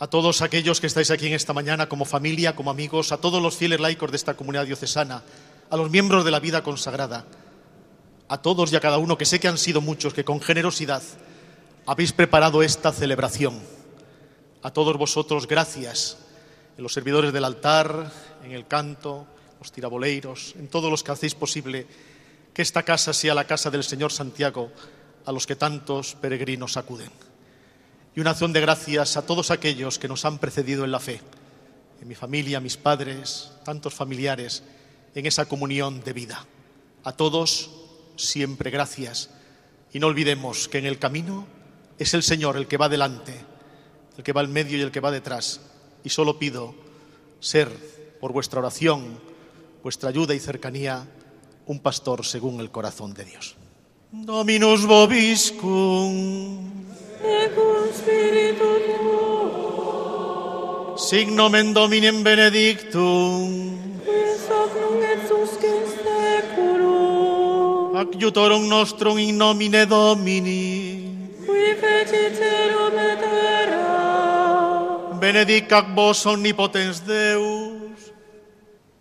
[0.00, 3.42] a todos aquellos que estáis aquí en esta mañana como familia, como amigos, a todos
[3.42, 5.22] los fieles laicos de esta comunidad diocesana,
[5.70, 7.24] a los miembros de la vida consagrada,
[8.28, 11.02] a todos y a cada uno, que sé que han sido muchos, que con generosidad
[11.84, 13.60] habéis preparado esta celebración.
[14.62, 16.18] A todos vosotros, gracias
[16.76, 18.12] en los servidores del altar,
[18.44, 19.26] en el canto,
[19.58, 21.86] los tiraboleiros, en todos los que hacéis posible
[22.54, 24.70] que esta casa sea la casa del Señor Santiago,
[25.26, 27.10] a los que tantos peregrinos acuden
[28.18, 31.20] y una acción de gracias a todos aquellos que nos han precedido en la fe,
[32.02, 34.64] en mi familia, mis padres, tantos familiares,
[35.14, 36.44] en esa comunión de vida.
[37.04, 37.70] A todos,
[38.16, 39.30] siempre gracias.
[39.92, 41.46] Y no olvidemos que en el camino
[41.96, 43.40] es el Señor el que va delante,
[44.16, 45.60] el que va al medio y el que va detrás.
[46.02, 46.74] Y solo pido
[47.38, 47.68] ser,
[48.20, 49.20] por vuestra oración,
[49.84, 51.06] vuestra ayuda y cercanía,
[51.66, 53.54] un pastor según el corazón de Dios.
[54.10, 56.87] Dominus vobiscum.
[57.24, 57.52] et
[57.94, 59.28] spiritu tuo.
[60.96, 63.78] Sic nomen Dominem benedictum.
[64.04, 67.96] Quis hoc nunc et suscit seculum.
[67.96, 71.04] Ac iutorum nostrum in nomine Domini.
[71.46, 73.88] Qui fecit celum et terra.
[75.20, 78.12] Benedicat vos omnipotens Deus,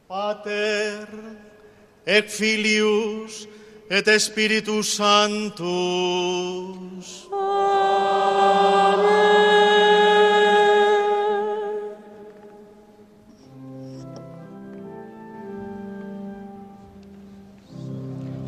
[0.07, 1.07] Pater,
[2.05, 3.47] et Filius,
[3.89, 5.67] et Spiritus Sanctus.
[7.31, 7.46] Amen.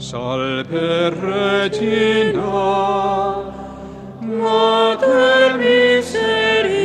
[0.10, 2.42] Salve Regina,
[4.22, 6.79] Mater misericordiae,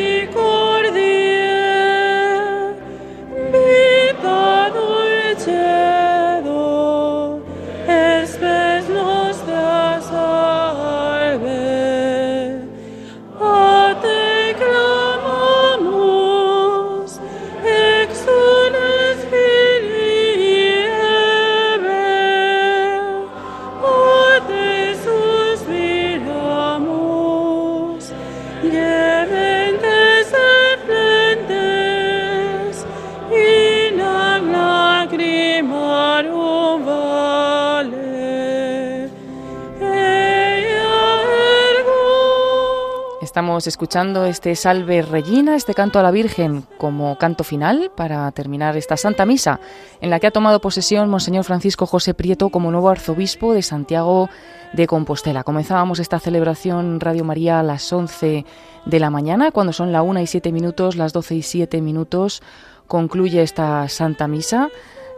[43.55, 48.76] Estamos escuchando este Salve Regina, este canto a la Virgen como canto final para terminar
[48.76, 49.60] esta Santa Misa,
[50.01, 54.28] en la que ha tomado posesión Monseñor Francisco José Prieto como nuevo arzobispo de Santiago
[54.72, 55.44] de Compostela.
[55.44, 58.44] Comenzábamos esta celebración Radio María a las 11
[58.86, 62.43] de la mañana, cuando son la 1 y 7 minutos, las 12 y 7 minutos
[62.89, 64.68] concluye esta Santa Misa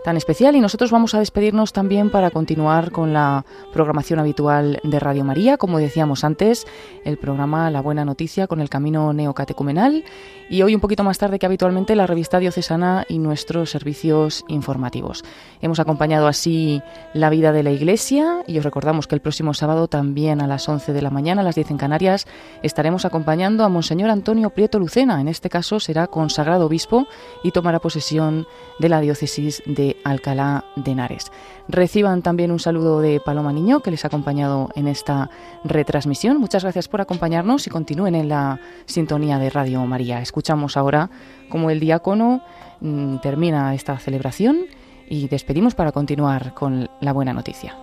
[0.06, 0.54] tan especial.
[0.54, 5.56] Y nosotros vamos a despedirnos también para continuar con la programación habitual de Radio María,
[5.56, 6.64] como decíamos antes,
[7.04, 10.04] el programa La Buena Noticia con el Camino Neocatecumenal.
[10.48, 15.24] Y hoy un poquito más tarde que habitualmente la revista diocesana y nuestros servicios informativos.
[15.60, 19.88] Hemos acompañado así la vida de la Iglesia y os recordamos que el próximo sábado
[19.88, 22.28] también a las 11 de la mañana, a las 10 en Canarias,
[22.62, 27.08] estaremos acompañando a Monseñor Antonio Prieto Lucena, en este caso será consagrado obispo
[27.42, 28.46] y tomará posesión
[28.78, 31.30] de la diócesis de Alcalá de Henares.
[31.68, 35.30] Reciban también un saludo de Paloma Niño, que les ha acompañado en esta
[35.64, 36.38] retransmisión.
[36.38, 40.20] Muchas gracias por acompañarnos y continúen en la sintonía de Radio María.
[40.20, 41.10] Escuchamos ahora
[41.48, 42.42] cómo el diácono
[42.80, 44.66] mm, termina esta celebración
[45.08, 47.76] y despedimos para continuar con la buena noticia.